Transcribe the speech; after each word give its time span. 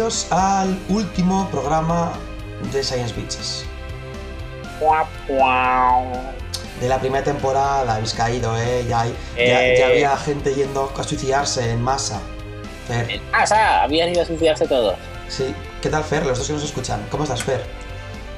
Bienvenidos 0.00 0.32
al 0.32 0.78
último 0.88 1.46
programa 1.50 2.14
de 2.72 2.82
Science 2.82 3.14
Beaches. 3.14 3.66
De 6.80 6.88
la 6.88 6.98
primera 6.98 7.22
temporada 7.22 7.96
habéis 7.96 8.14
caído, 8.14 8.58
¿eh? 8.58 8.86
Ya, 8.88 9.02
hay- 9.02 9.14
ya- 9.36 9.62
Eh. 9.66 9.76
ya 9.78 9.86
había 9.88 10.16
gente 10.16 10.54
yendo 10.54 10.90
a 10.96 11.02
suicidarse 11.02 11.70
en 11.72 11.82
masa. 11.82 12.18
Fer, 12.88 13.20
Ah, 13.34 13.42
o 13.44 13.46
sea, 13.46 13.82
habían 13.82 14.08
ido 14.08 14.22
a 14.22 14.24
suicidarse 14.24 14.66
todos. 14.66 14.94
sí. 15.28 15.54
¿Qué 15.82 15.90
tal, 15.90 16.02
Fer? 16.02 16.24
Los 16.24 16.38
dos 16.38 16.46
que 16.46 16.54
nos 16.54 16.64
escuchan. 16.64 17.06
¿Cómo 17.10 17.24
estás, 17.24 17.42
Fer? 17.42 17.62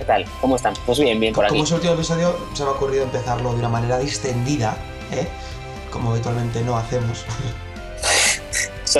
¿Qué 0.01 0.05
tal? 0.05 0.25
¿Cómo 0.41 0.57
están? 0.57 0.75
Pues 0.85 0.99
bien, 0.99 1.21
bien 1.21 1.33
por 1.33 1.45
aquí. 1.45 1.53
Como 1.55 1.63
es 1.63 1.71
el 1.71 1.77
último 1.77 1.95
episodio, 1.95 2.37
se 2.55 2.65
me 2.65 2.71
ha 2.71 2.73
ocurrido 2.73 3.05
empezarlo 3.05 3.53
de 3.53 3.61
una 3.61 3.69
manera 3.69 4.01
distendida, 4.01 4.75
¿eh? 5.13 5.29
Como 5.93 6.11
habitualmente 6.11 6.61
no 6.63 6.77
hacemos. 6.77 7.25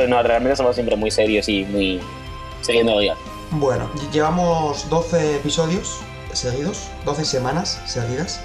No, 0.09 0.23
realmente 0.23 0.57
somos 0.57 0.75
siempre 0.75 0.97
muy 0.97 1.11
serios 1.11 1.47
y 1.51 1.67
muy 1.67 2.01
siguiendo 2.63 2.99
guion. 2.99 3.17
Bueno, 3.53 3.91
lle- 3.95 4.11
llevamos 4.11 4.89
12 4.89 5.37
episodios 5.37 5.99
seguidos, 6.33 6.89
12 7.05 7.25
semanas 7.25 7.81
seguidas. 7.87 8.41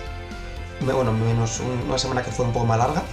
Bueno, 0.82 1.12
menos 1.14 1.60
un- 1.60 1.88
una 1.88 1.98
semana 1.98 2.22
que 2.24 2.32
fue 2.32 2.46
un 2.46 2.52
poco 2.54 2.66
más 2.66 2.78
larga. 2.78 3.04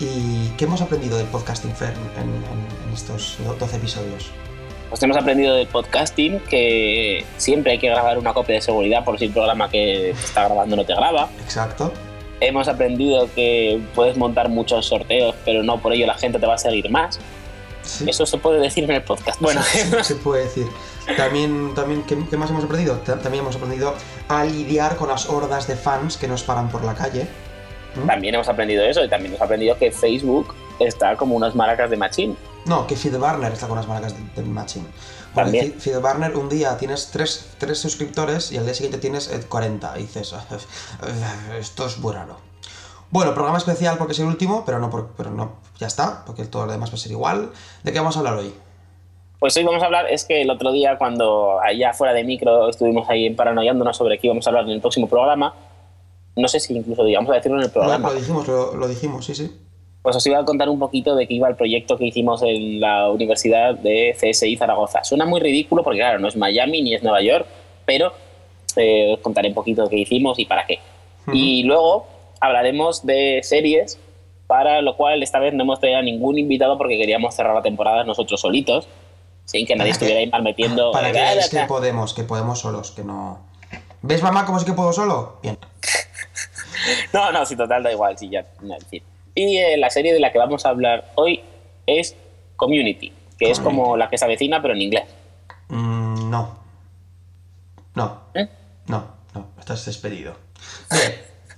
¿Y 0.00 0.48
qué 0.58 0.64
hemos 0.66 0.82
aprendido 0.82 1.16
del 1.16 1.26
podcasting 1.28 1.72
Fair 1.74 1.94
en, 2.16 2.22
en- 2.24 2.86
en 2.88 2.92
estos 2.94 3.36
do- 3.44 3.54
12 3.54 3.76
episodios? 3.76 4.30
Pues 4.90 5.02
hemos 5.02 5.16
aprendido 5.16 5.54
del 5.54 5.66
podcasting 5.68 6.38
que 6.40 7.24
siempre 7.38 7.72
hay 7.72 7.78
que 7.78 7.88
grabar 7.88 8.18
una 8.18 8.32
copia 8.34 8.56
de 8.56 8.60
seguridad 8.60 9.04
por 9.04 9.18
si 9.18 9.24
el 9.26 9.32
programa 9.32 9.68
que 9.70 10.12
te 10.18 10.24
está 10.26 10.44
grabando 10.44 10.76
no 10.76 10.84
te 10.84 10.94
graba. 10.94 11.28
Exacto. 11.42 11.92
Hemos 12.40 12.68
aprendido 12.68 13.28
que 13.34 13.80
puedes 13.94 14.16
montar 14.18 14.48
muchos 14.50 14.86
sorteos, 14.86 15.34
pero 15.44 15.62
no 15.62 15.78
por 15.80 15.92
ello 15.94 16.06
la 16.06 16.14
gente 16.18 16.38
te 16.38 16.46
va 16.46 16.54
a 16.54 16.58
seguir 16.58 16.90
más. 16.90 17.18
Sí, 17.86 18.04
Eso 18.08 18.26
se 18.26 18.38
puede 18.38 18.60
decir 18.60 18.84
en 18.84 18.90
el 18.90 19.02
podcast. 19.04 19.40
Bueno, 19.40 19.62
sí, 19.62 19.78
sí, 19.78 19.96
se 20.02 20.14
puede 20.16 20.44
decir. 20.44 20.66
También, 21.16 21.72
también 21.74 22.02
¿qué, 22.02 22.18
qué 22.28 22.36
más 22.36 22.50
hemos 22.50 22.64
aprendido? 22.64 22.96
Ta- 22.98 23.18
También 23.18 23.44
hemos 23.44 23.56
aprendido 23.56 23.94
a 24.28 24.44
lidiar 24.44 24.96
con 24.96 25.08
las 25.08 25.28
hordas 25.28 25.66
de 25.66 25.76
fans 25.76 26.16
que 26.16 26.26
nos 26.28 26.42
paran 26.42 26.68
por 26.68 26.84
la 26.84 26.94
calle. 26.94 27.26
¿Mm? 27.94 28.06
también 28.06 28.34
hemos 28.34 28.46
aprendido 28.48 28.84
eso 28.84 29.02
y 29.02 29.08
también 29.08 29.32
hemos 29.32 29.40
aprendido 29.42 29.78
que 29.78 29.90
Facebook 29.90 30.54
está 30.78 31.16
como 31.16 31.34
unas 31.34 31.54
maracas 31.54 31.88
de 31.88 31.96
machín. 31.96 32.36
No, 32.66 32.86
que 32.86 32.94
Feedburner 32.96 33.52
está 33.52 33.68
con 33.68 33.76
las 33.76 33.86
marcas 33.86 34.12
de, 34.14 34.42
de 34.42 34.46
matching. 34.48 34.86
También. 35.34 35.72
Fe- 35.74 35.80
Feedburner 35.92 36.36
un 36.36 36.48
día 36.50 36.76
tienes 36.76 37.08
3 37.12 37.50
tres, 37.58 37.78
suscriptores 37.78 38.52
y 38.52 38.58
al 38.58 38.64
día 38.64 38.74
siguiente 38.74 38.98
tienes 38.98 39.28
eh, 39.28 39.40
40. 39.48 39.98
Y 39.98 40.02
dices, 40.02 40.32
"Eh, 40.34 41.58
esto 41.58 41.86
es 41.86 41.96
muy 41.98 42.12
raro. 42.12 42.36
Bueno, 43.10 43.32
programa 43.34 43.56
especial 43.58 43.96
porque 43.98 44.12
es 44.12 44.18
el 44.18 44.26
último, 44.26 44.64
pero 44.66 44.78
no, 44.80 44.90
por- 44.90 45.08
pero 45.16 45.30
no, 45.30 45.52
ya 45.78 45.86
está, 45.86 46.24
porque 46.24 46.44
todo 46.44 46.66
lo 46.66 46.72
demás 46.72 46.90
va 46.90 46.94
a 46.94 46.98
ser 46.98 47.12
igual. 47.12 47.50
¿De 47.82 47.92
qué 47.92 47.98
vamos 47.98 48.16
a 48.16 48.20
hablar 48.20 48.34
hoy? 48.34 48.52
Pues 49.38 49.56
hoy 49.56 49.64
vamos 49.64 49.82
a 49.82 49.86
hablar, 49.86 50.06
es 50.10 50.24
que 50.24 50.42
el 50.42 50.50
otro 50.50 50.72
día 50.72 50.96
cuando 50.96 51.60
allá 51.60 51.92
fuera 51.92 52.14
de 52.14 52.24
micro 52.24 52.70
estuvimos 52.70 53.08
ahí 53.10 53.28
paranoiándonos 53.30 53.96
sobre 53.96 54.18
qué 54.18 54.28
íbamos 54.28 54.46
a 54.46 54.50
hablar 54.50 54.64
en 54.64 54.70
el 54.70 54.80
próximo 54.80 55.08
programa, 55.08 55.54
no 56.36 56.48
sé 56.48 56.58
si 56.58 56.74
incluso 56.74 57.04
digamos 57.04 57.30
a 57.30 57.34
decirlo 57.34 57.58
en 57.58 57.64
el 57.64 57.70
programa, 57.70 58.10
lo 58.10 58.14
dijimos, 58.14 58.48
lo, 58.48 58.74
lo 58.74 58.88
dijimos, 58.88 59.26
sí, 59.26 59.34
sí. 59.34 59.50
pues 60.02 60.16
os 60.16 60.26
iba 60.26 60.38
a 60.38 60.44
contar 60.44 60.70
un 60.70 60.78
poquito 60.78 61.14
de 61.14 61.26
qué 61.26 61.34
iba 61.34 61.48
el 61.48 61.56
proyecto 61.56 61.98
que 61.98 62.06
hicimos 62.06 62.42
en 62.42 62.80
la 62.80 63.10
Universidad 63.10 63.74
de 63.74 64.16
CSI 64.18 64.56
Zaragoza. 64.56 65.04
Suena 65.04 65.26
muy 65.26 65.40
ridículo 65.40 65.82
porque 65.82 65.98
claro, 65.98 66.18
no 66.18 66.28
es 66.28 66.36
Miami 66.36 66.80
ni 66.80 66.94
es 66.94 67.02
Nueva 67.02 67.20
York, 67.20 67.46
pero 67.84 68.12
eh, 68.76 69.14
os 69.14 69.20
contaré 69.20 69.48
un 69.48 69.54
poquito 69.54 69.88
qué 69.88 69.96
hicimos 69.96 70.38
y 70.38 70.46
para 70.46 70.66
qué. 70.66 70.78
Y 71.32 71.64
luego 71.64 72.06
hablaremos 72.40 73.04
de 73.04 73.40
series, 73.42 73.98
para 74.46 74.80
lo 74.82 74.96
cual 74.96 75.22
esta 75.22 75.38
vez 75.38 75.54
no 75.54 75.62
hemos 75.64 75.80
traído 75.80 75.98
a 75.98 76.02
ningún 76.02 76.38
invitado 76.38 76.78
porque 76.78 76.96
queríamos 76.96 77.34
cerrar 77.34 77.54
la 77.54 77.62
temporada 77.62 78.04
nosotros 78.04 78.40
solitos, 78.40 78.88
sin 79.44 79.66
que 79.66 79.76
nadie 79.76 79.92
estuviera 79.92 80.20
ahí 80.20 80.28
mal 80.28 80.42
metiendo. 80.42 80.92
Para 80.92 81.12
que 81.12 81.18
"Ah, 81.18 81.32
veáis 81.34 81.48
que 81.48 81.60
ah". 81.60 81.66
podemos, 81.66 82.14
que 82.14 82.22
podemos 82.24 82.60
solos, 82.60 82.90
que 82.92 83.04
no... 83.04 83.40
¿Ves, 84.02 84.22
mamá, 84.22 84.44
cómo 84.46 84.58
sí 84.58 84.64
que 84.66 84.72
puedo 84.72 84.92
solo? 84.92 85.38
Bien. 85.42 85.58
No, 87.12 87.32
no, 87.32 87.44
sí, 87.44 87.56
total, 87.56 87.82
da 87.82 87.90
igual, 87.90 88.16
sí, 88.16 88.28
ya, 88.28 88.46
no. 88.60 88.76
Y 89.34 89.56
eh, 89.56 89.76
la 89.76 89.90
serie 89.90 90.12
de 90.12 90.20
la 90.20 90.30
que 90.30 90.38
vamos 90.38 90.64
a 90.66 90.68
hablar 90.68 91.10
hoy 91.16 91.42
es 91.86 92.14
Community, 92.54 93.12
que 93.38 93.50
es 93.50 93.58
como 93.58 93.96
la 93.96 94.08
que 94.08 94.18
se 94.18 94.24
avecina, 94.24 94.62
pero 94.62 94.74
en 94.74 94.82
inglés. 94.82 95.04
Mm, 95.68 96.30
no. 96.30 96.58
No. 97.94 98.20
¿Eh? 98.34 98.48
No, 98.86 99.04
no, 99.34 99.48
estás 99.58 99.84
despedido. 99.84 100.36
Bien, 100.90 101.14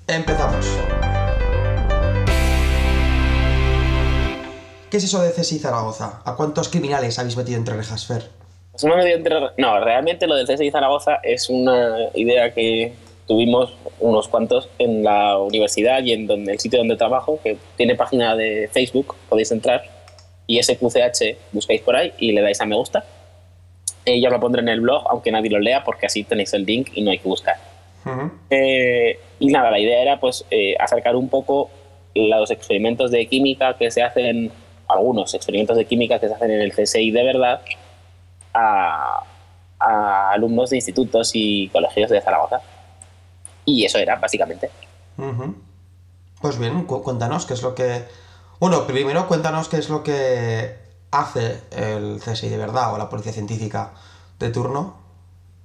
empezamos. 0.07 0.67
¿Qué 4.91 4.97
es 4.97 5.05
eso 5.05 5.21
de 5.23 5.31
CSI 5.33 5.59
Zaragoza? 5.59 6.23
¿A 6.25 6.37
cuántos 6.37 6.69
criminales 6.69 7.19
habéis 7.19 7.37
metido 7.37 7.59
entre 7.59 7.75
rejas, 7.77 8.07
Fer? 8.07 8.23
Pues 8.73 8.85
no, 8.85 8.99
entre- 9.01 9.37
realmente 9.57 10.27
lo 10.27 10.35
del 10.37 10.47
CSI 10.47 10.71
Zaragoza 10.71 11.17
es 11.23 11.49
una 11.51 11.97
idea 12.15 12.53
que 12.55 12.93
tuvimos 13.27 13.75
unos 14.01 14.29
cuantos 14.29 14.69
en 14.79 15.05
la 15.05 15.37
universidad 15.39 16.03
y 16.03 16.13
en 16.13 16.27
donde, 16.27 16.53
el 16.53 16.61
sitio 16.61 16.79
donde 16.79 16.97
trabajo, 16.97 17.39
que 17.43 17.59
tiene 17.77 17.95
página 17.95 18.35
de 18.37 18.71
Facebook, 18.73 19.15
podéis 19.29 19.51
entrar, 19.53 19.83
y 20.47 20.63
SQCH 20.63 21.37
buscáis 21.53 21.83
por 21.83 21.95
ahí 21.97 22.13
y 22.19 22.33
le 22.33 22.41
dais 22.41 22.61
a 22.61 22.65
me 22.65 22.75
gusta. 22.77 23.05
Eh, 24.07 24.19
ya 24.21 24.31
lo 24.31 24.41
pondré 24.41 24.63
en 24.63 24.71
el 24.71 24.81
blog, 24.81 25.05
aunque 25.11 25.31
nadie 25.31 25.51
lo 25.51 25.59
lea, 25.59 25.85
porque 25.85 26.07
así 26.07 26.25
tenéis 26.25 26.55
el 26.55 26.65
link 26.65 26.89
y 26.95 27.03
no 27.03 27.11
hay 27.11 27.19
que 27.19 27.29
buscar. 27.29 27.57
Ujú. 28.07 28.31
Eh, 28.49 29.19
y 29.41 29.49
nada, 29.49 29.71
la 29.71 29.79
idea 29.79 30.01
era 30.01 30.19
pues 30.19 30.47
eh, 30.51 30.75
acercar 30.79 31.15
un 31.17 31.29
poco 31.29 31.69
los 32.15 32.51
experimentos 32.51 33.11
de 33.11 33.27
química 33.27 33.77
que 33.77 33.91
se 33.91 34.03
hacen, 34.03 34.51
algunos 34.89 35.35
experimentos 35.35 35.77
de 35.77 35.85
química 35.87 36.19
que 36.19 36.29
se 36.29 36.35
hacen 36.35 36.51
en 36.51 36.61
el 36.61 36.73
CSI 36.73 37.11
de 37.11 37.23
verdad, 37.25 37.61
a, 38.55 39.23
a 39.79 40.31
alumnos 40.33 40.71
de 40.71 40.77
institutos 40.77 41.31
y 41.35 41.69
colegios 41.69 42.11
de 42.11 42.21
Zaragoza. 42.21 42.61
Y 43.65 43.85
eso 43.85 43.99
era, 43.99 44.17
básicamente. 44.17 44.71
Pues 46.41 46.59
bien, 46.59 46.85
cu- 46.85 47.03
cuéntanos 47.03 47.45
qué 47.47 47.55
es 47.55 47.63
lo 47.63 47.75
que... 47.75 48.03
Bueno, 48.61 48.87
primero 48.87 49.29
cuéntanos 49.29 49.69
qué 49.69 49.77
es 49.77 49.89
lo 49.91 50.03
que 50.03 50.75
hace 51.11 51.61
el 51.77 52.19
CSI 52.21 52.49
de 52.49 52.57
verdad 52.57 52.93
o 52.95 52.99
la 52.99 53.09
policía 53.09 53.33
científica 53.33 53.93
de 54.39 54.51
turno. 54.51 54.97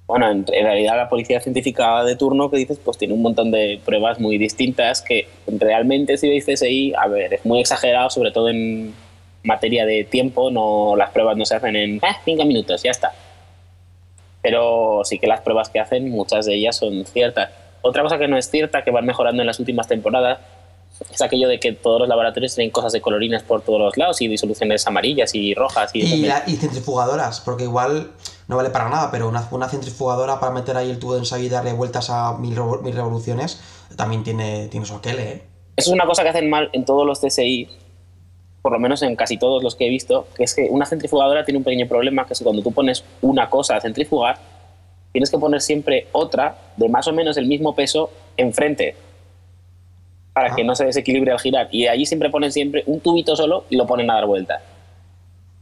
Bueno, 0.06 0.30
en, 0.30 0.44
en 0.52 0.64
realidad 0.64 0.96
la 0.96 1.08
policía 1.08 1.40
científica 1.40 2.04
de 2.04 2.14
turno 2.16 2.50
que 2.50 2.58
dices, 2.58 2.78
pues 2.84 2.98
tiene 2.98 3.14
un 3.14 3.22
montón 3.22 3.50
de 3.50 3.80
pruebas 3.84 4.20
muy 4.20 4.36
distintas 4.36 5.00
que 5.00 5.28
realmente 5.46 6.18
si 6.18 6.28
veis 6.28 6.44
CSI, 6.44 6.92
a 6.94 7.06
ver, 7.08 7.34
es 7.34 7.46
muy 7.46 7.60
exagerado, 7.60 8.10
sobre 8.10 8.30
todo 8.30 8.48
en 8.50 8.94
materia 9.44 9.86
de 9.86 10.04
tiempo, 10.04 10.50
no 10.50 10.96
las 10.96 11.10
pruebas 11.10 11.36
no 11.36 11.44
se 11.44 11.54
hacen 11.54 11.76
en 11.76 12.00
"Ah, 12.02 12.16
cinco 12.24 12.44
minutos, 12.44 12.82
ya 12.82 12.90
está. 12.90 13.12
Pero 14.42 15.02
sí 15.04 15.18
que 15.18 15.26
las 15.26 15.40
pruebas 15.40 15.68
que 15.70 15.80
hacen, 15.80 16.10
muchas 16.10 16.46
de 16.46 16.54
ellas 16.54 16.76
son 16.76 17.04
ciertas. 17.06 17.50
Otra 17.82 18.02
cosa 18.02 18.18
que 18.18 18.28
no 18.28 18.36
es 18.36 18.50
cierta, 18.50 18.82
que 18.84 18.90
van 18.90 19.06
mejorando 19.06 19.42
en 19.42 19.46
las 19.46 19.58
últimas 19.58 19.86
temporadas, 19.88 20.38
es 21.12 21.22
aquello 21.22 21.48
de 21.48 21.58
que 21.58 21.72
todos 21.72 21.98
los 22.00 22.08
laboratorios 22.08 22.54
tienen 22.54 22.70
cosas 22.70 22.92
de 22.92 23.00
colorines 23.00 23.42
por 23.42 23.62
todos 23.62 23.80
los 23.80 23.96
lados 23.96 24.20
y 24.22 24.28
disoluciones 24.28 24.86
amarillas 24.86 25.34
y 25.34 25.52
rojas 25.54 25.90
y, 25.94 26.00
Y, 26.02 26.26
la- 26.26 26.44
y 26.46 26.56
centrifugadoras, 26.56 27.40
porque 27.40 27.64
igual 27.64 28.10
no 28.48 28.56
vale 28.56 28.70
para 28.70 28.88
nada, 28.88 29.10
pero 29.10 29.28
una, 29.28 29.46
una 29.50 29.68
centrifugadora 29.68 30.38
para 30.40 30.52
meter 30.52 30.76
ahí 30.76 30.90
el 30.90 30.98
tubo 30.98 31.14
de 31.14 31.20
ensayo 31.20 31.44
y 31.44 31.48
darle 31.48 31.72
vueltas 31.72 32.10
a 32.10 32.36
mil, 32.38 32.56
revo- 32.56 32.80
mil 32.82 32.94
revoluciones 32.94 33.60
también 33.96 34.22
tiene, 34.24 34.68
tiene 34.68 34.86
su 34.86 34.94
aquel, 34.94 35.18
¿eh? 35.18 35.42
Eso 35.76 35.90
es 35.90 35.94
una 35.94 36.06
cosa 36.06 36.22
que 36.22 36.28
hacen 36.28 36.48
mal 36.48 36.70
en 36.72 36.84
todos 36.84 37.04
los 37.04 37.20
CSI, 37.20 37.68
por 38.64 38.72
lo 38.72 38.78
menos 38.78 39.02
en 39.02 39.14
casi 39.14 39.36
todos 39.36 39.62
los 39.62 39.74
que 39.76 39.84
he 39.86 39.90
visto, 39.90 40.26
que 40.34 40.42
es 40.44 40.54
que 40.54 40.68
una 40.70 40.86
centrifugadora 40.86 41.44
tiene 41.44 41.58
un 41.58 41.64
pequeño 41.64 41.86
problema, 41.86 42.26
que 42.26 42.32
es 42.32 42.38
que 42.38 42.44
cuando 42.44 42.62
tú 42.62 42.72
pones 42.72 43.04
una 43.20 43.50
cosa 43.50 43.76
a 43.76 43.80
centrifugar, 43.82 44.38
tienes 45.12 45.30
que 45.30 45.36
poner 45.36 45.60
siempre 45.60 46.06
otra 46.12 46.56
de 46.78 46.88
más 46.88 47.06
o 47.06 47.12
menos 47.12 47.36
el 47.36 47.44
mismo 47.46 47.74
peso 47.74 48.08
enfrente, 48.38 48.96
para 50.32 50.50
Ah. 50.50 50.56
que 50.56 50.64
no 50.64 50.74
se 50.74 50.86
desequilibre 50.86 51.30
al 51.30 51.38
girar. 51.40 51.68
Y 51.72 51.88
allí 51.88 52.06
siempre 52.06 52.30
ponen 52.30 52.52
siempre 52.52 52.84
un 52.86 53.00
tubito 53.00 53.36
solo 53.36 53.66
y 53.68 53.76
lo 53.76 53.86
ponen 53.86 54.10
a 54.10 54.14
dar 54.14 54.24
vuelta. 54.24 54.62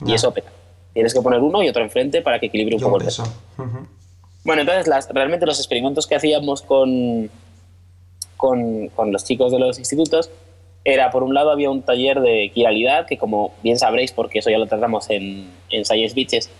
Y 0.06 0.10
Ya. 0.10 0.14
eso 0.14 0.32
peta. 0.32 0.52
Tienes 0.94 1.12
que 1.12 1.20
poner 1.20 1.40
uno 1.40 1.60
y 1.60 1.68
otro 1.68 1.82
enfrente 1.82 2.22
para 2.22 2.38
que 2.38 2.46
equilibre 2.46 2.76
un 2.76 2.80
Y 2.82 2.84
poco 2.84 2.98
el 2.98 3.04
peso. 3.06 3.24
peso. 3.24 3.34
Ujú. 3.58 3.86
Bueno, 4.44 4.60
entonces 4.62 4.86
las, 4.86 5.08
realmente 5.08 5.44
los 5.44 5.58
experimentos 5.58 6.06
que 6.06 6.14
hacíamos 6.14 6.62
con, 6.62 7.28
con, 8.36 8.86
con 8.90 9.10
los 9.10 9.24
chicos 9.24 9.50
de 9.50 9.58
los 9.58 9.80
institutos 9.80 10.30
era, 10.84 11.10
por 11.10 11.22
un 11.22 11.34
lado, 11.34 11.50
había 11.50 11.70
un 11.70 11.82
taller 11.82 12.20
de 12.20 12.50
quiralidad, 12.52 13.06
que 13.06 13.16
como 13.16 13.52
bien 13.62 13.78
sabréis, 13.78 14.12
porque 14.12 14.40
eso 14.40 14.50
ya 14.50 14.58
lo 14.58 14.66
tratamos 14.66 15.10
en, 15.10 15.48
en 15.70 15.84
Science 15.84 16.14
Beaches, 16.14 16.50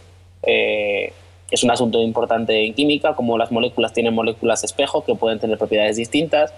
eh, 0.43 1.13
es 1.51 1.63
un 1.63 1.71
asunto 1.71 2.01
importante 2.01 2.65
en 2.65 2.73
química, 2.73 3.15
como 3.15 3.37
las 3.37 3.53
moléculas 3.53 3.93
tienen 3.93 4.15
moléculas 4.15 4.65
espejo 4.65 5.05
que 5.05 5.15
pueden 5.15 5.39
tener 5.39 5.59
propiedades 5.59 5.97
distintas. 5.97 6.55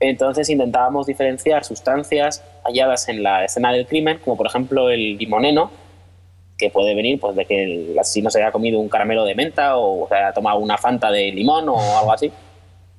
Entonces 0.00 0.48
intentábamos 0.48 1.06
diferenciar 1.06 1.64
sustancias 1.64 2.42
halladas 2.64 3.08
en 3.08 3.22
la 3.22 3.44
escena 3.44 3.72
del 3.72 3.86
crimen, 3.86 4.18
como 4.24 4.36
por 4.36 4.46
ejemplo 4.46 4.88
el 4.88 5.18
limoneno, 5.18 5.70
que 6.56 6.70
puede 6.70 6.94
venir 6.94 7.20
pues, 7.20 7.36
de 7.36 7.44
que 7.44 7.64
el 7.64 7.98
asesino 7.98 8.30
se 8.30 8.42
haya 8.42 8.52
comido 8.52 8.80
un 8.80 8.88
caramelo 8.88 9.24
de 9.24 9.34
menta 9.34 9.76
o 9.76 10.08
se 10.08 10.14
haya 10.14 10.32
tomado 10.32 10.58
una 10.58 10.78
fanta 10.78 11.10
de 11.10 11.30
limón 11.30 11.68
o 11.68 11.78
algo 11.98 12.12
así. 12.12 12.32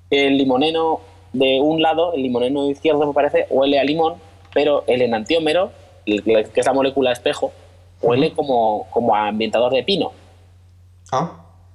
El 0.09 0.37
limoneno 0.37 0.99
de 1.33 1.59
un 1.59 1.81
lado, 1.81 2.13
el 2.13 2.23
limoneno 2.23 2.69
izquierdo 2.69 3.05
me 3.07 3.13
parece, 3.13 3.47
huele 3.49 3.79
a 3.79 3.83
limón, 3.83 4.15
pero 4.53 4.83
el 4.87 5.01
enantiómero, 5.01 5.71
el- 6.05 6.23
que 6.23 6.59
es 6.59 6.65
la 6.65 6.73
molécula 6.73 7.11
espejo, 7.11 7.51
huele 8.01 8.33
como, 8.33 8.87
como 8.91 9.15
a 9.15 9.27
ambientador 9.27 9.73
de 9.73 9.83
pino. 9.83 10.11
Ah, 11.11 11.31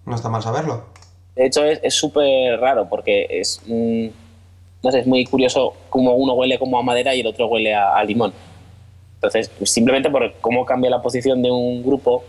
no 0.06 0.14
está 0.14 0.28
mal 0.28 0.42
saberlo. 0.42 0.84
De 1.34 1.46
hecho, 1.46 1.64
es 1.64 1.94
súper 1.94 2.58
raro 2.60 2.88
porque 2.88 3.26
es, 3.30 3.60
mm, 3.66 4.06
no 4.82 4.90
sé, 4.92 5.00
es 5.00 5.06
muy 5.06 5.24
curioso 5.24 5.74
cómo 5.88 6.14
uno 6.14 6.34
huele 6.34 6.58
como 6.58 6.78
a 6.78 6.82
madera 6.82 7.14
y 7.14 7.20
el 7.20 7.26
otro 7.26 7.46
huele 7.46 7.74
a, 7.74 7.96
a 7.96 8.04
limón. 8.04 8.32
Entonces, 9.14 9.50
simplemente 9.64 10.10
por 10.10 10.32
cómo 10.40 10.64
cambia 10.64 10.90
la 10.90 11.02
posición 11.02 11.42
de 11.42 11.50
un 11.50 11.82
grupo 11.82 12.22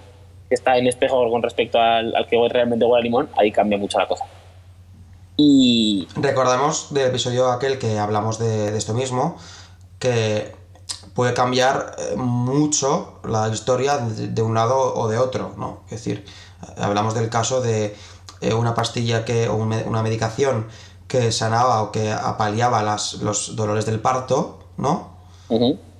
que 0.48 0.56
está 0.56 0.78
en 0.78 0.88
espejo 0.88 1.30
con 1.30 1.44
respecto 1.44 1.80
al, 1.80 2.16
al 2.16 2.26
que 2.28 2.38
realmente 2.50 2.86
huele 2.86 3.02
a 3.02 3.04
limón, 3.04 3.30
ahí 3.38 3.52
cambia 3.52 3.78
mucho 3.78 4.00
la 4.00 4.08
cosa. 4.08 4.26
Y 5.42 6.06
Recordemos 6.18 6.88
del 6.94 7.08
episodio 7.08 7.50
aquel 7.50 7.80
que 7.80 7.98
hablamos 7.98 8.40
de, 8.40 8.72
de 8.72 8.78
esto 8.78 8.94
mismo, 8.94 9.38
que 9.98 10.54
puede 11.14 11.34
cambiar 11.34 11.96
eh, 11.98 12.16
mucho 12.18 13.20
la 13.24 13.48
historia 13.48 13.98
de, 14.00 14.42
un 14.42 14.54
lado 14.54 14.94
o 14.96 15.08
de 15.08 15.18
otro, 15.18 15.54
¿no? 15.58 15.84
Es 15.86 15.92
decir, 15.92 16.26
hablamos 16.78 17.14
del 17.14 17.30
caso 17.30 17.62
de 17.62 17.96
eh, 18.42 18.54
una 18.54 18.74
pastilla 18.74 19.24
que, 19.24 19.48
o 19.48 19.56
una 19.56 20.04
medicación 20.04 20.68
que 21.08 21.32
sanaba 21.32 21.84
o 21.84 21.92
que 21.94 22.12
apaliaba 22.12 22.84
las, 22.84 23.14
los 23.16 23.56
dolores 23.56 23.86
del 23.86 24.02
parto, 24.02 24.60
¿no? 24.76 25.18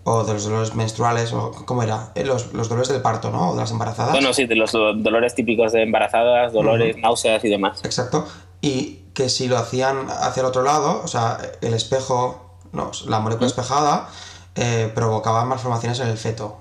O 0.04 0.24
de 0.26 0.34
los 0.34 0.44
dolores 0.44 0.76
menstruales, 0.76 1.32
o 1.32 1.52
¿cómo 1.66 1.82
era? 1.82 2.12
Eh, 2.16 2.26
Los, 2.26 2.54
los 2.54 2.68
dolores 2.68 2.90
del 2.90 3.02
parto, 3.02 3.32
¿no? 3.32 3.52
O 3.52 3.54
de 3.54 3.62
las 3.62 3.72
embarazadas. 3.72 4.12
bueno, 4.12 4.34
sí, 4.34 4.46
de 4.46 4.56
los 4.56 4.74
do- 4.74 4.94
dolores 4.96 5.34
típicos 5.34 5.72
de 5.72 5.84
embarazadas, 5.84 6.52
dolores, 6.52 6.98
náuseas 6.98 7.42
y 7.46 7.48
demás. 7.50 7.80
Exacto. 7.86 8.26
Y 8.62 9.00
que 9.20 9.28
si 9.28 9.50
lo 9.50 9.58
hacían 9.58 10.08
hacia 10.10 10.40
el 10.40 10.46
otro 10.46 10.64
lado, 10.64 11.02
o 11.04 11.08
sea, 11.10 11.38
el 11.60 11.74
espejo, 11.74 12.56
no, 12.72 12.90
la 13.06 13.20
molécula 13.20 13.48
espejada, 13.48 14.08
eh, 14.56 14.90
provocaba 14.96 15.44
malformaciones 15.44 16.00
en 16.00 16.08
el 16.08 16.18
feto. 16.18 16.56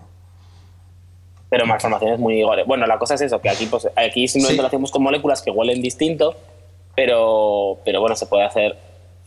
pero 1.50 1.64
malformaciones 1.66 2.18
muy 2.18 2.40
iguales. 2.40 2.66
Bueno, 2.66 2.84
la 2.86 2.98
cosa 2.98 3.14
es 3.14 3.20
eso, 3.22 3.40
que 3.40 3.48
aquí, 3.48 3.66
pues, 3.66 3.88
aquí 3.96 4.26
simplemente 4.26 4.56
Sí. 4.56 4.60
lo 4.62 4.66
hacemos 4.66 4.90
con 4.90 5.02
moléculas 5.04 5.40
que 5.40 5.50
huelen 5.52 5.80
distinto, 5.80 6.34
pero, 6.96 7.78
pero 7.84 8.00
bueno, 8.00 8.16
se 8.16 8.26
puede 8.26 8.44
hacer. 8.44 8.76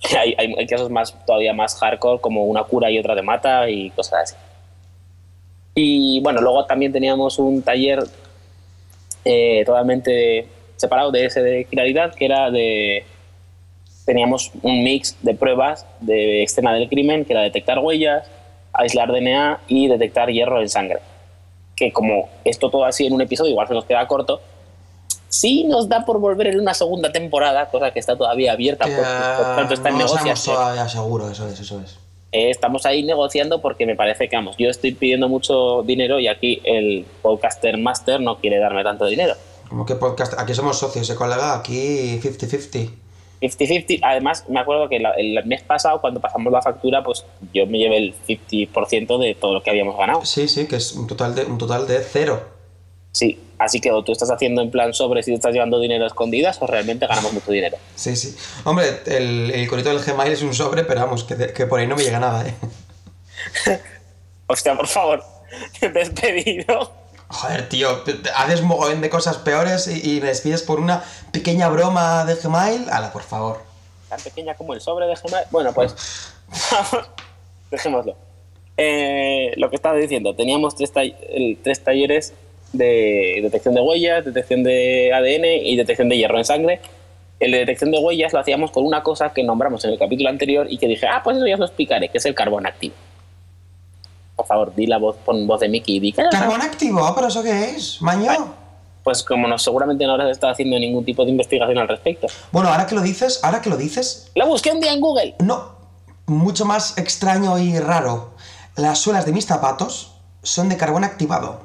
Hay, 0.19 0.36
hay, 0.38 0.54
hay 0.57 0.68
casos 0.68 0.89
más, 0.89 1.16
todavía 1.25 1.54
más 1.54 1.75
hardcore, 1.75 2.19
como 2.19 2.44
una 2.45 2.63
cura 2.66 2.92
y 2.92 3.00
otra 3.00 3.16
te 3.16 3.22
mata 3.22 3.69
y 3.69 3.92
cosas 3.92 4.24
así. 4.24 4.36
Y 5.75 6.19
bueno, 6.22 6.42
luego 6.42 6.66
también 6.66 6.92
teníamos 6.92 7.39
un 7.39 7.62
taller 7.63 8.04
eh, 9.24 9.63
totalmente 9.66 10.48
separado 10.75 11.12
de 11.12 11.25
ese 11.25 11.42
de 11.42 11.66
criminalidad, 11.66 12.13
que 12.13 12.25
era 12.25 12.51
de. 12.51 13.06
Teníamos 14.06 14.51
un 14.62 14.83
mix 14.83 15.18
de 15.21 15.36
pruebas 15.36 15.86
de 16.00 16.44
escena 16.44 16.74
del 16.74 16.89
crimen, 16.89 17.25
que 17.25 17.33
era 17.33 17.42
detectar 17.42 17.80
huellas, 17.80 18.27
aislar 18.74 19.12
DNA 19.12 19.62
y 19.68 19.88
detectar 19.88 20.30
hierro 20.30 20.62
en 20.62 20.69
sangre 20.69 21.00
que 21.81 21.92
como 21.92 22.30
esto 22.45 22.69
todo 22.69 22.86
así 22.86 23.07
en 23.07 23.13
un 23.13 23.21
episodio 23.21 23.50
igual 23.50 23.68
se 23.68 23.74
nos 23.74 23.86
queda 23.86 24.07
corto, 24.07 24.39
sí 25.30 25.63
nos 25.63 25.89
da 25.89 26.06
por 26.06 26.19
volver 26.19 26.48
en 26.48 26.59
una 26.59 26.75
segunda 26.75 27.12
temporada, 27.12 27.69
cosa 27.69 27.92
que 27.92 28.00
está 28.00 28.15
todavía 28.15 28.51
abierta, 28.51 28.86
por, 28.86 28.95
por 28.95 29.56
tanto 29.56 29.74
está 29.74 29.89
en 29.89 29.98
no 29.98 30.07
sabemos 30.07 30.25
negociación. 30.25 30.56
todavía 30.56 30.88
seguro, 30.88 31.31
eso 31.31 31.48
es, 31.48 31.59
eso 31.59 31.81
es. 31.81 31.98
Eh, 32.33 32.51
estamos 32.51 32.86
ahí 32.86 33.03
negociando 33.03 33.62
porque 33.62 33.88
me 33.88 33.95
parece 33.95 34.30
que, 34.30 34.36
vamos, 34.36 34.56
yo 34.57 34.69
estoy 34.69 34.94
pidiendo 34.94 35.27
mucho 35.27 35.81
dinero 35.81 36.19
y 36.19 36.27
aquí 36.27 36.62
el 36.63 37.06
podcaster 37.24 37.77
master 37.77 38.21
no 38.21 38.38
quiere 38.39 38.59
darme 38.59 38.83
tanto 38.83 39.06
dinero. 39.06 39.33
Como 39.68 39.86
que 39.86 39.95
podcast, 39.95 40.39
aquí 40.39 40.53
somos 40.53 40.77
socios, 40.77 41.09
¿eh, 41.09 41.15
colega? 41.15 41.56
Aquí 41.56 42.19
50-50. 42.21 42.92
50-50, 43.41 43.99
además 44.03 44.45
me 44.49 44.59
acuerdo 44.59 44.88
que 44.88 44.99
la- 44.99 45.11
el 45.13 45.43
mes 45.45 45.63
pasado 45.63 45.99
cuando 45.99 46.19
pasamos 46.21 46.51
la 46.53 46.61
factura, 46.61 47.03
pues 47.03 47.25
yo 47.53 47.65
me 47.65 47.79
llevé 47.79 47.97
el 47.97 48.13
50% 48.27 49.17
de 49.17 49.35
todo 49.35 49.53
lo 49.55 49.63
que 49.63 49.69
habíamos 49.71 49.97
ganado. 49.97 50.23
Sí, 50.25 50.47
sí, 50.47 50.67
que 50.67 50.75
es 50.75 50.93
un 50.93 51.07
total 51.07 51.33
de, 51.35 51.45
un 51.45 51.57
total 51.57 51.88
de 51.88 51.99
cero. 52.01 52.41
Sí, 53.13 53.39
así 53.57 53.81
que 53.81 53.91
o 53.91 54.03
tú 54.03 54.11
estás 54.13 54.31
haciendo 54.31 54.61
en 54.61 54.71
plan 54.71 54.93
sobre 54.93 55.21
si 55.23 55.31
te 55.31 55.35
estás 55.35 55.53
llevando 55.53 55.79
dinero 55.79 56.03
a 56.05 56.07
escondidas 56.07 56.61
o 56.61 56.67
realmente 56.67 57.07
ganamos 57.07 57.33
mucho 57.33 57.51
dinero. 57.51 57.77
Sí, 57.95 58.15
sí. 58.15 58.35
Hombre, 58.63 58.85
el, 59.07 59.51
el 59.51 59.63
iconito 59.63 59.89
del 59.89 59.99
Gmail 60.03 60.31
es 60.31 60.43
un 60.43 60.53
sobre, 60.53 60.83
pero 60.83 61.01
vamos, 61.01 61.23
que, 61.25 61.35
que 61.51 61.65
por 61.65 61.79
ahí 61.79 61.88
no 61.88 61.95
me 61.97 62.03
llega 62.03 62.19
nada, 62.19 62.47
¿eh? 62.47 62.53
Hostia, 64.47 64.75
por 64.75 64.88
favor, 64.88 65.23
despedido. 65.93 66.93
Joder, 67.31 67.69
tío, 67.69 68.04
haces 68.36 68.62
mogollón 68.62 69.01
de 69.01 69.10
cosas 69.10 69.38
peores 69.38 69.88
y, 69.88 70.18
y 70.18 70.22
me 70.22 70.28
despides 70.28 70.62
por 70.63 70.80
una 70.80 71.04
pequeña 71.31 71.69
broma 71.69 72.25
de 72.25 72.36
Gmail. 72.36 72.89
Ala, 72.89 73.12
por 73.13 73.24
favor. 73.24 73.60
Tan 74.10 74.19
pequeña 74.19 74.54
como 74.56 74.74
el 74.74 74.81
sobre 74.81 75.07
de 75.07 75.16
Gmail. 75.16 75.45
Bueno, 75.50 75.72
pues 75.74 75.95
dejémoslo. 77.72 78.16
Eh, 78.78 79.54
lo 79.57 79.69
que 79.69 79.75
estaba 79.75 79.95
diciendo, 79.98 80.36
teníamos 80.36 80.75
tres, 80.75 80.94
tall- 80.94 81.16
el- 81.30 81.57
tres 81.63 81.83
talleres 81.83 82.33
de 82.74 83.39
detección 83.44 83.75
de 83.75 83.81
huellas, 83.81 84.25
detección 84.25 84.63
de 84.63 85.12
ADN 85.13 85.45
y 85.66 85.75
detección 85.75 86.10
de 86.10 86.18
hierro 86.18 86.38
en 86.38 86.45
sangre. 86.45 86.80
El 87.39 87.51
de 87.51 87.60
detección 87.60 87.92
de 87.92 88.00
huellas 88.00 88.34
lo 88.34 88.39
hacíamos 88.39 88.72
con 88.72 88.86
una 88.86 89.04
cosa 89.04 89.34
que 89.34 89.44
nombramos 89.44 89.84
en 89.86 89.92
el 89.92 90.00
capítulo 90.00 90.30
anterior 90.30 90.68
y 90.69 90.77
que 90.77 90.88
dije, 90.88 91.07
ah, 91.07 91.22
pues 91.24 91.38
eso 91.38 91.48
ya 91.48 91.56
os 91.56 91.60
lo 91.60 91.66
explicaré, 91.66 92.10
que 92.10 92.18
es 92.18 92.25
el 92.25 92.36
carbón 92.36 92.66
activo. 92.68 92.94
Por 94.41 94.47
favor, 94.47 94.73
di 94.73 94.88
la 94.88 94.97
voz, 94.97 95.17
pon 95.23 95.45
voz 95.45 95.59
de 95.59 95.69
Mickey 95.69 95.97
y 95.97 95.99
di 95.99 96.13
que 96.13 96.23
¿Carbón 96.31 96.63
activo? 96.63 97.13
¿Pero 97.13 97.27
eso 97.27 97.43
qué 97.43 97.75
es? 97.75 98.01
¿Maño? 98.01 98.55
Pues 99.03 99.21
como 99.21 99.47
no, 99.47 99.59
seguramente 99.59 100.03
no 100.07 100.13
habrás 100.13 100.31
estado 100.31 100.51
haciendo 100.53 100.79
ningún 100.79 101.05
tipo 101.05 101.23
de 101.25 101.29
investigación 101.29 101.77
al 101.77 101.88
respecto. 101.88 102.25
Bueno, 102.51 102.69
ahora 102.69 102.88
que 102.88 102.95
lo 102.95 103.01
dices, 103.01 103.39
ahora 103.43 103.61
que 103.61 103.69
lo 103.69 103.77
dices, 103.77 104.31
Lo 104.33 104.47
busqué 104.47 104.71
un 104.71 104.79
día 104.79 104.93
en 104.93 104.99
Google. 104.99 105.35
no, 105.39 105.75
mucho 106.25 106.65
más 106.65 106.97
extraño 106.97 107.59
y 107.59 107.77
raro. 107.77 108.31
Las 108.75 108.97
suelas 108.97 109.27
de 109.27 109.31
mis 109.31 109.45
zapatos 109.45 110.15
son 110.41 110.67
de 110.69 110.77
carbón 110.77 111.03
activado. 111.03 111.61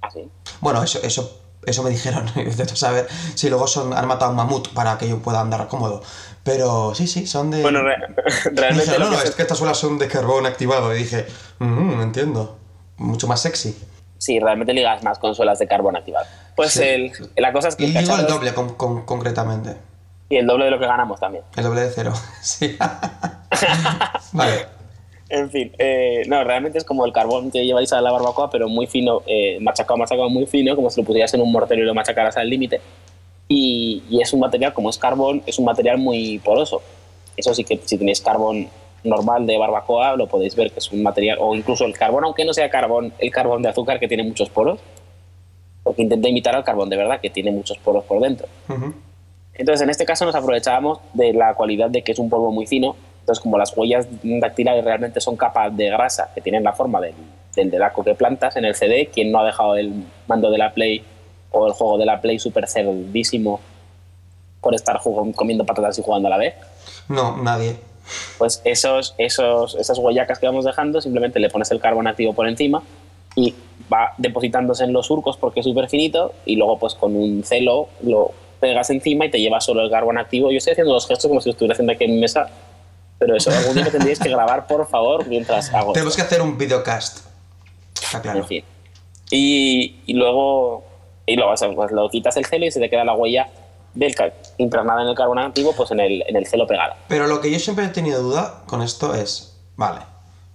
Así. 0.00 0.30
Bueno, 0.60 0.80
eso, 0.84 1.00
eso, 1.02 1.40
eso 1.66 1.82
me 1.82 1.90
dijeron. 1.90 2.24
Intento 2.36 2.76
saber 2.76 3.08
si 3.34 3.48
luego 3.48 3.66
son, 3.66 3.92
han 3.94 4.06
matado 4.06 4.26
a 4.26 4.30
un 4.30 4.36
mamut 4.36 4.68
para 4.74 4.96
que 4.96 5.08
yo 5.08 5.18
pueda 5.20 5.40
andar 5.40 5.66
cómodo. 5.66 6.02
Pero 6.42 6.94
sí, 6.94 7.06
sí, 7.06 7.26
son 7.26 7.50
de. 7.50 7.62
Bueno, 7.62 7.82
re- 7.82 7.96
Me 8.08 8.14
realmente 8.60 8.92
lo 8.98 9.04
no, 9.06 9.10
que 9.10 9.16
no, 9.16 9.22
se- 9.22 9.28
es 9.28 9.34
que 9.34 9.42
estas 9.42 9.58
suelas 9.58 9.76
son 9.78 9.98
de 9.98 10.08
carbón 10.08 10.46
activado. 10.46 10.94
Y 10.94 10.98
dije, 10.98 11.26
"Mm, 11.58 12.00
entiendo. 12.00 12.56
Mucho 12.96 13.26
más 13.26 13.40
sexy. 13.42 13.76
Sí, 14.18 14.38
realmente 14.40 14.72
ligas 14.74 15.02
más 15.02 15.18
con 15.18 15.34
suelas 15.34 15.58
de 15.58 15.66
carbón 15.66 15.96
activado. 15.96 16.26
Pues 16.56 16.72
Sí. 16.72 16.82
el- 16.82 17.12
la 17.36 17.52
cosa 17.52 17.68
es 17.68 17.76
que 17.76 17.84
Y 17.86 17.96
el 17.96 18.04
digo 18.04 18.16
el 18.16 18.26
doble, 18.26 18.52
con- 18.54 18.74
con- 18.74 19.02
concretamente. 19.06 19.76
y 20.28 20.36
el 20.36 20.46
doble 20.46 20.66
de 20.66 20.70
lo 20.70 20.78
que 20.78 20.86
ganamos 20.86 21.18
también. 21.20 21.44
El 21.56 21.64
doble 21.64 21.80
de 21.82 21.90
cero. 21.90 22.12
Sí. 22.42 22.76
vale. 24.32 24.66
En 25.28 25.48
fin, 25.50 25.72
eh, 25.78 26.22
no, 26.26 26.42
realmente 26.42 26.78
es 26.78 26.84
como 26.84 27.06
el 27.06 27.12
carbón 27.12 27.50
que 27.52 27.64
lleváis 27.64 27.92
a 27.92 28.00
la 28.00 28.10
barbacoa, 28.10 28.50
pero 28.50 28.68
muy 28.68 28.86
fino, 28.88 29.22
eh, 29.26 29.58
machacado, 29.60 29.96
machacado 29.96 30.28
muy 30.28 30.44
fino, 30.46 30.74
como 30.74 30.90
si 30.90 31.00
lo 31.00 31.06
pusieras 31.06 31.32
en 31.34 31.40
un 31.42 31.52
mortero 31.52 31.80
y 31.82 31.84
lo 31.84 31.94
machacaras 31.94 32.36
al 32.36 32.48
límite. 32.50 32.80
Y, 33.52 34.04
y 34.08 34.22
es 34.22 34.32
un 34.32 34.38
material, 34.38 34.72
como 34.72 34.90
es 34.90 34.96
carbón, 34.96 35.42
es 35.44 35.58
un 35.58 35.64
material 35.64 35.98
muy 35.98 36.38
poroso. 36.38 36.80
Eso 37.36 37.52
sí 37.52 37.64
que 37.64 37.80
si 37.84 37.98
tenéis 37.98 38.20
carbón 38.20 38.68
normal 39.02 39.44
de 39.44 39.58
barbacoa, 39.58 40.14
lo 40.14 40.28
podéis 40.28 40.54
ver 40.54 40.70
que 40.70 40.78
es 40.78 40.92
un 40.92 41.02
material, 41.02 41.38
o 41.40 41.56
incluso 41.56 41.84
el 41.84 41.96
carbón, 41.98 42.22
aunque 42.24 42.44
no 42.44 42.54
sea 42.54 42.70
carbón, 42.70 43.12
el 43.18 43.30
carbón 43.32 43.62
de 43.62 43.70
azúcar 43.70 43.98
que 43.98 44.06
tiene 44.06 44.22
muchos 44.22 44.48
poros, 44.50 44.78
porque 45.82 46.02
intenté 46.02 46.28
imitar 46.28 46.54
al 46.54 46.62
carbón 46.62 46.88
de 46.90 46.96
verdad, 46.96 47.20
que 47.20 47.30
tiene 47.30 47.50
muchos 47.50 47.76
poros 47.78 48.04
por 48.04 48.20
dentro. 48.20 48.46
Entonces, 49.54 49.82
en 49.82 49.90
este 49.90 50.04
caso 50.04 50.24
nos 50.24 50.34
aprovechábamos 50.36 51.00
de 51.14 51.32
la 51.32 51.54
cualidad 51.54 51.90
de 51.90 52.02
que 52.02 52.12
es 52.12 52.18
un 52.18 52.30
polvo 52.30 52.52
muy 52.52 52.66
fino. 52.66 52.94
Entonces, 53.20 53.42
como 53.42 53.58
las 53.58 53.76
huellas 53.76 54.06
dactilares 54.22 54.84
realmente 54.84 55.20
son 55.20 55.36
capas 55.36 55.76
de 55.76 55.86
grasa 55.90 56.30
que 56.34 56.40
tienen 56.40 56.62
la 56.62 56.72
forma 56.72 57.00
del, 57.00 57.14
del 57.54 57.70
delaco 57.70 58.04
que 58.04 58.14
plantas 58.14 58.56
en 58.56 58.64
el 58.64 58.74
CD, 58.74 59.10
quien 59.12 59.32
no 59.32 59.40
ha 59.40 59.44
dejado 59.44 59.76
el 59.76 60.04
mando 60.28 60.50
de 60.50 60.58
la 60.58 60.72
Play 60.72 61.02
o 61.50 61.66
el 61.66 61.72
juego 61.72 61.98
de 61.98 62.06
la 62.06 62.20
Play 62.20 62.38
súper 62.38 62.68
cerdísimo 62.68 63.60
por 64.60 64.74
estar 64.74 64.98
jugando- 64.98 65.34
comiendo 65.36 65.64
patatas 65.64 65.98
y 65.98 66.02
jugando 66.02 66.28
a 66.28 66.30
la 66.30 66.36
vez, 66.36 66.54
No, 67.08 67.36
nadie. 67.38 67.76
pues 68.38 68.60
esos, 68.64 69.14
esos, 69.18 69.74
esas 69.76 69.98
huellacas 69.98 70.38
que 70.38 70.46
vamos 70.46 70.64
dejando, 70.64 71.00
simplemente 71.00 71.40
le 71.40 71.48
pones 71.48 71.70
el 71.70 71.80
carbón 71.80 72.06
activo 72.06 72.32
por 72.34 72.46
encima 72.48 72.82
y 73.36 73.54
va 73.92 74.12
depositándose 74.18 74.84
en 74.84 74.92
los 74.92 75.06
surcos 75.06 75.36
porque 75.36 75.60
es 75.60 75.66
súper 75.66 75.88
finito 75.88 76.32
y 76.44 76.56
luego 76.56 76.78
pues 76.78 76.94
con 76.94 77.16
un 77.16 77.42
celo 77.44 77.88
lo 78.02 78.32
pegas 78.60 78.90
encima 78.90 79.24
y 79.26 79.30
te 79.30 79.40
llevas 79.40 79.64
solo 79.64 79.82
el 79.82 79.90
carbón 79.90 80.18
activo. 80.18 80.50
Yo 80.50 80.58
estoy 80.58 80.72
haciendo 80.72 80.92
los 80.92 81.06
gestos 81.08 81.28
como 81.28 81.40
si 81.40 81.48
lo 81.48 81.52
estuviera 81.52 81.72
haciendo 81.72 81.92
aquí 81.92 82.04
en 82.04 82.14
mi 82.14 82.20
mesa, 82.20 82.48
pero 83.18 83.34
eso 83.36 83.50
algún 83.50 83.74
día 83.74 83.90
tendríais 83.90 84.18
que 84.20 84.28
grabar, 84.28 84.66
por 84.66 84.86
favor, 84.88 85.26
mientras 85.26 85.72
hago 85.72 85.92
Tenemos 85.92 86.12
esto. 86.14 86.22
que 86.22 86.26
hacer 86.34 86.42
un 86.42 86.58
videocast. 86.58 87.26
Está 88.02 88.20
claro. 88.20 88.40
En 88.40 88.46
fin. 88.46 88.64
Y, 89.30 89.96
y 90.06 90.12
luego, 90.14 90.84
y 91.30 91.36
luego 91.36 91.54
pues 91.76 91.92
lo 91.92 92.08
quitas 92.10 92.36
el 92.36 92.44
celo 92.44 92.66
y 92.66 92.72
se 92.72 92.80
te 92.80 92.90
queda 92.90 93.04
la 93.04 93.14
huella 93.14 93.48
del 93.94 94.14
impregnada 94.58 95.02
en 95.02 95.08
el 95.08 95.14
carbón 95.14 95.38
activo 95.38 95.72
pues 95.76 95.90
en 95.92 96.00
el, 96.00 96.24
en 96.26 96.36
el 96.36 96.46
celo 96.46 96.66
pegada. 96.66 96.96
Pero 97.06 97.28
lo 97.28 97.40
que 97.40 97.50
yo 97.50 97.58
siempre 97.58 97.84
he 97.84 97.88
tenido 97.88 98.20
duda 98.20 98.62
con 98.66 98.82
esto 98.82 99.14
es, 99.14 99.56
vale, 99.76 100.00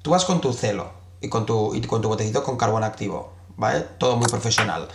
tú 0.01 0.11
vas 0.11 0.25
con 0.25 0.41
tu 0.41 0.51
celo 0.51 0.91
y 1.21 1.29
con 1.29 1.45
tu, 1.45 1.73
y 1.73 1.81
con 1.81 2.01
tu 2.01 2.09
botecito 2.09 2.43
con 2.43 2.57
carbón 2.57 2.83
activo, 2.83 3.31
¿vale? 3.55 3.85
Todo 3.97 4.17
muy 4.17 4.27
profesional. 4.27 4.87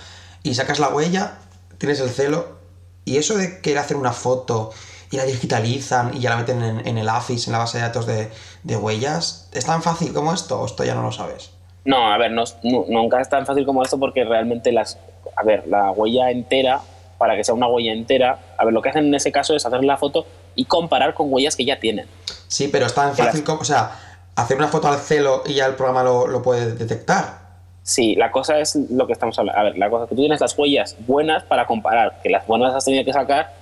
Y 0.43 0.55
sacas 0.55 0.79
la 0.79 0.89
huella, 0.89 1.39
tienes 1.79 2.01
el 2.01 2.11
celo, 2.11 2.61
y 3.07 3.17
eso 3.17 3.39
de 3.39 3.63
querer 3.63 3.79
hacer 3.79 3.97
una 3.97 4.13
foto 4.13 4.73
y 5.11 5.17
la 5.17 5.25
digitalizan 5.25 6.15
y 6.15 6.21
ya 6.21 6.31
la 6.31 6.37
meten 6.37 6.63
en, 6.63 6.87
en 6.87 6.99
el 6.99 7.09
AFIS, 7.09 7.47
en 7.47 7.53
la 7.53 7.59
base 7.59 7.79
de 7.79 7.85
datos 7.85 8.07
de, 8.07 8.31
de 8.65 8.77
huellas, 8.77 9.49
¿es 9.55 9.65
tan 9.65 9.83
fácil 9.83 10.13
como 10.13 10.35
esto 10.35 10.61
o 10.61 10.67
esto 10.67 10.85
ya 10.85 10.95
no 10.95 11.03
lo 11.03 11.11
sabes? 11.11 11.53
No, 11.85 12.13
a 12.13 12.19
ver, 12.19 12.31
no, 12.33 12.45
nunca 12.63 13.21
es 13.21 13.29
tan 13.29 13.47
fácil 13.47 13.65
como 13.65 13.83
esto 13.83 13.99
porque 13.99 14.25
realmente 14.25 14.71
las. 14.73 14.99
A 15.37 15.43
ver, 15.43 15.67
la 15.69 15.91
huella 15.93 16.31
entera 16.31 16.81
para 17.19 17.37
que 17.37 17.45
sea 17.45 17.55
una 17.55 17.67
huella 17.69 17.93
entera. 17.93 18.39
A 18.57 18.65
ver, 18.65 18.73
lo 18.75 18.81
que 18.83 18.89
hacen 18.91 19.07
en 19.07 19.15
ese 19.15 19.31
caso 19.33 19.55
es 19.55 19.65
hacer 19.67 19.85
la 19.85 19.97
foto 19.97 20.27
y 20.55 20.65
comparar 20.65 21.15
con 21.15 21.33
huellas 21.33 21.57
que 21.57 21.65
ya 21.65 21.79
tienen. 21.79 22.07
Sí, 22.49 22.69
pero 22.69 22.87
es 22.87 22.95
tan 22.95 23.15
fácil 23.15 23.45
como, 23.45 23.61
o 23.61 23.65
sea, 23.65 23.93
hacer 24.37 24.57
una 24.57 24.69
foto 24.69 24.89
al 24.89 24.99
celo 24.99 25.43
y 25.47 25.55
ya 25.55 25.67
el 25.67 25.75
programa 25.75 26.03
lo, 26.03 26.27
lo 26.27 26.43
puede 26.43 26.75
detectar. 26.75 27.41
Sí, 27.83 28.15
la 28.15 28.31
cosa 28.31 28.59
es 28.61 28.77
lo 28.91 29.07
que 29.07 29.13
estamos 29.13 29.39
hablando. 29.39 29.61
A 29.61 29.65
ver, 29.65 29.79
la 29.79 29.91
cosa 29.91 30.05
es 30.05 30.09
que 30.11 30.15
tú 30.17 30.23
tienes 30.23 30.41
las 30.41 30.57
huellas 30.57 30.97
buenas 31.07 31.43
para 31.45 31.67
comparar, 31.67 32.21
que 32.23 32.29
las 32.31 32.47
buenas 32.47 32.75
has 32.75 32.85
tenido 32.85 33.05
que 33.05 33.13
sacar 33.13 33.53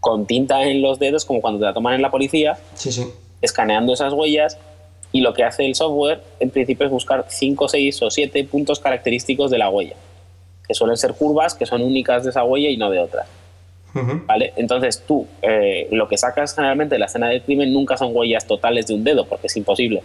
con 0.00 0.26
tinta 0.26 0.62
en 0.62 0.80
los 0.82 0.98
dedos, 0.98 1.24
como 1.24 1.40
cuando 1.40 1.60
te 1.60 1.66
la 1.66 1.74
toman 1.74 1.94
en 1.94 2.02
la 2.02 2.10
policía, 2.10 2.56
Sí, 2.74 2.90
sí. 2.90 3.06
escaneando 3.42 3.92
esas 3.92 4.12
huellas. 4.12 4.58
Y 5.12 5.20
lo 5.22 5.34
que 5.34 5.42
hace 5.44 5.66
el 5.66 5.74
software, 5.74 6.22
en 6.38 6.50
principio, 6.50 6.86
es 6.86 6.92
buscar 6.92 7.26
5, 7.28 7.68
6 7.68 8.02
o 8.02 8.10
7 8.10 8.44
puntos 8.44 8.78
característicos 8.78 9.50
de 9.50 9.58
la 9.58 9.68
huella, 9.68 9.96
que 10.70 10.74
suelen 10.74 10.96
ser 10.96 11.14
curvas, 11.14 11.54
que 11.54 11.66
son 11.66 11.82
únicas 11.82 12.22
de 12.22 12.30
esa 12.30 12.44
huella 12.44 12.68
y 12.68 12.76
no 12.76 12.90
de 12.90 13.00
otras. 13.00 13.26
¿Vale? 13.92 14.52
Entonces 14.54 15.02
tú, 15.04 15.26
eh, 15.42 15.88
lo 15.90 16.06
que 16.06 16.16
sacas 16.16 16.54
generalmente 16.54 16.94
de 16.94 17.00
la 17.00 17.06
escena 17.06 17.26
del 17.28 17.42
crimen 17.42 17.72
nunca 17.72 17.96
son 17.96 18.10
huellas 18.14 18.46
totales 18.46 18.86
de 18.86 18.94
un 18.94 19.02
dedo, 19.02 19.24
porque 19.26 19.48
es 19.48 19.56
imposible 19.56 20.00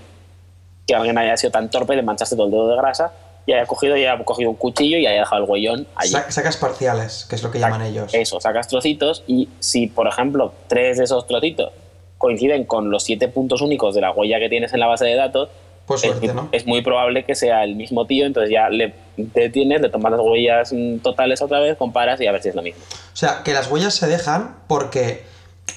que 0.87 0.95
alguien 0.95 1.19
haya 1.19 1.37
sido 1.37 1.51
tan 1.51 1.69
torpe 1.69 1.95
de 1.95 2.01
mancharse 2.01 2.35
todo 2.35 2.47
el 2.47 2.51
dedo 2.51 2.67
de 2.67 2.77
grasa 2.77 3.13
y 3.45 3.53
haya 3.53 3.67
cogido, 3.67 3.95
y 3.95 4.05
haya 4.05 4.17
cogido 4.23 4.49
un 4.49 4.55
cuchillo 4.55 4.97
y 4.97 5.05
haya 5.05 5.19
dejado 5.19 5.43
el 5.43 5.47
huellón 5.51 5.85
allí. 5.95 6.09
Sa- 6.09 6.31
sacas 6.31 6.57
parciales, 6.57 7.27
que 7.29 7.35
es 7.35 7.43
lo 7.43 7.51
que 7.51 7.59
llaman 7.59 7.83
ellos. 7.83 8.11
Eso, 8.15 8.41
sacas 8.41 8.67
trocitos 8.67 9.23
y 9.27 9.49
si, 9.59 9.85
por 9.85 10.07
ejemplo, 10.07 10.51
tres 10.65 10.97
de 10.97 11.03
esos 11.03 11.27
trocitos 11.27 11.71
coinciden 12.17 12.63
con 12.63 12.89
los 12.89 13.03
siete 13.03 13.27
puntos 13.27 13.61
únicos 13.61 13.93
de 13.93 14.01
la 14.01 14.09
huella 14.11 14.39
que 14.39 14.49
tienes 14.49 14.73
en 14.73 14.79
la 14.79 14.87
base 14.87 15.05
de 15.05 15.13
datos, 15.13 15.49
Pues 15.85 16.03
es, 16.03 16.09
suerte, 16.09 16.33
¿no? 16.33 16.49
es 16.51 16.65
muy 16.65 16.81
probable 16.81 17.25
que 17.25 17.35
sea 17.35 17.63
el 17.63 17.75
mismo 17.75 18.05
tío, 18.07 18.25
entonces 18.25 18.51
ya 18.51 18.69
le 18.69 18.95
detienes, 19.17 19.81
le 19.81 19.89
tomas 19.89 20.11
las 20.13 20.21
huellas 20.21 20.73
totales 21.03 21.41
otra 21.43 21.59
vez, 21.59 21.77
comparas 21.77 22.19
y 22.21 22.27
a 22.27 22.31
ver 22.31 22.41
si 22.41 22.49
es 22.49 22.55
lo 22.55 22.63
mismo. 22.63 22.81
O 22.89 23.15
sea, 23.15 23.43
que 23.43 23.53
las 23.53 23.69
huellas 23.69 23.93
se 23.93 24.07
dejan 24.07 24.55
porque 24.67 25.23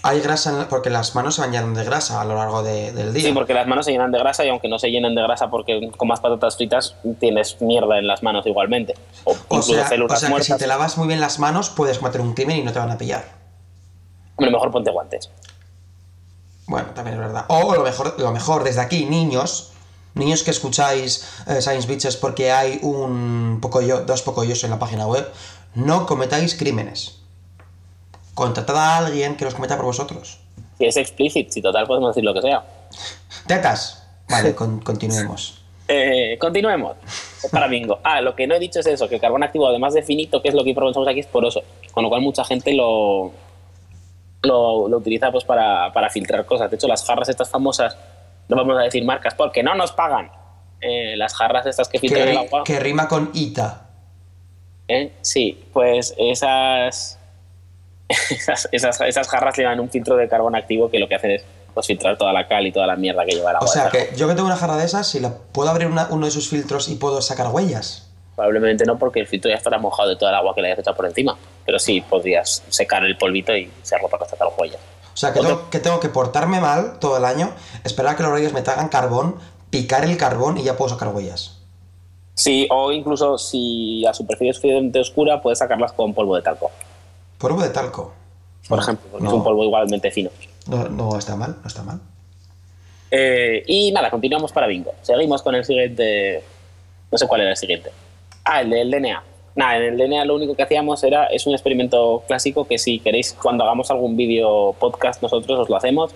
hay 0.03 0.21
grasa, 0.21 0.51
en 0.51 0.59
la- 0.61 0.69
porque 0.69 0.89
las 0.91 1.15
manos 1.15 1.35
se 1.35 1.41
bañan 1.43 1.75
de 1.75 1.85
grasa 1.85 2.21
a 2.23 2.25
lo 2.25 2.35
largo 2.37 2.63
de- 2.63 2.93
del 2.93 3.13
día. 3.13 3.23
Sí, 3.25 3.33
porque 3.33 3.53
las 3.53 3.67
manos 3.67 3.85
se 3.85 3.93
llenan 3.93 4.11
de 4.11 4.19
grasa 4.19 4.45
y 4.47 4.49
aunque 4.49 4.69
no 4.69 4.79
se 4.79 4.91
llenen 4.91 5.15
de 5.15 5.23
grasa 5.23 5.51
porque 5.51 5.91
comas 5.97 6.21
patatas 6.21 6.57
fritas, 6.57 6.95
tienes 7.21 7.61
mierda 7.61 7.99
en 7.99 8.07
las 8.07 8.23
manos 8.23 8.47
igualmente. 8.47 8.95
O, 9.25 9.33
o 9.49 9.63
sea, 9.63 9.91
o 10.09 10.17
sea 10.17 10.35
que 10.37 10.43
si 10.43 10.57
te 10.57 10.67
lavas 10.67 10.97
muy 10.97 11.09
bien 11.09 11.21
las 11.21 11.39
manos, 11.39 11.69
puedes 11.71 11.99
cometer 11.99 12.21
un 12.23 12.33
crimen 12.35 12.57
y 12.59 12.63
no 12.63 12.73
te 12.73 12.79
van 12.79 12.91
a 12.91 12.97
pillar. 12.99 13.25
Hombre, 14.37 14.53
mejor 14.53 14.71
ponte 14.71 14.91
guantes. 14.91 15.31
Bueno, 16.67 16.89
también 16.95 17.15
es 17.17 17.21
verdad. 17.21 17.45
O 17.49 17.75
lo 17.75 17.83
mejor, 17.83 18.15
lo 18.19 18.31
mejor 18.31 18.63
desde 18.65 18.81
aquí, 18.83 19.07
niños, 19.07 19.73
niños 20.19 20.43
que 20.43 20.51
escucháis 20.51 21.27
eh, 21.47 21.61
Science 21.63 21.87
Bitches 21.89 22.17
porque 22.17 22.51
hay 22.53 22.79
un 22.83 23.59
pocoyo, 23.63 24.01
dos 24.01 24.23
pocoyos 24.23 24.63
en 24.65 24.71
la 24.71 24.79
página 24.79 25.07
web, 25.07 25.27
no 25.75 26.07
cometáis 26.07 26.55
crímenes. 26.57 27.19
Contratad 28.35 28.77
a 28.77 28.97
alguien 28.99 29.37
que 29.37 29.45
los 29.45 29.55
cometa 29.55 29.77
por 29.77 29.87
vosotros. 29.87 30.39
Si 30.79 30.85
es 30.85 30.97
explícito, 30.97 31.53
si 31.53 31.61
total 31.63 31.87
podemos 31.87 32.11
decir 32.15 32.25
lo 32.25 32.33
que 32.35 32.43
sea. 32.43 32.65
Tetas. 33.47 34.05
Vale, 34.29 34.55
con- 34.57 34.81
continuemos. 34.81 35.63
Eh, 35.89 36.37
continuemos. 36.41 36.97
Para 37.51 37.67
bingo. 37.67 37.99
Ah, 38.05 38.21
lo 38.21 38.37
que 38.37 38.47
no 38.47 38.55
he 38.55 38.59
dicho 38.59 38.81
es 38.81 38.87
eso, 38.87 39.09
que 39.09 39.17
el 39.17 39.21
carbón 39.21 39.43
activo, 39.43 39.67
además 39.67 39.95
de 39.95 40.03
finito, 40.03 40.41
que 40.43 40.49
es 40.49 40.55
lo 40.55 40.63
que 40.63 40.73
aprovechamos 40.73 41.09
aquí, 41.09 41.21
es 41.21 41.27
poroso. 41.27 41.63
Con 41.93 42.05
lo 42.05 42.11
cual 42.11 42.21
mucha 42.21 42.45
gente 42.45 42.73
lo, 42.75 43.33
lo, 44.43 44.87
lo 44.89 44.97
utiliza 44.99 45.33
pues 45.33 45.45
para, 45.45 45.93
para 45.93 46.11
filtrar 46.11 46.45
cosas. 46.47 46.71
De 46.71 46.77
hecho, 46.77 46.87
las 46.87 47.05
jarras 47.05 47.29
estas 47.29 47.49
famosas, 47.51 47.97
no 48.49 48.57
vamos 48.57 48.79
a 48.79 48.83
decir 48.83 49.05
marcas 49.05 49.35
porque 49.35 49.63
no 49.63 49.75
nos 49.75 49.93
pagan. 49.93 50.31
Eh, 50.81 51.17
las 51.17 51.35
jarras 51.35 51.67
estas 51.67 51.89
que 51.89 51.99
filtran 51.99 52.29
el 52.29 52.39
agua. 52.39 52.63
que 52.65 52.79
rima 52.79 53.09
con 53.09 53.31
ita. 53.35 53.89
¿eh? 54.87 55.13
Sí, 55.23 55.65
pues 55.73 56.15
esas, 56.17 57.19
esas, 58.31 58.69
esas, 58.73 59.01
esas 59.01 59.29
jarras 59.29 59.57
llevan 59.57 59.81
un 59.81 59.91
filtro 59.91 60.17
de 60.17 60.29
carbón 60.29 60.55
activo 60.57 60.91
que 60.91 60.99
lo 60.99 61.09
que 61.09 61.15
hacen 61.17 61.33
es 61.33 61.45
pues, 61.75 61.87
filtrar 61.87 62.17
toda 62.17 62.33
la 62.33 62.47
cal 62.49 62.67
y 62.67 62.73
toda 62.73 62.87
la 62.87 62.97
mierda 62.97 63.25
que 63.25 63.33
lleva 63.33 63.51
el 63.51 63.57
O 63.57 63.59
agua. 63.59 63.69
sea 63.69 63.89
del 63.89 63.93
que 63.93 64.17
yo 64.17 64.29
que 64.29 64.35
tengo 64.35 64.47
una 64.47 64.57
jarra 64.57 64.77
de 64.77 64.85
esas, 64.85 65.07
si 65.09 65.21
la 65.21 65.31
puedo 65.53 65.69
abrir 65.69 65.89
una- 65.89 66.09
uno 66.11 66.27
de 66.27 66.33
sus 66.33 66.49
filtros 66.49 66.89
y 66.89 66.95
puedo 66.95 67.21
sacar 67.23 67.49
huellas. 67.49 68.05
Probablemente 68.37 68.85
no, 68.85 68.97
porque 68.99 69.19
el 69.19 69.27
filtro 69.27 69.51
ya 69.51 69.57
estará 69.57 69.79
mojado 69.79 70.11
de 70.11 70.17
toda 70.17 70.31
el 70.31 70.37
agua 70.37 70.55
que 70.55 70.63
le 70.63 70.69
hayas 70.69 70.79
echado 70.79 70.97
por 70.97 71.07
encima. 71.07 71.37
Pero 71.67 71.79
sí, 71.81 72.01
podrías 72.03 72.63
secar 72.69 73.05
el 73.05 73.19
polvito 73.19 73.55
y 73.57 73.69
serlo 73.83 74.07
para 74.09 74.27
sacar 74.27 74.47
huellas. 74.57 74.79
O 75.19 75.21
sea 75.21 75.33
que 75.33 75.41
tengo, 75.41 75.69
que 75.69 75.81
tengo 75.81 75.99
que 75.99 76.09
portarme 76.09 76.61
mal 76.61 77.01
todo 77.01 77.17
el 77.17 77.25
año, 77.25 77.51
esperar 77.83 78.13
a 78.15 78.17
que 78.17 78.23
los 78.23 78.31
reyes 78.31 78.53
me 78.53 78.63
traigan 78.63 78.89
carbón, 78.89 79.35
picar 79.69 80.05
el 80.05 80.17
carbón 80.17 80.59
y 80.59 80.63
ya 80.63 80.77
puedo 80.77 80.91
sacar 80.91 81.09
huellas. 81.09 81.59
Sí, 82.35 82.69
o 82.71 82.93
incluso 82.93 83.37
si 83.37 84.03
la 84.03 84.15
superficie 84.15 84.51
es 84.51 84.57
suficientemente 84.59 85.01
oscura, 85.01 85.43
puedes 85.43 85.59
sacarlas 85.59 85.93
con 85.93 86.15
polvo 86.15 86.37
de 86.37 86.43
talco, 86.43 86.71
Polvo 87.37 87.61
de 87.61 87.71
talco. 87.71 88.13
por 88.69 88.79
No, 88.79 88.83
ejemplo, 88.85 89.09
porque 89.11 89.25
no, 89.25 89.31
es 89.31 89.35
un 89.35 89.43
polvo 89.43 89.65
igualmente 89.65 90.09
fino. 90.13 90.31
No, 90.69 90.89
no 90.89 91.19
está 91.19 91.35
mal, 91.35 91.57
no 91.63 91.67
está 91.67 91.83
mal. 91.83 91.99
Eh, 93.11 93.65
y 93.67 93.91
nada, 93.91 94.11
continuamos 94.11 94.53
para 94.53 94.69
bingo. 94.69 94.95
Seguimos 95.03 95.43
con 95.43 95.57
el 95.57 95.65
siguiente. 95.65 96.45
No 97.11 97.19
sé 97.19 97.27
cuál 97.27 97.41
era 97.41 97.51
el 97.51 97.57
siguiente. 97.57 97.91
Ah, 98.45 98.61
el 98.61 98.71
del 98.71 98.89
DNA. 98.89 99.21
Nada, 99.59 99.77
en 99.79 99.83
el 99.83 99.97
DNA 99.99 100.25
lo 100.25 100.37
único 100.37 100.55
que 100.55 100.63
hacíamos 100.63 101.03
era. 101.03 101.27
Es 101.27 101.45
un 101.45 101.53
experimento 101.53 102.23
clásico 102.29 102.65
que 102.69 102.79
si 102.79 103.01
queréis, 103.01 103.33
cuando 103.33 103.65
hagamos 103.65 103.91
algún 103.91 104.17
vídeo 104.17 104.73
podcast, 104.79 105.21
nosotros 105.21 105.59
os 105.59 105.69
lo 105.69 105.75
hacemos. 105.77 106.15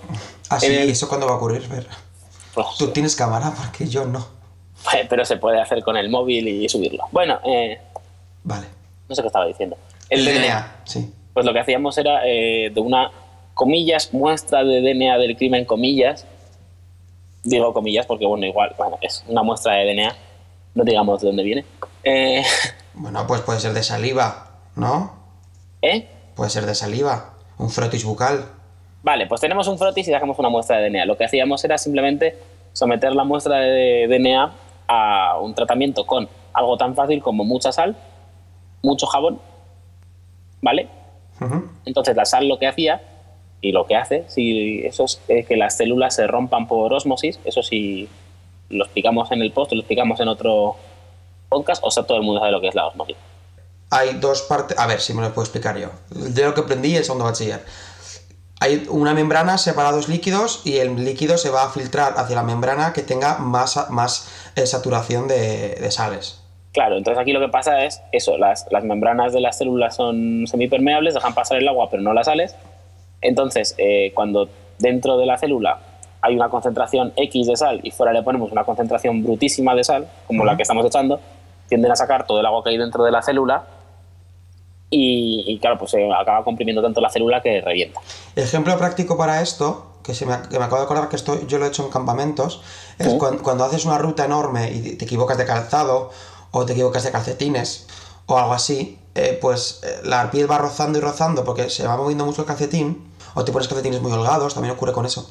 Así, 0.49 0.67
En 0.67 0.75
el- 0.83 0.91
¿eso 0.91 1.09
cuándo 1.09 1.27
va 1.27 1.33
a 1.33 1.37
ocurrir? 1.39 1.67
Ver. 1.69 1.85
Pues, 2.55 2.69
Tú 2.79 2.93
tienes 2.93 3.17
cámara 3.17 3.53
porque 3.57 3.89
yo 3.89 4.05
no. 4.05 4.25
pero 5.11 5.25
se 5.25 5.39
puede 5.39 5.61
hacer 5.61 5.83
con 5.83 5.97
el 5.97 6.09
móvil 6.09 6.47
y 6.47 6.69
subirlo. 6.69 7.03
Bueno, 7.11 7.41
eh, 7.45 7.81
Vale. 8.45 8.69
no 9.09 9.15
sé 9.17 9.23
qué 9.23 9.27
estaba 9.27 9.47
diciendo. 9.47 9.77
El, 10.09 10.25
DNA. 10.25 10.83
sí. 10.85 11.13
Pues 11.35 11.45
lo 11.45 11.53
que 11.53 11.59
hacíamos 11.59 11.99
era 11.99 12.21
eh, 12.25 12.71
de 12.73 12.81
una, 12.81 13.11
comillas, 13.55 14.15
muestra 14.15 14.63
de 14.63 14.83
DNA 14.83 15.19
del 15.19 15.37
crimen, 15.37 15.65
comillas. 15.65 16.27
Digo 17.43 17.73
comillas 17.73 18.07
porque, 18.07 18.25
bueno, 18.25 18.47
igual, 18.47 18.73
bueno, 18.79 18.99
es 19.01 19.25
una 19.27 19.43
muestra 19.43 19.73
de 19.75 19.87
DNA. 19.95 20.15
No 20.75 20.85
digamos 20.85 21.21
de 21.21 21.27
dónde 21.27 21.43
viene. 21.43 21.65
Eh, 22.05 22.45
Bueno, 23.03 23.27
pues 23.27 23.41
puede 23.41 23.59
ser 23.59 23.73
de 23.73 23.83
saliva, 23.83 24.47
¿no? 24.77 25.11
¿eh? 25.83 26.07
Puede 26.37 26.51
ser 26.51 26.67
de 26.67 26.75
saliva. 26.77 27.35
Un 27.59 27.69
frotis 27.69 28.05
bucal. 28.05 28.45
Vale, 29.03 29.27
pues 29.27 29.41
tenemos 29.41 29.67
un 29.67 29.77
frotis 29.77 30.07
y 30.07 30.13
sacamos 30.13 30.39
una 30.39 30.49
muestra 30.49 30.77
de 30.77 30.89
DNA. 30.89 31.07
Lo 31.07 31.17
que 31.17 31.25
hacíamos 31.25 31.65
era 31.65 31.79
simplemente 31.79 32.39
someter 32.73 33.13
la 33.13 33.25
muestra 33.25 33.57
de 33.59 34.07
DNA 34.07 34.53
a 34.87 35.37
un 35.41 35.53
tratamiento 35.53 36.07
con 36.07 36.29
algo 36.53 36.77
tan 36.77 36.95
fácil 36.95 37.21
como 37.21 37.43
mucha 37.43 37.73
sal, 37.73 37.97
mucho 38.83 39.09
jabón, 39.09 39.41
¿vale? 40.61 40.89
Entonces 41.85 42.15
la 42.15 42.25
sal 42.25 42.47
lo 42.47 42.61
que 42.61 42.69
hacía 42.69 43.03
y 43.61 43.73
lo 43.73 43.85
que 43.85 43.97
hace, 43.97 44.25
si 44.29 44.87
eso 44.87 45.07
es 45.07 45.47
que 45.49 45.57
las 45.57 45.77
células 45.77 46.15
se 46.15 46.29
rompan 46.29 46.69
por 46.69 46.95
osmosis, 46.95 47.41
eso 47.45 47.65
sí 47.65 48.09
lo 48.71 48.85
explicamos 48.85 49.33
en 49.33 49.43
el 49.43 49.51
post, 49.51 49.73
lo 49.73 49.81
explicamos 49.81 50.21
en 50.21 50.29
otro 50.29 50.77
podcast, 51.53 51.83
o 51.85 51.91
sea, 51.91 52.05
todo 52.05 52.17
el 52.19 52.25
mundo 52.25 52.41
sabe 52.41 52.53
lo 52.53 52.61
que 52.61 52.69
es 52.69 52.75
la 52.75 52.87
osmosis. 52.87 53.17
Hay 53.91 54.15
dos 54.15 54.43
partes. 54.43 54.79
A 54.79 54.87
ver 54.87 55.01
si 55.01 55.13
me 55.13 55.21
lo 55.21 55.29
puedo 55.35 55.45
explicar 55.45 55.77
yo. 55.77 55.91
De 56.11 56.45
lo 56.45 56.55
que 56.55 56.63
aprendí 56.63 56.97
el 56.97 57.05
segundo 57.05 57.27
bachiller. 57.27 57.63
Hay 58.61 58.87
una 58.89 59.13
membrana 59.13 59.59
separa 59.59 59.93
dos 59.93 60.09
líquidos 60.09 60.63
y 60.65 60.79
el 60.79 61.05
líquido 61.05 61.37
se 61.37 61.51
va 61.51 61.65
a 61.65 61.69
filtrar 61.69 62.15
hacia 62.17 62.37
la 62.37 62.43
membrana 62.43 62.93
que 62.93 63.03
tenga 63.03 63.39
más, 63.39 63.91
más 63.91 64.29
eh, 64.57 64.67
saturación 64.67 65.29
de, 65.29 65.77
de 65.81 65.91
sales. 65.91 66.41
Claro, 66.73 66.97
entonces 66.97 67.21
aquí 67.21 67.33
lo 67.33 67.41
que 67.41 67.49
pasa 67.49 67.85
es 67.85 68.01
eso, 68.13 68.39
las, 68.39 68.67
las 68.71 68.83
membranas 68.85 69.35
de 69.35 69.41
las 69.41 69.59
células 69.59 69.95
son 69.97 70.47
semipermeables, 70.47 71.13
dejan 71.13 71.35
pasar 71.35 71.59
el 71.59 71.69
agua 71.69 71.89
pero 71.91 72.03
no 72.03 72.15
las 72.15 72.27
sales. 72.27 72.57
Entonces, 73.21 73.75
eh, 73.79 74.11
cuando 74.15 74.49
dentro 74.79 75.19
de 75.19 75.27
la 75.27 75.37
célula 75.37 75.81
hay 76.23 76.35
una 76.35 76.49
concentración 76.49 77.13
X 77.17 77.47
de 77.47 77.57
sal 77.57 77.81
y 77.83 77.91
fuera 77.91 78.13
le 78.13 78.23
ponemos 78.23 78.51
una 78.53 78.65
concentración 78.65 79.23
brutísima 79.23 79.75
de 79.75 79.85
sal, 79.85 80.09
como 80.27 80.45
la 80.45 80.57
que 80.57 80.63
estamos 80.63 80.87
echando, 80.87 81.21
tienden 81.73 81.91
a 81.91 81.97
sacar 81.97 82.27
todo 82.27 82.39
el 82.41 82.45
agua 82.45 82.63
que 82.63 82.69
hay 82.69 82.77
dentro 82.77 83.03
de 83.03 83.11
la 83.11 83.23
célula 83.23 83.65
y, 84.91 85.45
y, 85.47 85.59
claro, 85.59 85.79
pues 85.79 85.91
se 85.93 86.13
acaba 86.13 86.45
comprimiendo 86.45 86.83
tanto 86.83 87.01
la 87.01 87.09
célula 87.09 87.41
que 87.41 87.63
revienta. 87.63 87.99
Ejemplo 88.37 88.77
práctico 88.77 89.17
para 89.17 89.41
esto, 89.41 89.87
que, 90.03 90.15
se 90.15 90.27
me, 90.27 90.37
que 90.51 90.59
me 90.59 90.67
acabo 90.67 90.77
de 90.81 90.85
acordar 90.85 91.09
que 91.09 91.17
esto 91.17 91.47
yo 91.47 91.59
lo 91.59 91.65
he 91.65 91.69
hecho 91.69 91.83
en 91.85 91.91
campamentos, 91.91 92.61
es 92.99 93.13
Sí. 93.13 93.17
cuan- 93.19 93.39
cuando, 93.39 93.65
haces 93.65 93.87
una 93.87 93.97
ruta 93.97 94.27
enorme 94.27 94.71
y 94.71 94.97
te 94.97 95.07
equivocas 95.07 95.39
de 95.39 95.47
calzado 95.47 96.11
o 96.51 96.67
te 96.67 96.75
equivocas 96.75 97.05
de 97.05 97.11
calcetines 97.11 97.87
o 98.27 98.37
algo 98.39 98.53
así, 98.53 98.99
eh, 99.15 99.39
pues 99.41 99.81
eh, 99.83 100.01
la 100.05 100.31
piel 100.31 100.51
va 100.51 100.59
rozando 100.59 100.99
y 100.99 101.01
rozando 101.01 101.43
porque 101.43 101.71
se 101.71 101.87
va 101.87 101.97
moviendo 101.97 102.27
mucho 102.27 102.43
el 102.43 102.47
calcetín 102.47 103.11
o 103.35 103.45
te 103.45 103.51
pones 103.53 103.69
calcetines 103.69 104.03
muy 104.03 104.13
holgados, 104.13 104.53
también 104.53 104.75
ocurre 104.75 104.93
con 104.93 105.07
eso. 105.07 105.31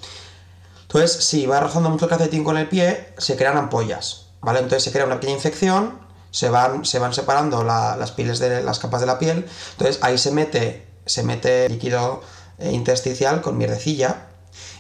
Entonces, 0.82 1.24
si 1.24 1.46
va 1.46 1.60
rozando 1.60 1.90
mucho 1.92 2.06
el 2.06 2.10
calcetín 2.10 2.44
con 2.44 2.58
el 2.58 2.68
pie, 2.68 3.14
se 3.20 3.38
crean 3.38 3.58
ampollas, 3.58 4.26
¿vale? 4.42 4.58
Entonces 4.60 4.84
se 4.84 4.92
crea 4.92 5.06
una 5.06 5.16
pequeña 5.20 5.36
infección, 5.36 6.01
se 6.32 6.50
van, 6.50 6.86
se 6.86 6.98
van 7.00 7.14
separando 7.14 7.64
la- 7.64 7.96
las 7.98 8.12
pieles 8.12 8.40
de 8.40 8.64
las 8.64 8.80
capas 8.80 9.02
de 9.02 9.08
la 9.08 9.20
piel, 9.20 9.48
entonces 9.74 10.00
ahí 10.02 10.18
se 10.18 10.32
mete, 10.32 10.88
se 11.06 11.24
mete 11.24 11.70
líquido 11.70 12.22
eh, 12.58 12.72
intersticial 12.72 13.42
con 13.42 13.58
mierdecilla 13.58 14.28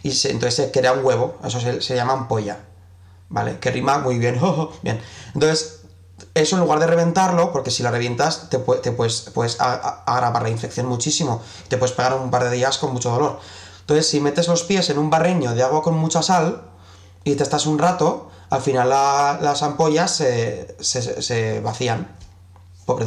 y 0.03 0.09
entonces 0.27 0.55
se 0.55 0.71
crea 0.71 0.93
un 0.93 1.03
huevo, 1.05 1.37
eso 1.43 1.59
se, 1.59 1.81
se 1.81 1.95
llama 1.95 2.13
ampolla, 2.13 2.59
¿vale? 3.29 3.59
Que 3.59 3.71
rima 3.71 3.97
muy 3.99 4.17
bien, 4.17 4.39
bien. 4.81 4.99
Entonces, 5.33 5.77
eso 6.33 6.55
en 6.55 6.61
lugar 6.61 6.79
de 6.79 6.87
reventarlo, 6.87 7.51
porque 7.51 7.71
si 7.71 7.83
la 7.83 7.91
revientas 7.91 8.49
te, 8.49 8.57
te 8.57 8.91
puedes, 8.93 9.21
puedes 9.33 9.57
agravar 9.59 10.43
la 10.43 10.49
infección 10.49 10.85
muchísimo, 10.85 11.41
te 11.67 11.77
puedes 11.77 11.95
pegar 11.95 12.13
un 12.13 12.31
par 12.31 12.43
de 12.45 12.51
días 12.51 12.77
con 12.77 12.93
mucho 12.93 13.09
dolor. 13.11 13.39
Entonces, 13.81 14.07
si 14.07 14.21
metes 14.21 14.47
los 14.47 14.63
pies 14.63 14.89
en 14.89 14.97
un 14.99 15.09
barreño 15.09 15.53
de 15.53 15.63
agua 15.63 15.81
con 15.81 15.95
mucha 15.97 16.21
sal 16.21 16.61
y 17.25 17.35
te 17.35 17.43
estás 17.43 17.65
un 17.65 17.77
rato, 17.79 18.30
al 18.51 18.61
final 18.61 18.89
las 18.89 19.63
ampollas 19.63 20.11
se, 20.11 21.61
vacían. 21.63 22.15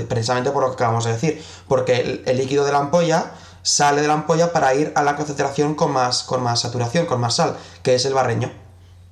Precisamente 0.08 0.50
por 0.50 0.62
lo 0.62 0.70
que 0.70 0.74
acabamos 0.74 1.04
de 1.04 1.12
decir. 1.12 1.44
Porque 1.68 2.22
el, 2.24 2.36
líquido 2.38 2.64
de 2.64 2.72
la 2.72 2.78
ampolla 2.78 3.32
sale 3.62 4.00
de 4.00 4.08
la 4.08 4.14
ampolla 4.14 4.52
para 4.52 4.74
ir 4.74 4.92
a 4.96 5.02
la 5.02 5.16
concentración 5.16 5.74
con 5.74 5.92
más, 5.92 6.22
con 6.22 6.42
más 6.42 6.60
saturación, 6.60 7.04
con 7.04 7.20
más 7.20 7.36
sal, 7.36 7.56
que 7.82 7.94
es 7.94 8.06
el 8.06 8.14
barreño. 8.14 8.50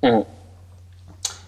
Mm. 0.01 0.21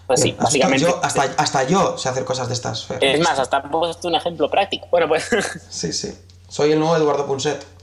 Pues 0.06 0.20
sí, 0.20 0.36
básicamente. 0.38 0.86
hasta, 1.02 1.64
yo 1.64 1.98
sé 1.98 2.08
hacer 2.08 2.24
cosas 2.24 2.46
de 2.46 2.54
estas. 2.54 2.86
Es 3.00 3.20
más, 3.20 3.40
hasta 3.40 3.64
puesto 3.64 4.06
un 4.06 4.14
ejemplo 4.14 4.48
práctico. 4.48 4.86
Bueno, 4.92 5.08
pues. 5.08 5.28
Sí, 5.68 5.92
sí. 5.92 6.16
Soy 6.48 6.70
el 6.70 6.78
nuevo 6.78 6.96
Eduardo 6.96 7.26
Punset. 7.26 7.75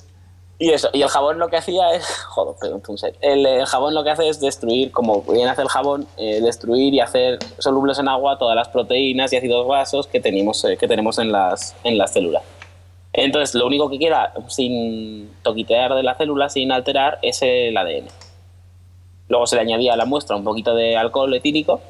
Y 0.64 0.70
eso, 0.70 0.88
y 0.94 1.02
el 1.02 1.10
jabón 1.10 1.40
lo 1.40 1.50
que 1.50 1.58
hacía 1.58 1.92
es. 1.92 2.08
El, 3.22 3.66
jabón 3.66 3.94
lo 3.94 4.02
que 4.06 4.12
hace 4.12 4.30
es 4.30 4.40
destruir, 4.40 4.94
como 4.94 5.22
bien 5.24 5.50
hace 5.50 5.62
el 5.62 5.68
jabón, 5.68 6.08
eh, 6.16 6.40
destruir 6.40 6.94
y 6.94 7.02
hacer 7.02 7.40
solubles 7.58 8.00
en 8.00 8.08
agua 8.08 8.38
todas 8.38 8.56
las 8.56 8.70
proteínas 8.70 9.34
y 9.34 9.36
ácidos 9.36 9.68
grasos 9.68 10.08
que 10.08 10.22
tenemos, 10.22 10.64
eh, 10.64 10.78
que 10.78 10.88
tenemos 10.88 11.20
en, 11.20 11.34
las, 11.34 11.76
en 11.84 11.98
las 11.98 12.14
células. 12.14 12.44
Entonces, 13.12 13.54
lo 13.56 13.68
único 13.68 13.90
que 13.90 14.00
queda 14.00 14.34
sin 14.48 15.34
toquitear 15.44 15.96
de 15.96 16.04
la 16.04 16.16
célula, 16.16 16.48
sin 16.48 16.72
alterar, 16.72 17.20
es 17.22 17.42
el 17.42 17.76
ADN. 17.76 18.08
Luego 19.28 19.46
se 19.48 19.58
le 19.58 19.64
añadía 19.64 19.96
a 19.96 19.98
la 19.98 20.06
muestra 20.06 20.38
un 20.38 20.46
poquito 20.46 20.74
de 20.76 20.96
alcohol 20.96 21.34
etílico 21.34 21.82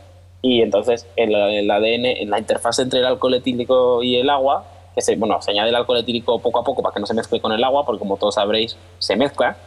y 0.42 0.64
entonces 0.64 1.06
el, 1.16 1.36
el, 1.36 1.70
ADN, 1.70 2.06
en 2.06 2.30
la 2.32 2.40
interfaz 2.40 2.80
entre 2.80 3.02
el 3.02 3.06
alcohol 3.06 3.36
etílico 3.36 4.02
y 4.02 4.16
el 4.16 4.32
agua, 4.32 4.66
que 4.94 5.02
se, 5.02 5.16
bueno, 5.16 5.42
se 5.42 5.52
añade 5.52 5.70
el 5.70 5.76
alcohol 5.76 5.98
etílico 5.98 6.40
poco 6.40 6.60
a 6.60 6.64
poco 6.64 6.82
para 6.82 6.94
que 6.94 7.00
no 7.00 7.06
se 7.06 7.14
mezcle 7.14 7.40
con 7.42 7.52
el 7.52 7.64
agua, 7.64 7.86
porque 7.86 8.00
como 8.00 8.18
todos 8.18 8.36
sabréis, 8.36 8.78
se 9.00 9.16
mezcla. 9.16 9.58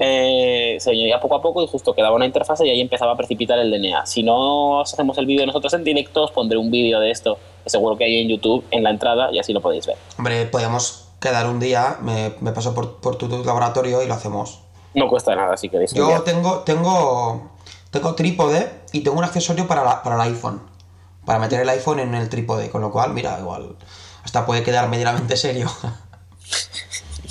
Eh, 0.00 0.78
se 0.80 0.90
añadía 0.90 1.20
poco 1.20 1.36
a 1.36 1.42
poco 1.42 1.62
y 1.62 1.68
justo 1.68 1.94
quedaba 1.94 2.16
una 2.16 2.26
interfaz 2.26 2.60
y 2.62 2.70
ahí 2.70 2.80
empezaba 2.80 3.12
a 3.12 3.16
precipitar 3.16 3.56
el 3.60 3.70
DNA. 3.70 4.04
Si 4.04 4.24
no 4.24 4.80
hacemos 4.80 5.16
el 5.18 5.26
vídeo 5.26 5.46
nosotros 5.46 5.72
en 5.74 5.84
directo, 5.84 6.24
os 6.24 6.32
pondré 6.32 6.58
un 6.58 6.72
vídeo 6.72 6.98
de 6.98 7.12
esto, 7.12 7.38
que 7.62 7.70
seguro 7.70 7.96
que 7.96 8.04
hay 8.04 8.20
en 8.20 8.28
YouTube, 8.28 8.64
en 8.72 8.82
la 8.82 8.90
entrada, 8.90 9.30
y 9.32 9.38
así 9.38 9.52
lo 9.52 9.60
podéis 9.60 9.86
ver. 9.86 9.96
Hombre, 10.18 10.46
podríamos 10.46 11.08
quedar 11.20 11.46
un 11.46 11.60
día, 11.60 11.98
me, 12.02 12.32
me 12.40 12.50
paso 12.50 12.74
por, 12.74 12.96
por 12.96 13.16
tu, 13.16 13.28
laboratorio 13.28 14.02
y 14.02 14.08
lo 14.08 14.14
hacemos. 14.14 14.60
No 14.94 15.08
cuesta 15.08 15.36
nada 15.36 15.56
si 15.56 15.68
queréis. 15.68 15.94
Yo 15.94 16.22
tengo, 16.22 16.60
tengo 16.60 17.50
tengo 17.90 18.14
trípode 18.14 18.70
y 18.92 19.00
tengo 19.00 19.18
un 19.18 19.24
accesorio 19.24 19.66
para, 19.66 20.02
para 20.02 20.14
el 20.14 20.32
iPhone. 20.32 20.62
Para 21.24 21.38
meter 21.38 21.60
el 21.60 21.68
iPhone 21.68 21.98
en 21.98 22.14
el 22.14 22.28
trípode. 22.28 22.70
Con 22.70 22.80
lo 22.80 22.90
cual, 22.90 23.12
mira, 23.12 23.38
igual. 23.40 23.76
Hasta 24.24 24.46
puede 24.46 24.62
quedar 24.62 24.88
medianamente 24.88 25.36
serio. 25.36 25.70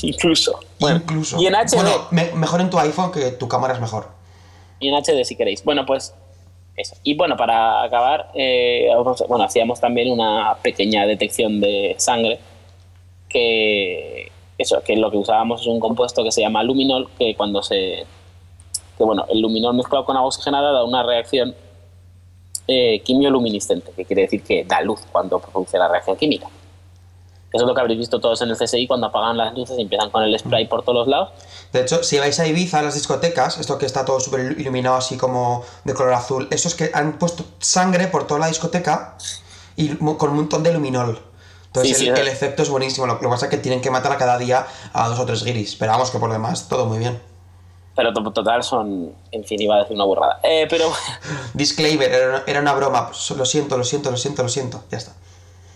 Incluso. 0.01 0.60
Incluso. 0.79 1.41
Y 1.41 1.48
en 1.48 1.55
HD. 1.55 1.75
Bueno, 1.75 2.31
mejor 2.36 2.62
en 2.62 2.69
tu 2.69 2.79
iPhone 2.79 3.12
que 3.12 3.31
tu 3.31 3.48
cámara 3.48 3.74
es 3.74 3.81
mejor. 3.81 4.08
Y 4.79 4.88
en 4.88 4.96
HD 4.96 5.24
si 5.25 5.36
queréis. 5.36 5.63
Bueno, 5.63 5.86
pues 5.86 6.13
eso. 6.75 6.96
Y 7.03 7.15
bueno, 7.15 7.36
para 7.36 7.84
acabar, 7.84 8.31
eh, 8.34 8.89
bueno, 9.27 9.43
hacíamos 9.43 9.79
también 9.79 10.10
una 10.10 10.55
pequeña 10.62 11.05
detección 11.05 11.60
de 11.60 11.96
sangre 11.98 12.39
que 13.27 14.31
eso, 14.58 14.81
que 14.84 14.96
lo 14.96 15.12
que 15.12 15.17
usábamos 15.17 15.62
es 15.62 15.67
un 15.67 15.79
compuesto 15.79 16.24
que 16.24 16.31
se 16.31 16.41
llama 16.41 16.63
luminol, 16.63 17.10
que 17.17 17.36
cuando 17.36 17.62
se 17.62 18.05
que 18.98 19.03
bueno, 19.05 19.25
el 19.29 19.40
luminol 19.40 19.75
mezclado 19.75 20.03
con 20.03 20.18
agua 20.18 20.27
oxigenada 20.27 20.74
da 20.74 20.83
una 20.83 21.03
reacción 21.03 21.55
eh, 22.68 23.00
quimioluminiscente, 23.00 23.92
que 23.96 24.03
quiere 24.03 24.24
decir 24.24 24.44
que 24.44 24.66
da 24.66 24.81
luz 24.81 25.01
cuando 25.11 25.40
produce 25.40 25.77
la 25.77 25.87
reacción 25.87 26.18
química. 26.18 26.48
Eso 27.51 27.64
es 27.64 27.68
lo 27.68 27.74
que 27.74 27.81
habréis 27.81 28.00
visto 28.00 28.20
todos 28.20 28.42
en 28.42 28.50
el 28.50 28.57
CSI 28.57 28.85
cuando 28.88 29.07
apagan 29.07 29.35
las 29.38 29.53
luces 29.55 29.77
y 29.77 29.81
empiezan 29.81 30.12
con 30.12 30.24
el 30.24 30.38
spray 30.38 30.68
por 30.68 30.83
todos 30.83 31.00
los 31.00 31.07
lados. 31.07 31.29
De 31.74 31.81
hecho, 31.81 32.03
si 32.03 32.20
vais 32.20 32.40
a 32.40 32.48
Ibiza, 32.48 32.79
a 32.79 32.81
las 32.83 32.94
discotecas, 32.94 33.57
esto 33.57 33.77
que 33.77 33.85
está 33.85 34.05
todo 34.05 34.20
súper 34.20 34.59
iluminado 34.59 34.98
así 34.98 35.18
como 35.18 35.64
de 35.83 35.94
color 35.94 36.14
azul, 36.14 36.48
eso 36.51 36.68
es 36.68 36.75
que 36.75 36.92
han 36.94 37.18
puesto 37.18 37.44
sangre 37.59 38.07
por 38.07 38.27
toda 38.27 38.40
la 38.40 38.48
discoteca 38.48 39.18
y 39.75 39.96
con 39.96 40.29
un 40.29 40.35
montón 40.35 40.62
de 40.62 40.74
luminol. 40.74 41.20
Entonces 41.68 42.01
el, 42.01 42.27
efecto 42.27 42.64
es 42.64 42.70
buenísimo. 42.70 43.05
Lo, 43.05 43.20
que 43.20 43.27
pasa 43.27 43.46
es 43.46 43.51
que 43.51 43.57
tienen 43.57 43.81
que 43.81 43.92
matar 43.92 44.12
a 44.12 44.18
cada 44.18 44.38
día 44.38 44.66
a 44.92 45.07
dos 45.07 45.20
o 45.20 45.25
tres 45.25 45.44
guiris. 45.44 45.75
Pero 45.75 45.92
vamos, 45.92 46.09
que 46.09 46.18
por 46.18 46.27
lo 46.27 46.33
demás, 46.33 46.68
todo 46.68 46.85
muy 46.88 46.98
bien. 46.98 47.20
Pero 47.96 48.12
total 48.14 48.64
son, 48.64 49.14
en 49.31 49.44
fin, 49.44 49.62
iba 49.62 49.75
a 49.75 49.79
decir 49.79 49.96
una 49.96 50.05
burrada. 50.05 50.40
Eh, 50.42 50.66
pero... 50.70 50.92
Disclaimer, 51.53 52.44
era 52.48 52.59
una, 52.62 52.74
broma. 52.74 53.12
Lo 53.35 53.46
siento, 53.46 53.77
lo 53.77 53.83
siento, 53.83 54.09
lo 54.09 54.18
siento, 54.18 54.42
lo 54.42 54.50
siento. 54.50 54.83
Ya 54.90 54.98
está. 54.98 55.14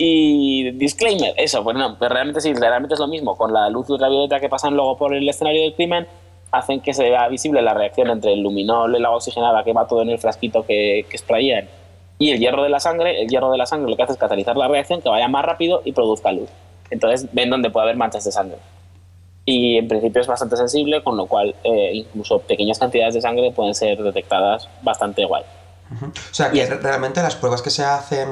Y 0.05 0.71
disclaimer, 0.71 1.33
eso, 1.37 1.63
bueno, 1.63 1.97
pues 1.97 2.11
realmente 2.11 2.41
sí, 2.41 2.53
realmente 2.53 2.95
es 2.95 2.99
lo 2.99 3.07
mismo. 3.07 3.37
Con 3.37 3.53
la 3.53 3.69
luz 3.69 3.89
ultravioleta 3.89 4.39
que 4.39 4.49
pasan 4.49 4.75
luego 4.75 4.97
por 4.97 5.13
el 5.13 5.27
escenario 5.29 5.61
del 5.61 5.75
crimen, 5.75 6.07
hacen 6.51 6.81
que 6.81 6.93
se 6.93 7.03
vea 7.03 7.27
visible 7.29 7.61
la 7.61 7.73
reacción 7.73 8.09
entre 8.09 8.33
el 8.33 8.41
luminol, 8.41 8.95
el 8.95 9.05
agua 9.05 9.17
oxigenada 9.17 9.63
que 9.63 9.71
va 9.71 9.87
todo 9.87 10.01
en 10.01 10.09
el 10.09 10.19
frasquito 10.19 10.65
que, 10.65 11.05
que 11.09 11.17
sprayan 11.17 11.69
y 12.19 12.31
el 12.31 12.39
hierro 12.39 12.63
de 12.63 12.69
la 12.69 12.79
sangre. 12.81 13.21
El 13.21 13.29
hierro 13.29 13.49
de 13.51 13.57
la 13.57 13.65
sangre 13.65 13.89
lo 13.89 13.95
que 13.95 14.03
hace 14.03 14.13
es 14.13 14.19
catalizar 14.19 14.57
la 14.57 14.67
reacción, 14.67 15.01
que 15.01 15.09
vaya 15.09 15.27
más 15.27 15.45
rápido 15.45 15.81
y 15.85 15.93
produzca 15.93 16.31
luz. 16.31 16.49
Entonces 16.89 17.29
ven 17.31 17.49
donde 17.49 17.69
puede 17.69 17.85
haber 17.85 17.95
manchas 17.95 18.25
de 18.25 18.31
sangre 18.31 18.57
y 19.45 19.77
en 19.77 19.87
principio 19.87 20.21
es 20.21 20.27
bastante 20.27 20.55
sensible, 20.55 21.03
con 21.03 21.17
lo 21.17 21.25
cual 21.25 21.55
eh, 21.63 21.91
incluso 21.93 22.39
pequeñas 22.39 22.79
cantidades 22.79 23.13
de 23.13 23.21
sangre 23.21 23.51
pueden 23.51 23.75
ser 23.75 24.01
detectadas 24.01 24.69
bastante 24.81 25.21
igual. 25.21 25.43
O 26.01 26.33
sea, 26.33 26.49
que 26.49 26.65
realmente 26.65 27.21
las 27.21 27.35
pruebas 27.35 27.61
que 27.61 27.69
se 27.69 27.83
hacen, 27.83 28.29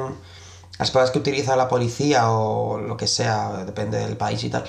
las 0.82 0.90
pruebas 0.90 1.12
que 1.12 1.20
utiliza 1.20 1.56
la 1.56 1.68
policía 1.68 2.32
o 2.32 2.80
lo 2.80 2.98
que 2.98 3.06
sea, 3.06 3.66
depende 3.66 4.00
del 4.00 4.18
país 4.18 4.44
y 4.44 4.50
tal, 4.50 4.64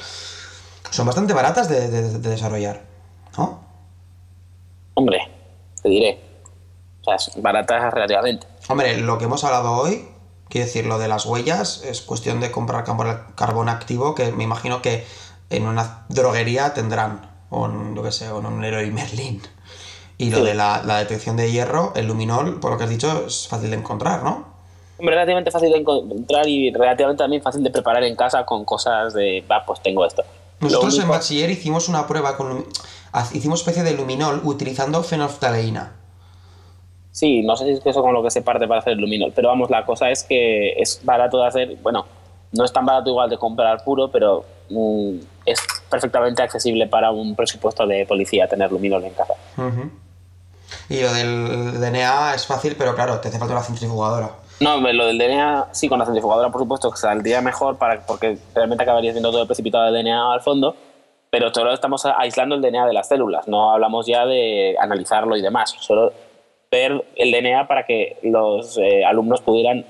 son 0.91 1.07
bastante 1.07 1.33
baratas 1.33 1.71
de, 1.71 1.89
desarrollar, 2.19 2.83
¿no? 3.39 3.65
Hombre, 4.93 5.21
te 5.83 5.89
diré. 5.89 6.21
O 7.01 7.17
sea, 7.17 7.33
baratas 7.41 7.95
relativamente. 7.95 8.47
Hombre, 8.69 8.99
lo 8.99 9.17
que 9.17 9.25
hemos 9.25 9.43
hablado 9.45 9.73
hoy, 9.73 10.07
quiero 10.51 10.67
decir, 10.67 10.85
lo 10.85 10.99
de 10.99 11.09
las 11.09 11.25
huellas, 11.25 11.83
es 11.83 12.03
cuestión 12.03 12.41
de 12.41 12.51
comprar 12.51 12.85
carbón 12.85 13.71
activo, 13.71 14.15
que 14.15 14.33
me 14.33 14.45
imagino 14.45 14.83
que 14.83 15.07
en 15.49 15.67
una 15.67 16.05
droguería 16.11 16.75
tendrán 16.75 17.31
un, 17.49 17.97
yo 17.97 18.03
qué 18.03 18.13
sé, 18.13 18.31
un 18.31 18.61
Leroy 18.61 18.91
Merlin. 18.91 19.41
Y 20.19 20.29
lo 20.29 20.45
de 20.45 20.53
la, 20.53 20.83
detección 20.99 21.39
de 21.39 21.51
hierro, 21.51 21.95
el 21.97 22.07
luminol, 22.07 22.61
por 22.61 22.73
lo 22.73 22.77
que 22.77 22.85
has 22.85 22.91
dicho, 22.91 23.25
es 23.27 23.49
fácil 23.49 23.71
de 23.71 23.79
encontrar, 23.79 24.23
¿no? 24.23 24.52
Relativamente 25.03 25.51
fácil 25.51 25.71
de 25.71 25.79
encontrar 25.79 26.49
y 26.49 26.73
relativamente 26.73 27.23
también 27.23 27.43
fácil 27.43 27.63
de 27.63 27.71
preparar 27.71 28.05
en 28.05 28.15
casa 28.15 28.45
con 28.45 28.65
cosas 28.65 29.13
de, 29.15 29.45
va, 29.51 29.65
pues 29.67 29.81
tengo 29.83 30.07
esto. 30.07 30.23
Nosotros 30.61 30.99
en 31.01 31.09
bachiller 31.09 31.51
hicimos 31.51 31.89
una 31.89 32.07
prueba 32.07 32.37
con. 32.37 32.65
Hicimos 33.33 33.61
especie 33.61 33.83
de 33.83 33.95
luminol 33.95 34.41
utilizando 34.45 35.03
fenolftaleína. 35.03 35.93
Sí, 37.11 37.43
no 37.43 37.57
sé 37.57 37.67
si 37.67 37.73
es 37.73 37.81
eso 37.85 38.01
con 38.01 38.15
lo 38.15 38.23
que 38.23 38.31
se 38.31 38.41
parte 38.41 38.67
para 38.67 38.81
hacer 38.81 38.95
el 38.95 39.01
luminol, 39.01 39.33
pero 39.35 39.49
vamos, 39.49 39.69
la 39.69 39.85
cosa 39.85 40.11
es 40.11 40.23
que 40.23 40.73
es 40.81 41.01
barato 41.05 41.39
de 41.43 41.47
hacer, 41.47 41.77
bueno, 41.83 42.07
no 42.53 42.65
es 42.65 42.73
tan 42.73 42.87
barato 42.87 43.11
igual 43.11 43.29
de 43.29 43.37
comprar 43.37 43.85
puro, 43.85 44.11
pero 44.11 44.45
mm, 44.71 45.17
es 45.45 45.61
perfectamente 45.91 46.43
accesible 46.43 46.87
para 46.87 47.11
un 47.11 47.37
presupuesto 47.37 47.87
de 47.87 48.07
policía 48.07 48.49
tener 48.49 48.73
luminol 48.73 49.05
en 49.05 49.13
casa. 49.13 49.35
Y 50.89 51.01
lo 51.01 51.13
del 51.13 51.81
DNA 51.81 52.35
es 52.35 52.47
fácil, 52.47 52.77
pero 52.79 52.95
claro, 52.95 53.21
te 53.21 53.29
hace 53.29 53.39
falta 53.39 53.53
una 53.53 53.63
centrifugadora. 53.63 54.31
No, 54.63 54.81
lo 54.93 55.07
del 55.07 55.19
DNA, 55.19 55.69
sí, 55.73 55.89
con 55.89 55.99
la 55.99 56.05
centrifugadora, 56.05 56.51
por 56.51 56.61
supuesto, 56.61 56.89
que 56.91 56.97
saldría 56.97 57.41
mejor 57.41 57.79
para, 57.79 58.01
porque 58.07 58.39
realmente 58.55 58.85
acabarías 58.85 59.15
viendo 59.15 59.31
todo 59.33 59.43
el 59.43 59.49
precipitado 59.49 59.91
de 59.91 60.03
DNA 60.03 60.33
al 60.33 60.41
fondo, 60.41 60.77
pero 61.31 61.53
solo 61.53 61.73
estamos 61.73 62.07
aislando 62.07 62.55
el 62.55 62.63
DNA 62.63 62.87
de 62.87 62.93
las 62.93 63.09
células, 63.09 63.49
no 63.49 63.73
hablamos 63.73 64.07
ya 64.07 64.25
de 64.25 64.77
analizarlo 64.79 65.37
y 65.37 65.43
demás, 65.43 65.75
solo 65.81 66.13
ver 66.71 67.05
el 67.17 67.33
DNA 67.33 67.67
para 67.67 67.85
que 67.85 68.19
los 68.23 68.79
eh, 68.79 69.05
alumnos 69.05 69.41
pudieran 69.41 69.85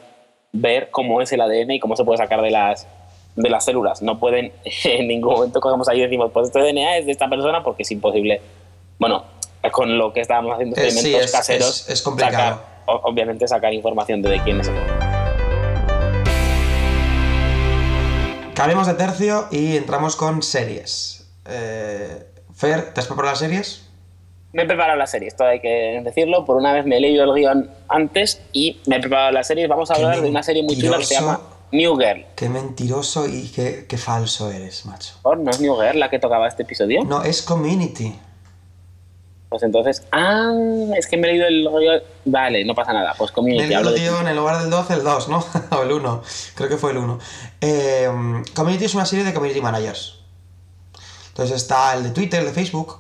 ver 0.53 0.91
cómo 0.91 1.21
es 1.21 1.31
el 1.33 1.43
ADN 1.43 1.73
y 1.73 1.81
cómo 1.81 1.95
se 1.95 2.05
puede 2.05 2.17
sacar 2.17 2.41
de 2.41 2.51
las, 2.51 2.89
de 3.37 3.51
las 3.51 3.67
células. 3.67 4.01
No 4.01 4.19
pueden 4.19 4.53
en 4.85 5.07
ningún 5.07 5.35
momento 5.35 5.61
cogemos 5.61 5.87
ahí 5.89 5.99
y 5.99 6.03
decimos, 6.03 6.31
pues 6.33 6.47
este 6.47 6.61
DNA 6.61 6.97
es 6.97 7.07
de 7.07 7.13
esta 7.13 7.29
persona 7.29 7.63
porque 7.63 7.83
es 7.83 7.91
imposible. 7.91 8.41
Bueno, 8.99 9.25
con 9.71 9.99
lo 9.99 10.13
que 10.15 10.21
estábamos 10.21 10.55
haciendo 10.55 10.81
experimentos 10.81 11.31
caseros, 11.31 11.89
es, 11.89 12.01
complicado. 12.01 12.72
Obviamente 12.87 13.47
sacar 13.49 13.73
información 13.73 14.23
de, 14.23 14.31
de 14.31 14.41
quién 14.43 14.61
es 14.61 14.69
el 14.69 14.75
Cambiamos 18.55 18.87
de 18.87 18.95
tercio 18.95 19.47
y 19.51 19.77
entramos 19.77 20.15
con 20.15 20.43
series. 20.43 21.27
Eh, 21.47 22.27
Fer, 22.55 22.93
¿te 22.95 23.01
has 23.01 23.07
preparado 23.07 23.33
las 23.33 23.39
series? 23.39 23.89
me 24.53 24.63
he 24.63 24.67
preparado 24.67 24.99
la 24.99 25.07
serie, 25.07 25.29
esto 25.29 25.45
hay 25.45 25.61
que 25.61 26.01
decirlo. 26.05 26.45
Por 26.45 26.57
una 26.57 26.73
vez 26.73 26.85
me 26.85 26.99
he 26.99 27.01
leído 27.01 27.25
el 27.25 27.33
guion 27.35 27.71
antes 27.89 28.43
y 28.53 28.81
me 28.87 28.97
he 28.97 29.01
preparado 29.01 29.33
la 29.33 29.43
serie. 29.43 29.67
Vamos 29.67 29.91
a 29.91 29.95
hablar 29.95 30.21
de 30.21 30.29
una 30.29 30.43
serie 30.43 30.63
muy 30.63 30.77
chula 30.77 30.99
que 30.99 31.05
se 31.05 31.15
llama 31.15 31.41
New 31.73 31.97
Girl. 31.97 32.27
Qué 32.37 32.49
mentiroso 32.49 33.27
y 33.27 33.49
qué, 33.49 33.87
qué 33.89 33.97
falso 33.97 34.51
eres, 34.51 34.85
macho. 34.85 35.15
¿No 35.25 35.51
es 35.51 35.61
New 35.61 35.75
Girl 35.81 35.99
la 35.99 36.11
que 36.11 36.19
tocaba 36.19 36.49
este 36.49 36.65
episodio? 36.65 37.03
No, 37.05 37.23
es 37.25 37.43
Community. 37.43 38.15
Pues 39.53 39.65
entonces, 39.65 40.03
ah, 40.13 40.51
es 40.97 41.07
que 41.07 41.19
me 41.19 41.29
he 41.29 41.33
leído 41.33 41.47
el 41.47 42.03
Vale, 42.25 42.65
no 42.65 42.75
pasa 42.75 42.95
nada. 42.95 43.15
Pues 43.19 43.31
Community. 43.33 43.67
Me 43.67 43.75
he 43.75 43.77
leído, 43.77 43.93
tío, 43.93 44.21
en 44.23 44.29
el 44.29 44.37
lugar 44.37 44.63
del 44.63 44.71
12, 44.71 44.95
el 44.95 45.05
2, 45.05 45.29
¿no? 45.29 45.45
o 45.79 45.83
el 45.83 45.93
1. 45.93 46.23
Creo 46.55 46.69
que 46.71 46.79
fue 46.79 46.93
el 46.93 46.97
1. 46.97 47.19
Eh, 47.61 48.09
community 48.55 48.87
es 48.87 48.95
una 48.95 49.05
serie 49.05 49.27
de 49.27 49.35
community 49.35 49.61
managers. 49.61 50.21
Entonces 51.29 51.57
está 51.57 51.93
el 51.93 52.03
de 52.03 52.11
Twitter, 52.13 52.41
el 52.41 52.47
de 52.47 52.53
Facebook. 52.53 52.99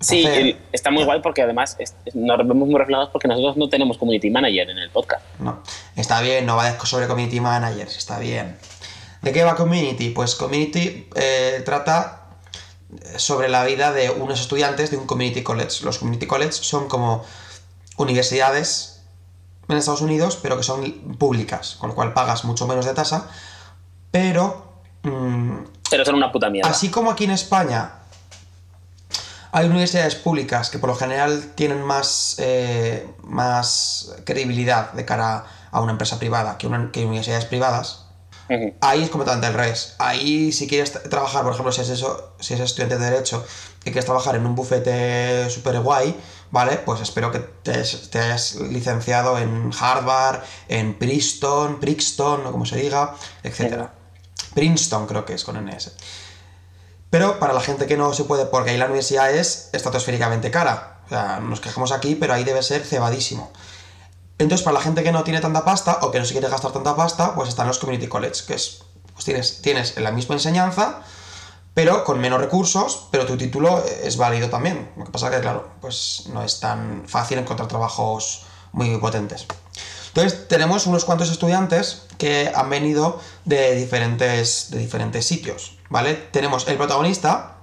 Sí, 0.00 0.54
está 0.70 0.90
muy 0.90 1.04
guay 1.04 1.22
porque 1.22 1.40
además 1.40 1.78
nos 2.12 2.36
vemos 2.36 2.68
muy 2.68 2.78
reflejados 2.78 3.08
porque 3.10 3.26
nosotros 3.26 3.56
no 3.56 3.70
tenemos 3.70 3.96
community 3.96 4.28
manager 4.28 4.68
en 4.68 4.76
el 4.76 4.90
podcast. 4.90 5.24
No, 5.38 5.62
está 5.96 6.20
bien, 6.20 6.44
no 6.44 6.56
va 6.56 6.78
sobre 6.80 7.06
community 7.06 7.40
managers, 7.40 7.96
está 7.96 8.18
bien. 8.18 8.58
¿De 9.22 9.32
qué 9.32 9.44
va 9.44 9.56
community? 9.56 10.10
Pues 10.10 10.34
community 10.34 11.08
eh, 11.14 11.62
trata 11.64 12.21
sobre 13.16 13.48
la 13.48 13.64
vida 13.64 13.92
de 13.92 14.10
unos 14.10 14.40
estudiantes 14.40 14.90
de 14.90 14.96
un 14.96 15.06
community 15.06 15.42
college. 15.42 15.84
Los 15.84 15.98
community 15.98 16.26
college 16.26 16.52
son 16.52 16.88
como 16.88 17.24
universidades 17.96 19.02
en 19.68 19.76
Estados 19.76 20.02
Unidos, 20.02 20.38
pero 20.40 20.56
que 20.56 20.62
son 20.62 21.16
públicas, 21.18 21.76
con 21.78 21.90
lo 21.90 21.94
cual 21.94 22.12
pagas 22.12 22.44
mucho 22.44 22.66
menos 22.66 22.84
de 22.84 22.94
tasa, 22.94 23.28
pero... 24.10 24.72
Mm, 25.02 25.58
pero 25.90 26.04
son 26.04 26.16
una 26.16 26.32
puta 26.32 26.50
mierda. 26.50 26.70
Así 26.70 26.90
como 26.90 27.10
aquí 27.10 27.24
en 27.24 27.32
España 27.32 28.02
hay 29.52 29.66
universidades 29.66 30.14
públicas 30.14 30.70
que 30.70 30.78
por 30.78 30.88
lo 30.88 30.96
general 30.96 31.52
tienen 31.54 31.82
más, 31.82 32.36
eh, 32.38 33.06
más 33.22 34.14
credibilidad 34.24 34.92
de 34.92 35.04
cara 35.04 35.44
a 35.70 35.80
una 35.80 35.92
empresa 35.92 36.18
privada 36.18 36.56
que, 36.56 36.66
una, 36.66 36.90
que 36.90 37.04
universidades 37.04 37.44
privadas, 37.44 38.06
Ahí 38.80 39.02
es 39.02 39.10
completamente 39.10 39.46
al 39.46 39.54
revés. 39.54 39.94
Ahí, 39.98 40.52
si 40.52 40.66
quieres 40.66 40.92
trabajar, 40.92 41.42
por 41.42 41.52
ejemplo, 41.52 41.72
si 41.72 41.80
eres, 41.80 41.90
eso, 41.92 42.34
si 42.40 42.54
eres 42.54 42.66
estudiante 42.66 42.98
de 42.98 43.10
Derecho 43.10 43.44
y 43.80 43.84
quieres 43.84 44.04
trabajar 44.04 44.36
en 44.36 44.44
un 44.44 44.54
bufete 44.54 45.48
súper 45.48 45.80
guay, 45.80 46.14
¿vale? 46.50 46.76
Pues 46.78 47.00
espero 47.00 47.32
que 47.32 47.38
te, 47.38 47.72
hayas 47.72 48.54
licenciado 48.56 49.38
en 49.38 49.70
Harvard, 49.78 50.42
en 50.68 50.98
Princeton, 50.98 51.80
Princeton, 51.80 52.46
o 52.46 52.52
como 52.52 52.66
se 52.66 52.76
diga, 52.76 53.14
etc. 53.42 53.86
Princeton 54.54 55.06
creo 55.06 55.24
que 55.24 55.34
es 55.34 55.44
con 55.44 55.56
NS. 55.56 55.92
Pero 57.10 57.38
para 57.38 57.52
la 57.52 57.60
gente 57.60 57.86
que 57.86 57.96
no 57.96 58.14
se 58.14 58.24
puede, 58.24 58.46
porque 58.46 58.70
ahí 58.70 58.78
la 58.78 58.86
universidad 58.86 59.30
es 59.30 59.70
estratosféricamente 59.72 60.50
cara. 60.50 61.00
O 61.06 61.08
sea, 61.08 61.40
nos 61.40 61.60
quejamos 61.60 61.92
aquí, 61.92 62.14
pero 62.14 62.32
ahí 62.34 62.44
debe 62.44 62.62
ser 62.62 62.82
cebadísimo. 62.84 63.52
Entonces, 64.42 64.64
para 64.64 64.74
la 64.74 64.80
gente 64.80 65.02
que 65.02 65.12
no 65.12 65.22
tiene 65.22 65.40
tanta 65.40 65.64
pasta 65.64 65.98
o 66.02 66.10
que 66.10 66.18
no 66.18 66.24
se 66.24 66.32
quiere 66.32 66.48
gastar 66.48 66.72
tanta 66.72 66.96
pasta, 66.96 67.34
pues 67.34 67.48
están 67.48 67.68
los 67.68 67.78
community 67.78 68.08
college, 68.08 68.44
que 68.46 68.54
es, 68.54 68.82
pues 69.12 69.24
tienes, 69.24 69.62
tienes 69.62 69.96
la 69.96 70.10
misma 70.10 70.34
enseñanza, 70.34 71.02
pero 71.74 72.04
con 72.04 72.20
menos 72.20 72.40
recursos, 72.40 73.06
pero 73.10 73.24
tu 73.24 73.36
título 73.36 73.82
es 74.02 74.16
válido 74.16 74.50
también. 74.50 74.90
Lo 74.96 75.04
que 75.04 75.12
pasa 75.12 75.30
que, 75.30 75.40
claro, 75.40 75.70
pues 75.80 76.24
no 76.32 76.42
es 76.42 76.60
tan 76.60 77.04
fácil 77.06 77.38
encontrar 77.38 77.68
trabajos 77.68 78.44
muy 78.72 78.96
potentes. 78.98 79.46
Entonces, 80.08 80.48
tenemos 80.48 80.86
unos 80.86 81.04
cuantos 81.04 81.30
estudiantes 81.30 82.02
que 82.18 82.52
han 82.54 82.68
venido 82.68 83.20
de 83.44 83.74
diferentes, 83.76 84.70
de 84.70 84.78
diferentes 84.78 85.24
sitios, 85.24 85.78
¿vale? 85.88 86.14
Tenemos 86.14 86.66
el 86.68 86.76
protagonista, 86.76 87.58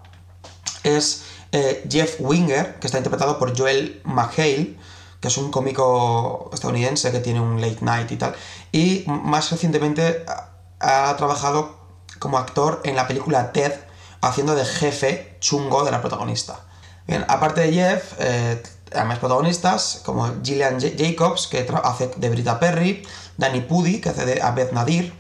es 0.84 1.24
eh, 1.52 1.86
Jeff 1.90 2.16
Winger, 2.20 2.80
que 2.80 2.88
está 2.88 2.98
interpretado 2.98 3.38
por 3.38 3.56
Joel 3.56 4.02
McHale, 4.06 4.78
que 5.20 5.28
es 5.28 5.38
un 5.38 5.52
cómico 5.52 6.50
estadounidense 6.54 7.12
que 7.12 7.20
tiene 7.20 7.42
un 7.42 7.60
late 7.62 7.80
night 7.82 8.12
y 8.12 8.18
tal. 8.18 8.36
Y 8.72 9.04
más 9.08 9.52
recientemente 9.52 10.26
ha, 10.80 11.16
trabajado 11.18 11.78
como 12.20 12.38
actor 12.38 12.82
en 12.84 12.96
la 12.96 13.08
película 13.08 13.52
Ted, 13.52 13.74
haciendo 14.22 14.56
de 14.56 14.66
jefe 14.66 15.38
chungo 15.40 15.84
de 15.84 15.92
la 15.92 16.02
protagonista. 16.02 16.60
Bien, 17.08 17.26
aparte 17.28 17.62
de 17.62 17.74
Jeff, 17.74 18.14
eh, 18.20 18.62
hay 18.94 19.06
más 19.06 19.20
protagonistas 19.20 20.02
como 20.06 20.32
Gillian 20.44 20.80
Jacobs, 20.80 21.48
que 21.48 21.68
hace 21.84 22.12
de 22.16 22.30
Brita 22.30 22.60
Perry, 22.60 23.06
Danny 23.38 23.62
Pudi, 23.62 24.00
que 24.00 24.10
hace 24.10 24.26
de 24.26 24.42
Beth 24.56 24.72
Nadir, 24.72 25.14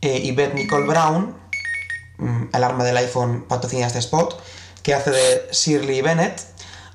eh, 0.00 0.20
y 0.22 0.32
Beth 0.32 0.54
Nicole 0.54 0.86
Brown, 0.86 1.34
mm, 2.18 2.48
el 2.52 2.64
arma 2.64 2.84
del 2.84 2.96
iPhone 2.96 3.44
patrocina 3.48 3.86
este 3.86 3.98
spot, 3.98 4.40
que 4.82 4.94
hace 4.94 5.10
de 5.10 5.48
Shirley 5.52 6.02
Bennett, 6.02 6.42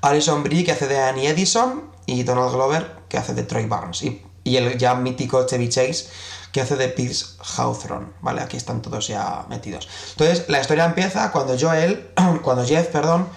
Alison 0.00 0.42
Brie, 0.42 0.64
que 0.64 0.72
hace 0.72 0.86
de 0.86 1.00
Annie 1.00 1.28
Edison, 1.28 1.95
y 2.06 2.22
Donald 2.22 2.52
Glover, 2.52 2.96
que 3.08 3.18
hace 3.18 3.34
de 3.34 3.42
Troy 3.42 3.66
Barnes, 3.66 4.02
y, 4.02 4.22
el 4.44 4.78
ya 4.78 4.94
mítico 4.94 5.44
Chevy 5.44 5.68
Chase, 5.68 6.06
que 6.52 6.60
hace 6.60 6.76
de 6.76 6.88
Pierce 6.88 7.36
Hawthorne, 7.56 8.06
¿vale? 8.20 8.40
Aquí 8.40 8.56
están 8.56 8.80
todos 8.80 9.08
ya 9.08 9.44
metidos. 9.48 9.88
Entonces, 10.12 10.48
la 10.48 10.60
historia 10.60 10.84
empieza 10.84 11.32
cuando 11.32 11.58
Joel, 11.58 12.10
cuando 12.42 12.64
Jeff, 12.64 12.86
perdón, 12.86 13.28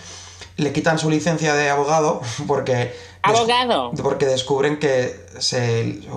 le 0.57 0.71
quitan 0.71 0.99
su 0.99 1.09
licencia 1.09 1.53
de 1.55 1.69
abogado 1.69 2.21
porque... 2.47 2.95
¡Abogado! 3.21 3.91
Porque 4.01 4.25
descubren 4.25 4.79
que 4.79 5.27
su 5.39 5.57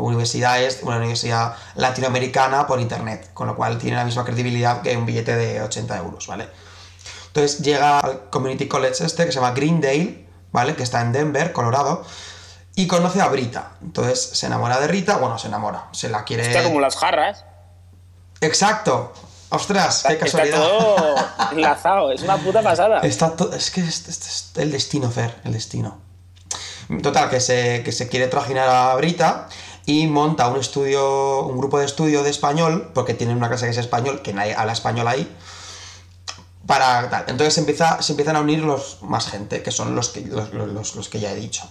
universidad 0.00 0.62
es 0.62 0.80
una 0.82 0.98
universidad 0.98 1.56
latinoamericana 1.74 2.66
por 2.66 2.78
internet, 2.80 3.30
con 3.34 3.48
lo 3.48 3.56
cual 3.56 3.78
tiene 3.78 3.96
la 3.96 4.04
misma 4.04 4.24
credibilidad 4.24 4.82
que 4.82 4.96
un 4.96 5.06
billete 5.06 5.34
de 5.34 5.62
80 5.62 5.96
euros, 5.98 6.28
¿vale? 6.28 6.48
Entonces 7.28 7.60
llega 7.60 7.98
al 7.98 8.28
Community 8.30 8.68
College 8.68 9.04
este, 9.04 9.24
que 9.24 9.32
se 9.32 9.40
llama 9.40 9.52
Greendale, 9.52 10.26
¿vale? 10.52 10.76
Que 10.76 10.82
está 10.82 11.00
en 11.00 11.12
Denver, 11.12 11.52
Colorado, 11.52 12.04
y 12.74 12.86
conoce 12.86 13.20
a 13.20 13.28
Brita. 13.28 13.72
Entonces 13.82 14.20
se 14.20 14.46
enamora 14.46 14.80
de 14.80 14.86
Rita, 14.88 15.18
bueno, 15.18 15.38
se 15.38 15.48
enamora, 15.48 15.88
se 15.92 16.08
la 16.08 16.24
quiere. 16.24 16.46
Está 16.46 16.62
como 16.62 16.80
las 16.80 16.96
jarras. 16.96 17.44
Exacto. 18.40 19.12
Ostras, 19.50 20.04
qué 20.08 20.16
casualidad. 20.16 20.62
Está 20.62 20.68
todo 20.68 21.16
enlazado, 21.52 22.12
es 22.12 22.22
una 22.22 22.38
puta 22.38 22.62
pasada. 22.62 23.00
Está 23.00 23.34
es 23.54 23.70
que 23.70 23.82
es, 23.82 24.50
el 24.56 24.72
destino, 24.72 25.10
Fer, 25.10 25.34
el 25.44 25.52
destino. 25.52 25.98
Total, 27.02 27.28
que 27.28 27.40
se, 27.40 27.82
que 27.84 27.92
se 27.92 28.08
quiere 28.08 28.28
trajinar 28.28 28.68
a 28.68 28.94
Brita 28.96 29.48
y 29.84 30.06
monta 30.06 30.48
un 30.48 30.58
estudio, 30.58 31.42
un 31.42 31.58
grupo 31.58 31.78
de 31.78 31.84
estudio 31.84 32.22
de 32.22 32.30
español, 32.30 32.90
porque 32.94 33.14
tienen 33.14 33.36
una 33.36 33.48
clase 33.48 33.66
que 33.66 33.72
es 33.72 33.78
español, 33.78 34.22
que 34.22 34.32
nadie 34.32 34.54
habla 34.54 34.72
español 34.72 35.06
ahí, 35.06 35.30
para 36.66 37.10
tal. 37.10 37.24
Entonces 37.28 37.54
se, 37.54 37.60
empieza, 37.60 38.00
se 38.00 38.12
empiezan 38.12 38.36
a 38.36 38.40
unir 38.40 38.60
los 38.60 39.02
más 39.02 39.28
gente, 39.28 39.62
que 39.62 39.70
son 39.70 39.94
los 39.94 40.08
que, 40.08 40.22
los 40.22 41.08
que 41.08 41.20
ya 41.20 41.30
he 41.30 41.36
dicho. 41.36 41.62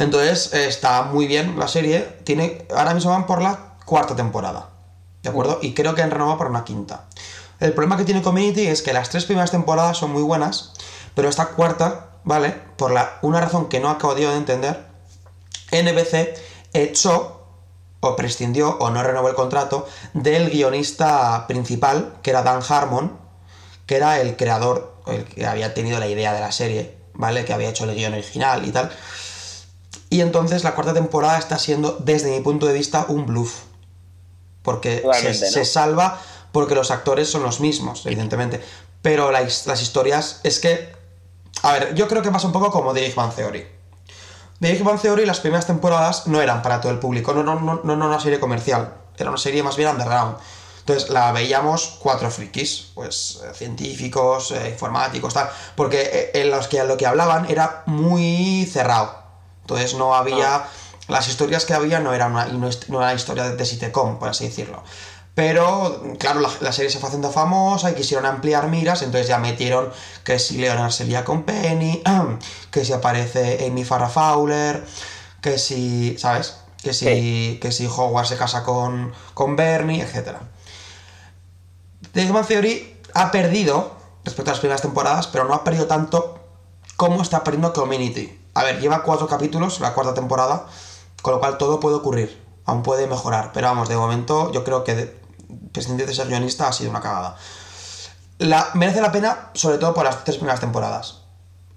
Entonces 0.00 0.52
está 0.54 1.02
muy 1.02 1.26
bien 1.26 1.58
la 1.58 1.68
serie. 1.68 2.00
Tiene, 2.24 2.66
ahora 2.74 2.94
mismo 2.94 3.10
van 3.10 3.26
por 3.26 3.42
la 3.42 3.76
cuarta 3.84 4.16
temporada. 4.16 4.70
¿De 5.22 5.28
acuerdo? 5.28 5.58
Y 5.60 5.74
creo 5.74 5.94
que 5.94 6.02
han 6.02 6.10
renovado 6.10 6.38
por 6.38 6.48
una 6.48 6.64
quinta. 6.64 7.04
El 7.60 7.74
problema 7.74 7.98
que 7.98 8.04
tiene 8.04 8.22
Community 8.22 8.66
es 8.66 8.80
que 8.80 8.94
las 8.94 9.10
tres 9.10 9.26
primeras 9.26 9.50
temporadas 9.50 9.98
son 9.98 10.12
muy 10.12 10.22
buenas, 10.22 10.72
pero 11.14 11.28
esta 11.28 11.48
cuarta, 11.48 12.12
¿vale? 12.24 12.54
Por 12.78 12.92
la, 12.92 13.18
una 13.20 13.40
razón 13.42 13.68
que 13.68 13.80
no 13.80 13.90
acabo 13.90 14.14
de 14.14 14.34
entender, 14.34 14.86
NBC 15.70 16.38
echó 16.72 17.44
o 18.00 18.16
prescindió 18.16 18.78
o 18.78 18.88
no 18.88 19.02
renovó 19.02 19.28
el 19.28 19.34
contrato 19.34 19.86
del 20.14 20.48
guionista 20.48 21.46
principal, 21.46 22.14
que 22.22 22.30
era 22.30 22.42
Dan 22.42 22.62
Harmon, 22.66 23.18
que 23.84 23.96
era 23.96 24.18
el 24.22 24.36
creador, 24.36 24.96
el 25.06 25.26
que 25.26 25.46
había 25.46 25.74
tenido 25.74 25.98
la 25.98 26.06
idea 26.06 26.32
de 26.32 26.40
la 26.40 26.52
serie, 26.52 26.96
¿vale? 27.12 27.44
Que 27.44 27.52
había 27.52 27.68
hecho 27.68 27.84
el 27.84 27.94
guion 27.94 28.14
original 28.14 28.66
y 28.66 28.70
tal. 28.70 28.90
Y 30.10 30.20
entonces 30.20 30.64
la 30.64 30.74
cuarta 30.74 30.92
temporada 30.92 31.38
está 31.38 31.58
siendo, 31.58 31.96
desde 32.00 32.30
mi 32.30 32.40
punto 32.40 32.66
de 32.66 32.74
vista, 32.74 33.06
un 33.08 33.26
bluff. 33.26 33.60
Porque 34.62 35.02
se, 35.32 35.64
salva 35.64 36.20
porque 36.52 36.74
los 36.74 36.90
actores 36.90 37.30
son 37.30 37.42
los 37.42 37.60
mismos, 37.60 38.04
evidentemente. 38.04 38.60
Pero 39.02 39.30
las, 39.30 39.80
historias 39.80 40.40
es 40.42 40.58
que... 40.58 40.92
A 41.62 41.72
ver, 41.72 41.94
yo 41.94 42.08
creo 42.08 42.22
que 42.22 42.30
pasa 42.30 42.46
un 42.46 42.52
poco 42.52 42.70
como 42.70 42.92
The 42.92 43.02
Big 43.02 43.14
Bang 43.14 43.32
Theory. 43.32 43.66
The 44.60 44.72
Big 44.72 44.82
Bang 44.82 45.00
Theory 45.00 45.24
las 45.24 45.40
primeras 45.40 45.66
temporadas 45.66 46.26
no 46.26 46.42
eran 46.42 46.60
para 46.60 46.80
todo 46.80 46.92
el 46.92 46.98
público, 46.98 47.32
no, 47.32 47.42
no, 47.42 47.58
no, 47.58 47.80
no 47.82 48.06
una 48.06 48.20
serie 48.20 48.40
comercial, 48.40 48.92
era 49.16 49.30
una 49.30 49.38
serie 49.38 49.62
más 49.62 49.76
bien 49.76 49.88
underground. 49.90 50.36
Entonces 50.80 51.10
la 51.10 51.30
veíamos 51.32 51.98
cuatro 52.00 52.30
frikis, 52.30 52.90
pues 52.94 53.40
eh, 53.44 53.54
científicos, 53.54 54.50
eh, 54.50 54.70
informáticos, 54.70 55.32
tal, 55.32 55.48
porque 55.76 56.00
eh, 56.00 56.30
en 56.34 56.50
los 56.50 56.68
que 56.68 56.82
lo 56.84 56.96
que 56.96 57.06
hablaban 57.06 57.48
era 57.48 57.84
muy 57.86 58.68
cerrado. 58.70 59.19
Entonces 59.70 59.96
no 59.96 60.14
había... 60.14 60.64
Las 61.08 61.28
historias 61.28 61.64
que 61.64 61.74
había 61.74 61.98
no 61.98 62.14
eran 62.14 62.32
una, 62.32 62.46
no, 62.88 63.02
era 63.02 63.14
historia 63.14 63.50
de, 63.50 63.64
Sitcom, 63.64 64.18
por 64.18 64.28
así 64.28 64.46
decirlo. 64.46 64.82
Pero, 65.34 66.02
claro, 66.18 66.40
la, 66.60 66.72
serie 66.72 66.90
se 66.90 66.98
fue 66.98 67.08
haciendo 67.08 67.30
famosa 67.30 67.90
y 67.90 67.94
quisieron 67.94 68.26
ampliar 68.26 68.68
miras, 68.68 69.02
entonces 69.02 69.26
ya 69.26 69.38
metieron 69.38 69.90
que 70.22 70.38
si 70.38 70.58
Leonard 70.58 70.92
se 70.92 71.04
lía 71.04 71.24
con 71.24 71.44
Penny, 71.44 72.02
que 72.70 72.84
si 72.84 72.92
aparece 72.92 73.66
Amy 73.66 73.84
Farrah 73.84 74.08
Fowler, 74.08 74.84
que 75.40 75.58
si, 75.58 76.16
¿sabes? 76.18 76.56
Que 76.82 76.92
si, 76.92 77.58
que 77.60 77.72
si 77.72 77.86
Howard 77.86 78.26
se 78.26 78.36
casa 78.36 78.62
con, 78.62 79.12
con 79.34 79.56
Bernie, 79.56 80.02
etc. 80.02 80.36
The 82.12 82.30
Human 82.30 82.44
Theory 82.44 83.00
ha 83.14 83.30
perdido 83.30 83.96
respecto 84.24 84.50
a 84.50 84.54
las 84.54 84.60
primeras 84.60 84.82
temporadas, 84.82 85.26
pero 85.26 85.44
no 85.44 85.54
ha 85.54 85.64
perdido 85.64 85.86
tanto 85.86 86.38
como 86.96 87.22
está 87.22 87.42
perdiendo 87.44 87.72
Community. 87.72 88.39
A 88.54 88.64
ver, 88.64 88.80
lleva 88.80 89.02
cuatro 89.02 89.26
capítulos, 89.26 89.80
la 89.80 89.94
cuarta 89.94 90.14
temporada, 90.14 90.66
con 91.22 91.34
lo 91.34 91.40
cual 91.40 91.58
todo 91.58 91.80
puede 91.80 91.96
ocurrir, 91.96 92.42
aún 92.64 92.82
puede 92.82 93.06
mejorar. 93.06 93.52
Pero 93.52 93.68
vamos, 93.68 93.88
de 93.88 93.96
momento 93.96 94.50
yo 94.52 94.64
creo 94.64 94.84
que 94.84 95.20
prescindir 95.72 96.06
de 96.06 96.14
ser 96.14 96.28
guionista 96.28 96.68
ha 96.68 96.72
sido 96.72 96.90
una 96.90 97.00
cagada. 97.00 97.36
La, 98.38 98.70
merece 98.74 99.00
la 99.00 99.12
pena, 99.12 99.50
sobre 99.54 99.78
todo 99.78 99.94
por 99.94 100.04
las 100.04 100.24
tres 100.24 100.36
primeras 100.36 100.60
temporadas. 100.60 101.18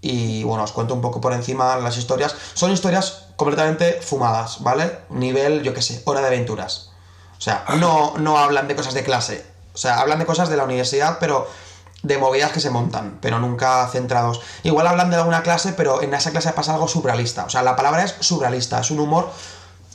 Y 0.01 0.43
bueno, 0.43 0.63
os 0.63 0.71
cuento 0.71 0.93
un 0.93 1.01
poco 1.01 1.21
por 1.21 1.33
encima 1.33 1.77
las 1.77 1.97
historias. 1.97 2.35
Son 2.53 2.71
historias 2.71 3.25
completamente 3.35 4.01
fumadas, 4.01 4.61
¿vale? 4.61 4.99
Nivel, 5.09 5.63
yo 5.63 5.73
qué 5.73 5.81
sé, 5.81 6.01
hora 6.05 6.21
de 6.21 6.27
aventuras. 6.27 6.91
O 7.37 7.41
sea, 7.41 7.65
no, 7.77 8.13
no 8.17 8.37
hablan 8.37 8.67
de 8.67 8.75
cosas 8.75 8.93
de 8.93 9.03
clase. 9.03 9.45
O 9.73 9.77
sea, 9.77 9.99
hablan 9.99 10.19
de 10.19 10.25
cosas 10.25 10.49
de 10.49 10.57
la 10.57 10.63
universidad, 10.63 11.17
pero 11.19 11.47
de 12.03 12.17
movidas 12.17 12.51
que 12.51 12.59
se 12.59 12.69
montan, 12.69 13.17
pero 13.21 13.39
nunca 13.39 13.87
centrados. 13.91 14.41
Igual 14.63 14.87
hablan 14.87 15.09
de 15.09 15.15
alguna 15.15 15.41
clase, 15.41 15.73
pero 15.73 16.01
en 16.01 16.13
esa 16.13 16.31
clase 16.31 16.51
pasa 16.51 16.73
algo 16.73 16.87
surrealista. 16.87 17.45
O 17.45 17.49
sea, 17.49 17.63
la 17.63 17.75
palabra 17.75 18.03
es 18.03 18.15
surrealista, 18.19 18.79
es 18.81 18.91
un 18.91 18.99
humor 18.99 19.29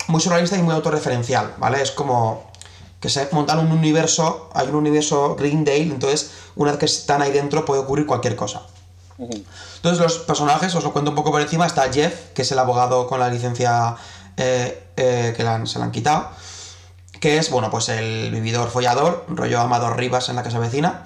muy 0.08 0.20
surrealista 0.20 0.56
y 0.56 0.62
muy 0.62 0.74
autorreferencial, 0.74 1.54
¿vale? 1.58 1.82
Es 1.82 1.90
como 1.90 2.50
que 2.98 3.10
se 3.10 3.28
montan 3.30 3.58
un 3.58 3.70
universo, 3.70 4.50
hay 4.54 4.68
un 4.68 4.74
universo 4.74 5.36
Greendale, 5.36 5.82
entonces 5.82 6.30
una 6.56 6.72
vez 6.72 6.80
que 6.80 6.86
están 6.86 7.22
ahí 7.22 7.30
dentro 7.30 7.64
puede 7.64 7.82
ocurrir 7.82 8.06
cualquier 8.06 8.34
cosa. 8.34 8.62
Entonces 9.18 10.00
los 10.00 10.18
personajes, 10.18 10.74
os 10.74 10.84
lo 10.84 10.92
cuento 10.92 11.10
un 11.10 11.16
poco 11.16 11.30
por 11.30 11.40
encima, 11.40 11.66
está 11.66 11.92
Jeff, 11.92 12.30
que 12.34 12.42
es 12.42 12.52
el 12.52 12.58
abogado 12.58 13.06
con 13.06 13.20
la 13.20 13.28
licencia 13.28 13.96
eh, 14.36 14.82
eh, 14.96 15.34
que 15.36 15.66
se 15.66 15.78
la 15.78 15.84
han 15.84 15.92
quitado, 15.92 16.30
que 17.20 17.38
es, 17.38 17.50
bueno, 17.50 17.70
pues 17.70 17.88
el 17.88 18.30
vividor 18.30 18.70
follador, 18.70 19.26
rollo 19.28 19.60
Amador 19.60 19.96
Rivas 19.96 20.28
en 20.28 20.36
la 20.36 20.42
casa 20.42 20.58
vecina. 20.58 21.04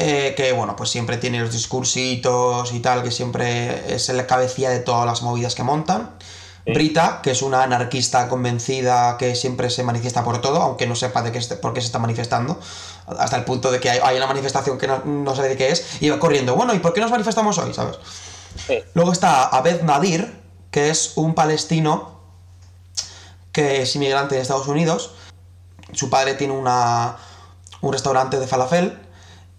Eh, 0.00 0.34
que 0.36 0.52
bueno, 0.52 0.76
pues 0.76 0.90
siempre 0.90 1.16
tiene 1.16 1.40
los 1.40 1.52
discursitos 1.52 2.72
y 2.72 2.78
tal, 2.78 3.02
que 3.02 3.10
siempre 3.10 3.92
es 3.92 4.08
la 4.10 4.28
cabecilla 4.28 4.70
de 4.70 4.78
todas 4.78 5.04
las 5.04 5.22
movidas 5.22 5.56
que 5.56 5.64
montan. 5.64 6.14
Brita, 6.64 7.20
que 7.22 7.30
es 7.30 7.42
una 7.42 7.62
anarquista 7.62 8.28
convencida 8.28 9.16
que 9.16 9.34
siempre 9.34 9.70
se 9.70 9.82
manifiesta 9.82 10.22
por 10.22 10.40
todo, 10.40 10.60
aunque 10.60 10.86
no 10.86 10.94
sepa 10.94 11.22
de 11.22 11.32
qué, 11.32 11.40
por 11.56 11.72
qué 11.72 11.80
se 11.80 11.86
está 11.86 11.98
manifestando, 11.98 12.60
hasta 13.06 13.36
el 13.36 13.44
punto 13.44 13.70
de 13.72 13.80
que 13.80 13.88
hay, 13.90 14.16
una 14.16 14.26
manifestación 14.26 14.76
que 14.76 14.86
no, 14.86 15.34
sabe 15.34 15.48
de 15.48 15.56
qué 15.56 15.70
es, 15.70 16.00
y 16.00 16.10
va 16.10 16.18
corriendo, 16.18 16.54
bueno, 16.54 16.74
¿y 16.74 16.78
por 16.78 16.92
qué 16.92 17.00
nos 17.00 17.10
manifestamos 17.10 17.56
hoy? 17.56 17.72
¿Sabes? 17.72 17.96
Luego 18.92 19.12
está 19.12 19.44
Abed 19.44 19.82
Nadir, 19.82 20.40
que 20.70 20.90
es 20.90 21.12
un 21.16 21.34
palestino 21.34 22.20
que 23.50 23.82
es 23.82 23.96
inmigrante 23.96 24.34
de 24.34 24.42
Estados 24.42 24.68
Unidos. 24.68 25.12
Su 25.92 26.10
padre 26.10 26.34
tiene 26.34 26.52
una, 26.52 27.16
un 27.80 27.92
restaurante 27.92 28.38
de 28.38 28.46
falafel 28.46 29.07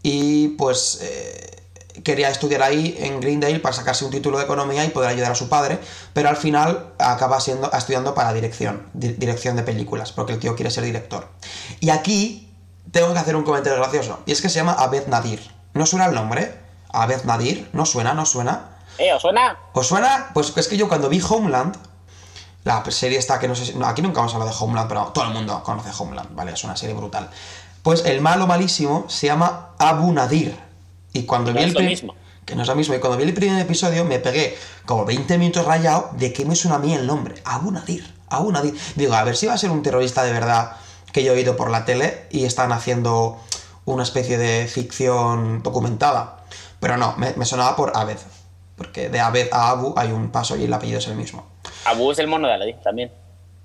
y 0.04 0.50
pues 0.50 1.00
eh, 1.02 1.64
quería 2.04 2.30
estudiar 2.30 2.64
ahí 2.64 2.96
en 3.00 3.20
Greendale 3.20 3.60
para 3.60 3.74
sacarse 3.74 4.06
un 4.06 4.12
título 4.12 4.38
de 4.38 4.46
economía 4.46 4.86
y 4.86 4.90
poder 4.90 5.10
ayudar 5.10 5.32
a 5.32 5.36
su 5.36 5.50
padre, 5.50 5.80
pero 6.14 6.30
al 6.30 6.38
final 6.38 6.94
acaba 6.98 7.40
siendo, 7.40 7.72
estudiando 7.72 8.14
para 8.14 8.34
dirección, 8.34 8.88
dirección 8.94 9.56
de 9.56 9.64
películas, 9.64 10.12
porque 10.12 10.34
el 10.34 10.40
tío 10.40 10.56
quiere 10.56 10.72
ser 10.72 10.84
director. 10.84 11.28
Y 11.80 11.90
aquí 11.90 12.54
tengo 12.92 13.14
que 13.14 13.20
hacer 13.20 13.36
un 13.36 13.44
comentario 13.44 13.80
gracioso, 13.80 14.20
y 14.26 14.32
es 14.32 14.42
que 14.42 14.50
se 14.50 14.56
llama 14.56 14.74
Abed 14.74 15.08
Nadir. 15.08 15.42
¿No 15.74 15.86
suena 15.86 16.06
el 16.06 16.16
nombre? 16.16 16.54
Abed 16.92 17.24
Nadir, 17.24 17.70
¿no 17.74 17.86
suena? 17.86 18.14
¿No 18.14 18.26
suena? 18.26 18.78
¿Eh, 18.98 19.14
os 19.14 19.22
suena? 19.22 19.58
¿Os 19.74 19.88
suena? 19.88 20.32
Pues 20.34 20.54
es 20.56 20.68
que 20.68 20.78
yo 20.78 20.88
cuando 20.88 21.10
vi 21.10 21.22
Homeland, 21.22 21.78
la 22.64 22.84
serie 22.92 23.18
está 23.18 23.40
que 23.40 23.48
no 23.48 23.56
sé 23.56 23.66
si, 23.66 23.74
aquí 23.86 24.02
nunca 24.02 24.20
vamos 24.20 24.34
a 24.34 24.38
hablar 24.38 24.54
de 24.54 24.58
Homeland, 24.60 24.90
pero 24.90 25.06
todo 25.08 25.26
el 25.26 25.32
mundo 25.32 25.64
conoce 25.64 25.92
Homeland, 25.98 26.36
¿vale? 26.36 26.52
Es 26.52 26.64
una 26.64 26.76
serie 26.76 26.96
brutal. 26.96 27.30
Pues 27.84 28.06
el 28.06 28.22
malo 28.22 28.48
malísimo 28.48 29.06
se 29.08 29.28
llama 29.28 29.70
Abu 29.78 30.12
Nadir. 30.12 30.56
Y 31.14 31.24
cuando 31.24 31.54
vi 31.54 31.64
el 31.64 31.76
mismo. 31.84 32.16
Que 32.46 32.56
no 32.56 32.64
es 32.64 32.68
lo 32.68 32.76
mismo. 32.76 32.96
Y 32.96 33.00
cuando 33.00 33.18
vi 33.18 33.24
el 33.24 33.34
primer 33.34 33.60
episodio 33.62 34.06
me 34.06 34.20
pegué 34.20 34.58
como 34.86 35.06
20 35.06 35.38
minutos 35.38 35.66
rayado 35.66 36.10
de 36.14 36.34
que 36.34 36.46
me 36.46 36.56
suena 36.56 36.78
a 36.78 36.80
mí 36.80 36.94
el 36.94 37.08
nombre. 37.08 37.36
Abu 37.46 37.72
Nadir. 37.72 38.14
Abu 38.30 38.52
Nadir. 38.52 38.76
Digo, 38.96 39.14
a 39.14 39.24
ver 39.24 39.36
si 39.36 39.48
va 39.48 39.54
a 39.54 39.58
ser 39.58 39.72
un 39.72 39.82
terrorista 39.82 40.24
de 40.24 40.32
verdad 40.32 40.78
que 41.12 41.24
yo 41.24 41.34
he 41.34 41.36
oído 41.36 41.56
por 41.56 41.72
la 41.72 41.86
tele 41.86 42.26
y 42.30 42.46
están 42.46 42.72
haciendo 42.72 43.40
una 43.86 44.04
especie 44.04 44.38
de 44.38 44.68
ficción 44.68 45.64
documentada. 45.64 46.44
Pero 46.80 46.98
no, 46.98 47.16
me, 47.18 47.46
sonaba 47.46 47.76
por 47.76 47.92
Abed. 47.96 48.18
Porque 48.76 49.10
de 49.10 49.20
Abed 49.20 49.50
a 49.52 49.70
Abu 49.70 49.94
hay 49.98 50.12
un 50.12 50.32
paso 50.32 50.56
y 50.56 50.64
el 50.64 50.74
apellido 50.74 51.00
es 51.00 51.08
el 51.08 51.16
mismo. 51.16 51.46
Abu 51.86 52.12
es 52.12 52.20
el 52.20 52.28
mono 52.28 52.48
de 52.48 52.54
Aladdin 52.54 52.80
también. 52.82 53.12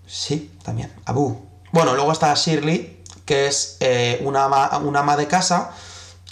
Sí, 0.07 0.51
también. 0.63 0.93
Abu. 1.05 1.47
Bueno, 1.73 1.95
luego 1.95 2.13
está 2.13 2.35
Shirley, 2.35 3.03
que 3.25 3.47
es 3.47 3.77
eh, 3.81 4.21
una, 4.25 4.45
ama, 4.45 5.17
de 5.17 5.27
casa 5.27 5.73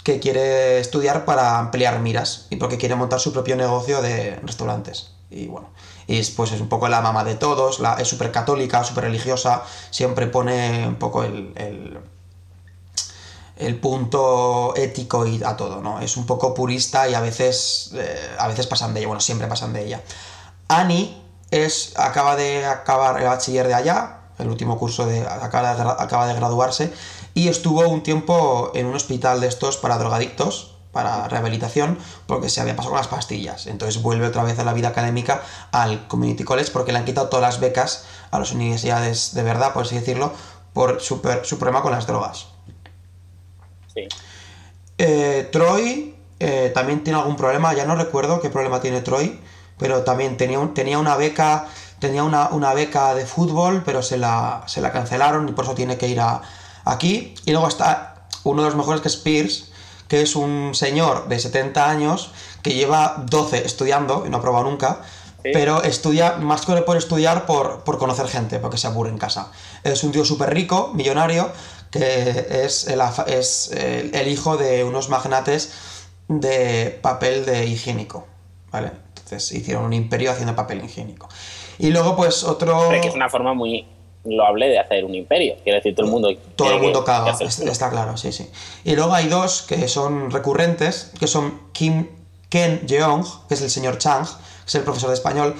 que 0.03 0.19
quiere 0.19 0.79
estudiar 0.79 1.25
para 1.25 1.59
ampliar 1.59 1.99
miras 1.99 2.47
y 2.49 2.57
porque 2.57 2.77
quiere 2.77 2.95
montar 2.95 3.19
su 3.19 3.31
propio 3.31 3.55
negocio 3.55 4.01
de 4.01 4.35
restaurantes. 4.43 5.11
Y 5.29 5.47
bueno, 5.47 5.69
y 6.07 6.21
pues 6.23 6.51
es 6.51 6.61
un 6.61 6.69
poco 6.69 6.87
la 6.89 7.01
mamá 7.01 7.23
de 7.23 7.35
todos, 7.35 7.79
la, 7.79 7.95
es 7.95 8.07
súper 8.07 8.31
católica, 8.31 8.83
súper 8.83 9.05
religiosa, 9.05 9.63
siempre 9.89 10.27
pone 10.27 10.87
un 10.87 10.95
poco 10.95 11.23
el, 11.23 11.53
el, 13.55 13.79
punto 13.79 14.75
ético 14.75 15.25
y 15.25 15.41
a 15.43 15.57
todo, 15.57 15.81
¿no? 15.81 16.01
Es 16.01 16.17
un 16.17 16.25
poco 16.25 16.53
purista 16.53 17.07
y 17.07 17.15
a 17.15 17.21
veces, 17.21 17.91
eh, 17.95 18.35
a 18.37 18.47
veces 18.47 18.67
pasan 18.67 18.93
de 18.93 18.99
ella, 18.99 19.07
bueno, 19.07 19.21
siempre 19.21 19.47
pasan 19.47 19.73
de 19.73 19.85
ella. 19.85 20.01
Annie 20.67 21.17
es, 21.49 21.93
acaba 21.97 22.35
de 22.35 22.65
acabar 22.65 23.19
el 23.19 23.27
bachiller 23.27 23.67
de 23.67 23.73
allá, 23.73 24.22
el 24.39 24.47
último 24.47 24.77
curso 24.77 25.05
de, 25.05 25.21
acaba, 25.21 25.75
de, 25.75 25.81
acaba 25.81 26.27
de 26.27 26.33
graduarse, 26.33 26.93
y 27.33 27.47
estuvo 27.47 27.87
un 27.87 28.03
tiempo 28.03 28.71
en 28.73 28.85
un 28.85 28.95
hospital 28.95 29.41
de 29.41 29.47
estos 29.47 29.77
para 29.77 29.97
drogadictos, 29.97 30.75
para 30.91 31.27
rehabilitación, 31.27 31.97
porque 32.27 32.49
se 32.49 32.61
había 32.61 32.75
pasado 32.75 32.91
con 32.91 32.99
las 32.99 33.07
pastillas. 33.07 33.65
Entonces 33.65 34.01
vuelve 34.01 34.27
otra 34.27 34.43
vez 34.43 34.59
a 34.59 34.63
la 34.63 34.73
vida 34.73 34.89
académica 34.89 35.41
al 35.71 36.07
Community 36.07 36.43
College 36.43 36.71
porque 36.71 36.91
le 36.91 36.99
han 36.99 37.05
quitado 37.05 37.29
todas 37.29 37.41
las 37.41 37.59
becas 37.59 38.05
a 38.29 38.39
las 38.39 38.51
universidades 38.51 39.33
de 39.33 39.41
verdad, 39.41 39.73
por 39.73 39.85
así 39.85 39.95
decirlo, 39.95 40.31
por 40.71 41.01
su, 41.01 41.19
su 41.43 41.57
problema 41.57 41.81
con 41.81 41.91
las 41.91 42.05
drogas. 42.05 42.47
Sí. 43.93 44.07
Eh, 44.99 45.49
Troy 45.51 46.15
eh, 46.39 46.71
también 46.73 47.03
tiene 47.03 47.19
algún 47.19 47.35
problema, 47.35 47.73
ya 47.73 47.85
no 47.85 47.95
recuerdo 47.95 48.39
qué 48.39 48.49
problema 48.49 48.79
tiene 48.79 49.01
Troy, 49.01 49.39
pero 49.79 50.03
también 50.03 50.37
tenía, 50.37 50.59
tenía 50.73 50.99
una 50.99 51.15
beca 51.15 51.67
tenía 52.03 52.23
una, 52.25 52.73
beca 52.73 53.15
de 53.15 53.25
fútbol, 53.25 53.81
pero 53.85 54.03
se 54.03 54.17
la, 54.17 54.63
se 54.67 54.81
la 54.81 54.91
cancelaron 54.91 55.47
y 55.47 55.53
por 55.53 55.63
eso 55.63 55.73
tiene 55.73 55.97
que 55.97 56.09
ir 56.09 56.19
a, 56.19 56.41
aquí. 56.83 57.33
Y 57.45 57.51
luego 57.51 57.69
está 57.69 58.27
uno 58.43 58.61
de 58.61 58.67
los 58.67 58.75
mejores 58.75 58.99
que 58.99 59.07
es 59.07 59.15
Pierce, 59.15 59.67
que 60.09 60.21
es 60.21 60.35
un 60.35 60.75
señor 60.75 61.29
de 61.29 61.39
70 61.39 61.89
años 61.89 62.31
que 62.61 62.73
lleva 62.73 63.23
12 63.25 63.65
estudiando 63.65 64.25
y 64.27 64.29
no 64.29 64.37
ha 64.37 64.41
probado 64.41 64.69
nunca, 64.69 64.99
pero 65.43 65.81
estudia 65.83 66.35
más 66.39 66.65
que 66.65 66.73
por 66.81 66.97
estudiar, 66.97 67.45
por, 67.45 67.85
por, 67.85 67.97
conocer 67.97 68.27
gente, 68.27 68.59
porque 68.59 68.77
se 68.77 68.87
aburre 68.87 69.09
en 69.09 69.17
casa. 69.17 69.51
Es 69.85 70.03
un 70.03 70.11
tío 70.11 70.25
súper 70.25 70.53
rico, 70.53 70.91
millonario, 70.93 71.51
que 71.89 72.47
es, 72.65 72.87
el, 72.87 73.01
es 73.27 73.71
el, 73.71 74.27
hijo 74.27 74.57
de 74.57 74.83
unos 74.83 75.07
magnates 75.07 75.71
de 76.27 76.99
papel 77.01 77.45
de 77.45 77.65
higiénico, 77.65 78.27
¿vale? 78.71 78.91
Entonces 79.07 79.53
hicieron 79.53 79.85
un 79.85 79.93
imperio 79.93 80.31
haciendo 80.31 80.53
papel 80.53 80.83
higiénico. 80.83 81.29
Y 81.79 81.91
luego, 81.91 82.15
pues 82.15 82.43
otro. 82.43 82.89
que 82.89 83.07
es 83.07 83.15
una 83.15 83.29
forma 83.29 83.53
muy 83.53 83.85
loable 84.25 84.69
de 84.69 84.79
hacer 84.79 85.03
un 85.05 85.15
imperio. 85.15 85.55
Quiere 85.63 85.79
decir, 85.79 85.95
todo 85.95 86.05
el 86.05 86.11
mundo. 86.11 86.29
Todo 86.55 86.73
el 86.73 86.81
mundo 86.81 87.03
caga, 87.03 87.37
está, 87.41 87.89
claro, 87.89 88.17
sí, 88.17 88.31
sí. 88.31 88.49
Y 88.83 88.95
luego 88.95 89.13
hay 89.13 89.27
dos 89.27 89.63
que 89.63 89.87
son 89.87 90.31
recurrentes, 90.31 91.11
que 91.19 91.27
son 91.27 91.61
Kim 91.71 92.07
Ken 92.49 92.85
Jeong, 92.87 93.25
que 93.47 93.55
es 93.55 93.61
el 93.61 93.69
señor 93.69 93.97
Chang, 93.97 94.25
que 94.25 94.67
es 94.67 94.75
el 94.75 94.83
profesor 94.83 95.09
de 95.09 95.15
español, 95.15 95.55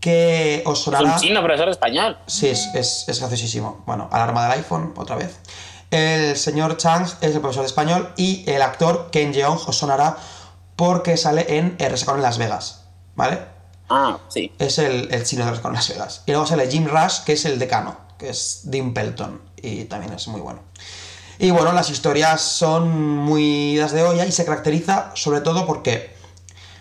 que 0.00 0.62
os 0.66 0.80
sonará. 0.82 1.16
Es 1.16 1.22
un 1.22 1.28
chino 1.28 1.42
profesor 1.42 1.66
de 1.66 1.72
español. 1.72 2.18
Sí, 2.26 2.48
es, 2.48 2.68
es, 2.74 3.04
es 3.08 3.18
graciosísimo. 3.18 3.82
Bueno, 3.86 4.08
alarma 4.12 4.44
del 4.48 4.58
iPhone, 4.58 4.94
otra 4.96 5.16
vez. 5.16 5.38
El 5.90 6.36
señor 6.36 6.76
Chang 6.76 7.06
es 7.22 7.34
el 7.34 7.40
profesor 7.40 7.62
de 7.62 7.68
español 7.68 8.12
y 8.16 8.48
el 8.48 8.60
actor 8.60 9.08
Ken 9.10 9.32
Jeong 9.32 9.58
os 9.66 9.76
sonará 9.76 10.18
porque 10.76 11.16
sale 11.16 11.58
en 11.58 11.76
RSK 11.80 12.10
en 12.10 12.22
Las 12.22 12.38
Vegas, 12.38 12.84
¿vale? 13.16 13.57
Ah, 13.88 14.18
sí. 14.28 14.52
Es 14.58 14.78
el, 14.78 15.12
el 15.12 15.24
chino 15.24 15.44
de 15.44 15.52
las 15.52 15.62
Las 15.64 15.88
Vegas. 15.88 16.22
Y 16.26 16.32
luego 16.32 16.46
sale 16.46 16.70
Jim 16.70 16.86
Rush, 16.86 17.24
que 17.24 17.32
es 17.32 17.44
el 17.44 17.58
decano, 17.58 17.96
que 18.18 18.30
es 18.30 18.60
Dean 18.64 18.92
Pelton. 18.92 19.40
Y 19.56 19.84
también 19.84 20.12
es 20.12 20.28
muy 20.28 20.40
bueno. 20.40 20.60
Y 21.38 21.50
bueno, 21.50 21.72
las 21.72 21.88
historias 21.90 22.40
son 22.40 22.90
muy 22.90 23.76
das 23.76 23.92
de 23.92 24.02
olla 24.02 24.26
y 24.26 24.32
se 24.32 24.44
caracteriza 24.44 25.12
sobre 25.14 25.40
todo 25.40 25.66
porque 25.66 26.16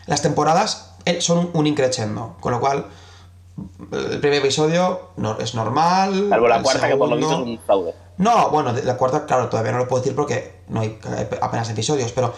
las 0.07 0.21
temporadas 0.21 0.95
eh, 1.05 1.21
son 1.21 1.51
un 1.53 1.67
increchendo. 1.67 2.37
Con 2.39 2.53
lo 2.53 2.59
cual, 2.59 2.87
el 3.91 4.19
primer 4.19 4.39
episodio 4.39 5.11
no, 5.17 5.37
es 5.39 5.53
normal. 5.53 6.27
Salvo 6.29 6.47
la 6.47 6.61
cuarta, 6.61 6.87
que 6.87 6.95
por 6.95 7.09
lo 7.09 7.17
visto 7.17 7.33
es 7.33 7.39
un 7.39 7.59
fraude. 7.59 7.93
No, 8.17 8.49
bueno, 8.49 8.73
la 8.73 8.97
cuarta, 8.97 9.27
claro, 9.27 9.47
todavía 9.47 9.73
no 9.73 9.77
lo 9.77 9.87
puedo 9.87 10.01
decir 10.01 10.15
porque 10.15 10.61
no 10.69 10.79
hay 10.79 10.99
apenas 11.39 11.69
episodios, 11.69 12.11
pero 12.13 12.33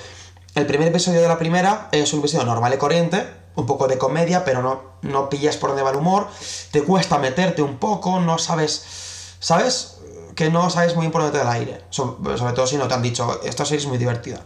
el 0.56 0.66
primer 0.66 0.88
episodio 0.88 1.22
de 1.22 1.28
la 1.28 1.38
primera 1.38 1.90
es 1.92 2.12
un 2.14 2.20
episodio 2.20 2.46
normal 2.46 2.74
y 2.74 2.78
corriente, 2.78 3.28
un 3.56 3.66
poco 3.66 3.88
de 3.88 3.98
comedia, 3.98 4.44
pero 4.44 4.62
no, 4.62 4.82
no 5.02 5.30
pillas 5.30 5.58
por 5.58 5.70
dónde 5.70 5.84
va 5.84 5.92
el 5.92 5.98
humor, 5.98 6.28
te 6.72 6.84
cuesta 6.84 7.18
meterte 7.18 7.62
un 7.62 7.78
poco, 7.78 8.20
no 8.20 8.38
sabes, 8.38 9.36
¿sabes? 9.40 9.98
Que 10.36 10.50
no 10.50 10.70
sabes 10.70 10.96
muy 10.96 11.04
bien 11.04 11.12
por 11.12 11.22
dónde 11.22 11.38
te 11.38 11.44
el 11.44 11.52
aire, 11.52 11.84
sobre, 11.90 12.54
todo 12.54 12.68
si 12.68 12.78
no 12.78 12.88
te 12.88 12.94
han 12.94 13.02
dicho, 13.02 13.42
esta 13.44 13.66
serie 13.66 13.80
es 13.82 13.88
muy 13.88 13.98
divertida. 13.98 14.42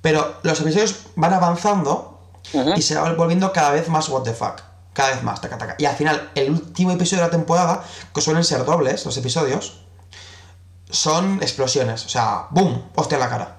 Pero 0.00 0.36
los 0.42 0.60
episodios 0.60 1.06
van 1.16 1.32
avanzando 1.32 2.20
y 2.76 2.82
se 2.82 2.96
va 2.96 3.12
volviendo 3.14 3.52
cada 3.52 3.70
vez 3.70 3.88
más 3.88 4.08
what 4.08 4.22
the 4.22 4.32
fuck, 4.32 4.60
cada 4.92 5.10
vez 5.10 5.22
más, 5.22 5.40
taca, 5.40 5.58
taca. 5.58 5.76
Y 5.78 5.86
al 5.86 5.96
final, 5.96 6.30
el 6.34 6.50
último 6.50 6.92
episodio 6.92 7.22
de 7.22 7.28
la 7.28 7.32
temporada, 7.32 7.84
que 8.14 8.20
suelen 8.20 8.44
ser 8.44 8.64
dobles 8.64 9.04
los 9.04 9.16
episodios, 9.16 9.80
son 10.90 11.38
explosiones, 11.42 12.06
o 12.06 12.08
sea, 12.08 12.46
¡boom! 12.50 12.90
Hostia 12.94 13.16
en 13.16 13.20
la 13.20 13.28
cara. 13.28 13.57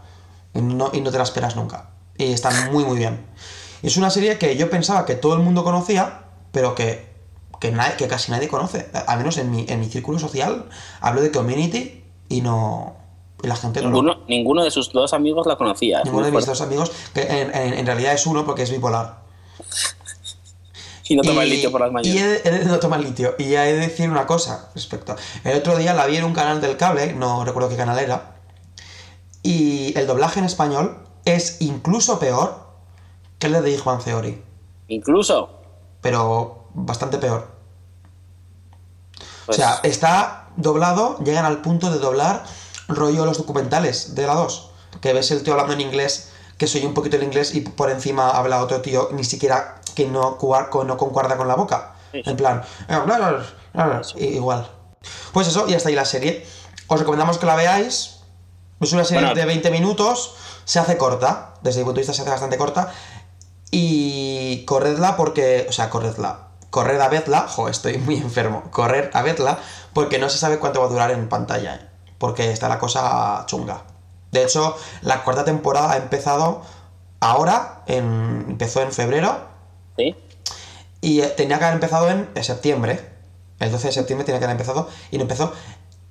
Y 0.54 0.62
no, 0.62 0.90
y 0.94 1.02
no 1.02 1.12
te 1.12 1.18
la 1.18 1.24
esperas 1.24 1.56
nunca. 1.56 1.90
Y 2.18 2.32
están 2.34 2.72
muy, 2.72 2.84
muy 2.86 2.98
bien. 2.98 3.26
Es 3.82 3.96
una 3.98 4.10
serie 4.10 4.38
que 4.38 4.58
yo 4.58 4.70
pensaba 4.70 5.06
que 5.06 5.16
todo 5.16 5.34
el 5.36 5.40
mundo 5.40 5.64
conocía, 5.64 6.24
pero 6.52 6.76
que, 6.76 7.08
que, 7.62 7.72
nadie- 7.72 7.96
que 7.98 8.08
casi 8.08 8.32
nadie 8.32 8.48
conoce. 8.48 8.90
Al 9.08 9.18
menos 9.20 9.38
en 9.38 9.52
mi, 9.52 9.66
en 9.70 9.80
mi 9.80 9.86
círculo 9.88 10.20
social 10.20 10.66
hablo 11.02 11.22
de 11.22 11.32
Community 11.32 12.04
y 12.28 12.42
no. 12.42 12.96
Y 13.42 13.48
la 13.48 13.56
gente 13.56 13.82
no 13.82 13.90
lo- 13.90 13.96
Ninguno, 14.02 14.20
ninguno 14.28 14.64
de 14.66 14.72
sus 14.72 14.92
dos 14.92 15.14
amigos 15.14 15.48
la 15.48 15.56
conocía. 15.56 16.02
Ninguno 16.04 16.26
de 16.26 16.32
mis 16.32 16.44
fuerte. 16.44 16.52
dos 16.52 16.62
amigos, 16.62 16.92
que 17.14 17.22
en, 17.22 17.56
en- 17.56 17.74
en 17.74 17.86
realidad 17.86 18.14
es 18.14 18.26
uno 18.26 18.46
porque 18.46 18.64
es 18.64 18.72
bipolar. 18.72 19.20
Y 21.12 21.16
no 21.16 21.24
toma 21.24 21.42
el 21.42 21.48
Y- 21.50 21.56
litio 21.56 21.72
por 21.72 21.82
las 21.82 21.90
Y 21.90 21.94
mañanas. 21.94 22.22
he, 22.44 22.48
he 22.48 22.52
de- 22.52 22.66
no 22.66 22.78
toma 22.80 22.98
el 22.98 23.04
litio. 23.04 23.34
Y 23.40 23.46
he 23.56 23.60
de 23.60 23.74
decir 23.78 24.10
una 24.12 24.28
cosa 24.28 24.70
respecto. 24.76 25.16
El 25.44 25.58
otro 25.58 25.76
día 25.76 25.94
la 25.96 26.06
vi 26.06 26.18
en 26.18 26.24
un 26.24 26.34
canal 26.34 26.62
del 26.62 26.78
cable, 26.78 27.14
no 27.14 27.44
recuerdo 27.46 27.68
qué 27.70 27.76
canal 27.78 27.98
era. 27.98 28.36
Y 29.44 29.98
el 29.98 30.08
doblaje 30.08 30.40
en 30.40 30.46
español 30.46 31.04
es 31.26 31.62
incluso 31.62 32.20
peor 32.20 32.68
que 33.38 33.48
el 33.48 33.54
de 33.54 33.62
The 33.62 33.78
Juan 33.78 34.00
Theory. 34.00 34.44
Incluso. 34.88 35.50
Pero 36.02 36.68
bastante 36.74 37.18
peor. 37.18 37.48
pues, 39.46 39.58
O 39.58 39.62
sea, 39.62 39.80
está 39.84 40.50
doblado, 40.58 41.18
llegan 41.20 41.46
al 41.46 41.62
punto 41.62 41.92
de 41.92 42.00
doblar 42.00 42.44
rollo 42.88 43.26
los 43.26 43.38
documentales 43.38 44.16
de 44.16 44.28
la 44.28 44.36
2. 44.36 44.72
Que 45.02 45.14
ves 45.14 45.32
el 45.32 45.44
tío 45.44 45.54
hablando 45.54 45.74
en 45.74 45.82
inglés, 45.82 46.32
que 46.58 46.68
soy 46.68 46.86
un 46.86 46.94
poquito 46.94 47.16
el 47.16 47.24
inglés 47.24 47.56
y 47.56 47.62
por 47.62 47.90
encima 47.90 48.32
habla 48.32 48.62
otro 48.62 48.82
tío, 48.82 49.10
ni 49.14 49.24
siquiera 49.24 49.82
que 49.96 50.08
no, 50.08 50.38
no 50.42 50.98
concuerda 50.98 51.38
con 51.38 51.48
la 51.48 51.56
boca. 51.56 51.96
Sí. 52.12 52.22
En 52.26 52.36
plan, 52.36 52.64
eh, 52.88 54.26
igual. 54.26 54.68
Pues 55.32 55.48
eso, 55.48 55.68
y 55.68 55.76
hasta 55.76 55.90
ahí 55.90 55.96
la 55.96 56.06
serie. 56.06 56.46
Os 56.88 57.00
recomendamos 57.00 57.38
que 57.38 57.46
la 57.46 57.56
veáis. 57.56 58.19
Es 58.80 58.94
una 58.94 59.04
serie 59.04 59.26
Bueno. 59.26 59.36
de 59.40 59.46
20 59.46 59.72
minutos, 59.72 60.36
se 60.66 60.80
hace 60.80 60.98
corta, 60.98 61.54
desde 61.62 61.80
mi 61.82 61.86
punto 61.86 61.96
de 61.98 62.02
vista 62.02 62.14
se 62.14 62.22
hace 62.22 62.32
bastante 62.32 62.58
corta. 62.58 62.94
Y 63.72 64.66
corredla 64.66 65.16
porque, 65.18 65.66
o 65.70 65.72
sea, 65.72 65.90
corredla. 65.90 66.48
Corred 66.70 67.00
a 67.00 67.08
verla, 67.10 67.48
jo, 67.48 67.68
estoy 67.68 67.98
muy 67.98 68.16
enfermo. 68.18 68.64
Correr 68.72 69.10
a 69.14 69.22
verla 69.22 69.58
porque 69.94 70.20
no 70.20 70.30
se 70.30 70.38
sabe 70.38 70.60
cuánto 70.60 70.80
va 70.80 70.86
a 70.88 70.90
durar 70.90 71.12
en 71.12 71.28
pantalla, 71.30 71.76
¿eh? 71.76 71.88
porque 72.18 72.52
está 72.52 72.70
la 72.70 72.80
cosa 72.80 73.44
chunga. 73.48 73.84
De 74.32 74.44
hecho, 74.44 74.76
la 75.02 75.24
cuarta 75.24 75.44
temporada 75.44 75.94
ha 75.94 75.98
empezado 75.98 76.62
ahora, 77.20 77.82
en, 77.88 78.46
empezó 78.48 78.82
en 78.82 78.92
febrero 78.94 79.36
¿sí? 79.98 80.16
y 81.02 81.22
eh, 81.22 81.28
tenía 81.28 81.58
que 81.58 81.66
haber 81.66 81.76
empezado 81.76 82.10
en 82.10 82.30
septiembre. 82.44 83.10
El 83.60 83.72
12 83.72 83.88
de 83.88 83.94
septiembre 83.94 84.26
tenía 84.26 84.40
que 84.40 84.46
haber 84.46 84.54
empezado 84.56 84.88
y 85.12 85.18
no 85.18 85.24
empezó. 85.24 85.52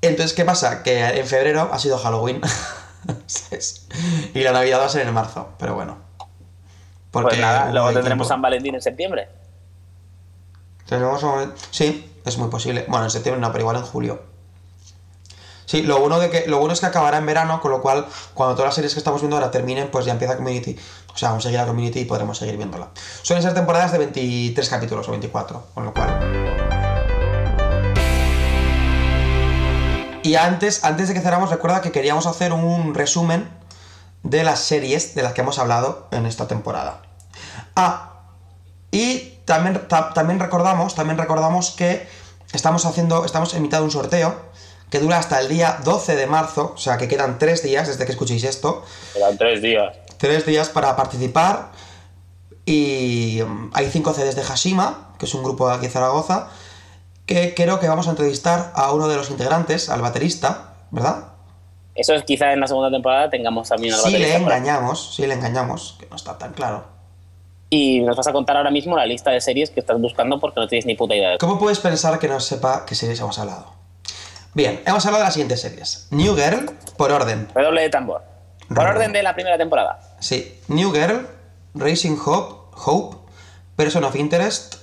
Entonces, 0.01 0.33
¿qué 0.35 0.45
pasa? 0.45 0.83
Que 0.83 1.01
en 1.05 1.27
febrero 1.27 1.71
ha 1.73 1.79
sido 1.79 1.99
Halloween. 1.99 2.41
Y 4.35 4.41
la 4.41 4.53
Navidad 4.53 4.81
va 4.81 4.87
a 4.87 4.89
ser 4.89 5.07
en 5.07 5.15
marzo, 5.15 5.51
pero 5.59 5.75
bueno. 5.75 5.99
Porque 7.11 7.29
Pues 7.29 7.41
nada, 7.41 7.65
hubo 7.65 7.73
luego 7.73 7.87
tendremos 7.89 8.09
tiempo. 8.09 8.25
San 8.25 8.43
Valentín 8.43 8.75
en 8.75 8.83
septiembre. 8.83 9.29
Sí, 11.71 12.13
es 12.25 12.39
muy 12.39 12.49
posible. 12.49 12.85
Bueno, 12.89 13.05
en 13.05 13.11
septiembre 13.11 13.41
no, 13.41 13.51
pero 13.53 13.63
igual 13.63 13.77
en 13.77 13.83
julio. 13.83 14.23
Sí, 15.67 15.83
lo 15.83 16.01
bueno, 16.01 16.19
de 16.19 16.31
que, 16.31 16.47
lo 16.47 16.59
bueno 16.59 16.73
es 16.73 16.81
que 16.81 16.87
acabará 16.87 17.19
en 17.19 17.27
verano, 17.27 17.61
con 17.61 17.71
lo 17.71 17.83
cual, 17.83 18.07
cuando 18.33 18.55
todas 18.55 18.69
las 18.69 18.75
series 18.75 18.95
que 18.95 19.01
estamos 19.01 19.21
viendo 19.21 19.37
ahora 19.37 19.51
terminen, 19.51 19.91
pues 19.91 20.07
ya 20.07 20.13
empieza 20.13 20.37
Community. 20.37 20.79
O 21.13 21.19
sea, 21.19 21.29
vamos 21.29 21.45
a 21.45 21.49
seguir 21.49 21.61
a 21.61 21.67
Community 21.67 22.01
y 22.01 22.05
podremos 22.07 22.39
seguir 22.39 22.57
viéndola. 22.57 22.89
Suelen 23.23 23.43
ser 23.43 23.53
temporadas 23.53 23.93
de 23.93 23.99
23 23.99 24.69
capítulos 24.69 25.07
o 25.09 25.11
24, 25.11 25.67
con 25.75 25.85
lo 25.85 25.93
cual. 25.93 26.78
Y 30.23 30.35
antes, 30.35 30.85
antes 30.85 31.09
de 31.09 31.15
que 31.15 31.21
cerramos, 31.21 31.51
recuerda 31.51 31.81
que 31.81 31.93
queríamos 31.93 32.27
hacer 32.27 32.53
un 32.53 32.95
resumen 32.95 33.49
de 34.23 34.43
las 34.45 34.61
series 34.61 35.15
de 35.15 35.23
las 35.23 35.33
que 35.33 35.41
hemos 35.43 35.59
hablado 35.59 36.09
en 36.11 36.27
esta 36.27 36.47
temporada. 36.49 37.03
Ah, 37.77 38.15
y 38.91 39.35
también, 39.45 39.87
ta- 39.89 40.13
también 40.13 40.41
recordamos, 40.41 40.95
también 40.95 41.19
recordamos 41.19 41.71
que 41.71 42.07
estamos 42.53 42.85
haciendo, 42.85 43.25
estamos 43.25 43.55
en 43.55 43.63
mitad 43.63 43.79
de 43.79 43.85
un 43.85 43.91
sorteo 43.91 44.35
que 44.91 44.99
dura 45.01 45.19
hasta 45.19 45.39
el 45.41 45.49
día 45.49 45.79
12 45.85 46.17
de 46.17 46.27
marzo, 46.27 46.73
o 46.75 46.79
sea 46.79 46.97
que 46.97 47.09
quedan 47.09 47.39
tres 47.39 47.63
días 47.63 47.87
desde 47.89 48.05
que 48.07 48.13
escuchéis 48.13 48.45
esto, 48.45 48.85
Quedan 49.15 49.37
tres 49.39 49.61
días. 49.63 49.95
tres 50.17 50.47
días 50.47 50.69
para 50.71 50.97
participar 50.97 51.71
y 52.65 53.41
mm, 53.47 53.71
hay 53.75 53.91
cinco 53.91 54.13
CDs 54.15 54.35
de 54.35 54.43
Hashima, 54.43 55.11
que 55.19 55.27
es 55.27 55.35
un 55.35 55.43
grupo 55.43 55.69
de 55.69 55.75
aquí 55.75 55.87
de 55.87 55.93
Zaragoza, 55.93 56.49
que 57.29 57.53
creo 57.55 57.79
que 57.79 57.87
vamos 57.87 58.09
a 58.09 58.11
entrevistar 58.11 58.73
a 58.75 58.91
uno 58.93 59.07
de 59.07 59.14
los 59.17 59.31
integrantes, 59.31 59.91
al 59.91 60.01
baterista, 60.01 60.73
¿verdad? 60.91 61.27
Eso 61.95 62.14
es 62.14 62.23
quizá 62.25 62.55
en 62.55 62.61
la 62.61 62.67
segunda 62.67 62.91
temporada 62.91 63.29
tengamos 63.29 63.69
también 63.69 63.93
al 63.93 64.01
Si 64.01 64.11
le 64.11 64.19
baterista 64.19 64.43
por 64.43 64.53
ahí. 64.53 64.59
engañamos, 64.59 65.14
si 65.14 65.27
le 65.27 65.35
engañamos, 65.35 65.97
que 66.01 66.07
no 66.07 66.17
está 66.17 66.38
tan 66.38 66.55
claro. 66.55 66.87
Y 67.69 68.01
nos 68.01 68.17
vas 68.17 68.27
a 68.27 68.33
contar 68.33 68.57
ahora 68.57 68.71
mismo 68.71 68.97
la 68.97 69.05
lista 69.05 69.31
de 69.31 69.43
series 69.43 69.69
que 69.69 69.81
estás 69.81 70.01
buscando 70.01 70.41
porque 70.41 70.59
no 70.59 70.67
tienes 70.69 70.87
ni 70.87 70.95
puta 70.95 71.14
idea 71.14 71.31
de 71.31 71.38
¿Cómo 71.38 71.59
puedes 71.59 71.81
pensar 71.81 72.19
que 72.19 72.29
no 72.29 72.41
sepa 72.41 72.87
qué 72.87 72.95
series 72.95 73.21
hemos 73.21 73.38
hablado? 73.38 73.75
Bien, 74.55 74.81
hemos 74.87 75.05
hablado 75.05 75.23
de 75.23 75.27
las 75.27 75.35
siguientes 75.35 75.61
series. 75.61 76.09
New 76.11 76.35
Girl, 76.35 76.71
por 76.97 77.12
orden. 77.12 77.47
Redoble 77.55 77.83
de 77.83 77.91
tambor. 77.91 78.23
Por 78.75 78.87
orden 78.87 79.12
de 79.12 79.23
la 79.23 79.35
primera 79.35 79.59
temporada. 79.59 80.01
Sí, 80.19 80.59
New 80.69 80.93
Girl, 80.93 81.29
Racing 81.75 82.17
Hope, 82.25 82.75
Hope, 82.87 83.17
Person 83.77 84.05
of 84.05 84.17
Interest, 84.17 84.77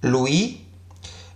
Louis, 0.00 0.62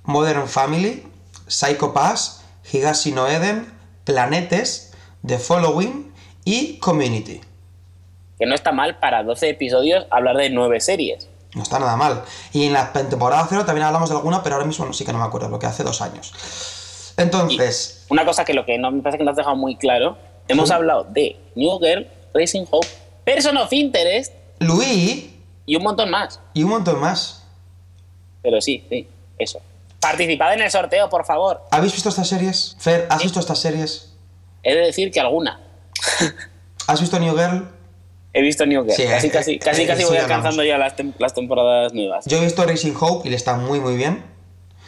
Modern 0.06 0.48
Family, 0.48 1.04
Psycho 1.46 1.92
Pass, 1.92 2.42
Higashi 2.72 3.12
no 3.12 3.28
Eden, 3.28 3.72
Planetes, 4.04 4.92
The 5.26 5.38
Following 5.38 6.12
y 6.44 6.78
Community. 6.78 7.40
Que 8.38 8.46
no 8.46 8.54
está 8.54 8.72
mal 8.72 8.98
para 8.98 9.22
12 9.22 9.48
episodios 9.50 10.06
hablar 10.10 10.36
de 10.36 10.50
9 10.50 10.80
series. 10.80 11.28
No 11.54 11.62
está 11.62 11.78
nada 11.78 11.96
mal. 11.96 12.22
Y 12.52 12.64
en 12.66 12.72
la 12.74 12.92
temporada 12.92 13.46
cero 13.48 13.64
también 13.64 13.86
hablamos 13.86 14.10
de 14.10 14.16
alguna, 14.16 14.42
pero 14.42 14.56
ahora 14.56 14.66
mismo 14.66 14.84
no, 14.84 14.92
sí 14.92 15.04
que 15.06 15.12
no 15.12 15.18
me 15.18 15.24
acuerdo, 15.24 15.48
lo 15.48 15.58
que 15.58 15.66
hace 15.66 15.82
dos 15.84 16.02
años. 16.02 16.32
Entonces, 17.16 18.04
Una 18.10 18.26
cosa 18.26 18.44
que 18.44 18.52
lo 18.52 18.66
que 18.66 18.76
no 18.78 18.90
me 18.90 19.00
parece 19.02 19.18
que 19.18 19.24
no 19.24 19.30
has 19.30 19.36
dejado 19.38 19.56
muy 19.56 19.76
claro, 19.76 20.18
hemos 20.48 20.68
Sí. 20.68 20.74
hablado 20.74 21.04
de 21.04 21.40
New 21.54 21.78
Girl, 21.78 22.06
Racing 22.34 22.66
Hope, 22.70 22.86
Person 23.24 23.56
of 23.56 23.72
Interest 23.72 24.32
Louis 24.58 25.30
y 25.64 25.76
un 25.76 25.82
montón 25.82 26.10
más. 26.10 26.38
y 26.52 26.62
un 26.62 26.70
montón 26.70 27.00
más. 27.00 27.42
Pero 28.42 28.60
sí, 28.60 28.84
sí, 28.90 29.08
eso. 29.38 29.60
Participad 30.00 30.54
en 30.54 30.62
el 30.62 30.70
sorteo, 30.70 31.08
por 31.08 31.24
favor. 31.24 31.62
¿Habéis 31.70 31.92
visto 31.92 32.08
estas 32.08 32.28
series? 32.28 32.76
Fer, 32.78 33.06
¿has 33.10 33.18
Sí. 33.18 33.24
visto 33.24 33.40
estas 33.40 33.58
series? 33.58 34.12
He 34.62 34.74
de 34.74 34.80
decir 34.86 35.10
que 35.10 35.20
alguna. 35.20 35.60
¿Has 36.86 37.00
visto 37.00 37.18
New 37.18 37.36
Girl? 37.36 37.68
He 38.32 38.42
visto 38.42 38.66
New 38.66 38.82
Girl. 38.84 38.94
Sí, 38.94 39.04
casi, 39.06 39.26
eh, 39.26 39.30
casi, 39.30 39.52
eh, 39.54 39.58
casi, 39.58 39.82
eh, 39.82 39.86
casi 39.86 40.04
voy 40.04 40.16
alcanzando 40.18 40.62
ya 40.62 40.78
las, 40.78 40.96
tem- 40.96 41.14
las 41.18 41.34
temporadas 41.34 41.92
nuevas. 41.94 42.24
Yo 42.26 42.38
he 42.38 42.40
visto 42.44 42.64
Racing 42.64 42.94
Hope 42.98 43.26
y 43.26 43.30
le 43.30 43.36
está 43.36 43.54
muy 43.56 43.80
muy 43.80 43.96
bien. 43.96 44.24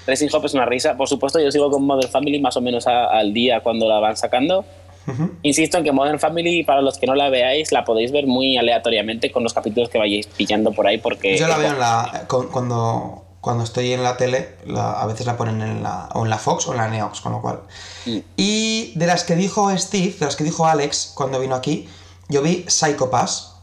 Racing 0.07 0.29
Hope 0.33 0.47
es 0.47 0.55
una 0.55 0.67
risa. 0.67 0.97
Por 0.97 1.09
supuesto, 1.09 1.41
yo 1.41 1.51
sigo 1.51 1.71
con 1.71 1.85
Modern 1.85 2.11
Family 2.11 2.41
más 2.41 2.57
o 2.57 2.61
menos 2.61 2.87
a- 2.87 3.07
al 3.07 3.33
día 3.35 3.61
cuando 3.63 3.89
la 3.89 3.99
van 4.01 4.17
sacando. 4.17 4.65
Ujú. 5.07 5.31
Insisto 5.43 5.79
en 5.79 5.85
que 5.85 5.93
Modern 5.93 6.19
Family, 6.21 6.63
para 6.65 6.83
los 6.83 6.99
que 6.99 7.07
no 7.07 7.15
la 7.15 7.31
veáis, 7.31 7.73
la 7.73 7.85
podéis 7.85 8.13
ver 8.13 8.27
muy 8.27 8.59
aleatoriamente 8.59 9.33
con 9.33 9.43
los 9.43 9.55
capítulos 9.55 9.89
que 9.89 9.99
vayáis 9.99 10.27
pillando 10.27 10.73
por 10.73 10.87
ahí 10.87 10.99
porque... 10.99 11.37
Yo 11.37 11.49
la 11.49 11.57
veo 11.57 11.71
en 11.73 11.79
la, 11.79 12.25
con- 12.27 12.49
cuando, 12.49 13.25
cuando 13.49 13.65
estoy 13.65 13.95
en 13.95 14.03
la 14.03 14.19
tele, 14.19 14.59
la- 14.67 15.01
a 15.01 15.07
veces 15.07 15.25
la 15.25 15.39
ponen 15.39 15.63
en 15.63 15.83
la, 15.83 16.11
o 16.13 16.23
en 16.25 16.29
la 16.29 16.37
Fox 16.37 16.67
o 16.67 16.73
en 16.73 16.77
la 16.77 16.89
Neox, 16.89 17.23
con 17.23 17.33
lo 17.33 17.41
cual. 17.41 17.63
Mm. 18.05 18.19
Y 18.37 18.93
de 18.95 19.07
las 19.07 19.25
que 19.25 19.37
dijo 19.37 19.75
Steve, 19.79 20.15
de 20.21 20.27
las 20.27 20.37
que 20.37 20.45
dijo 20.45 20.67
Alex 20.67 21.13
cuando 21.15 21.41
vino 21.41 21.55
aquí, 21.55 21.89
yo 22.29 22.43
vi 22.43 22.67
Psycho 22.69 23.09
Pass 23.09 23.55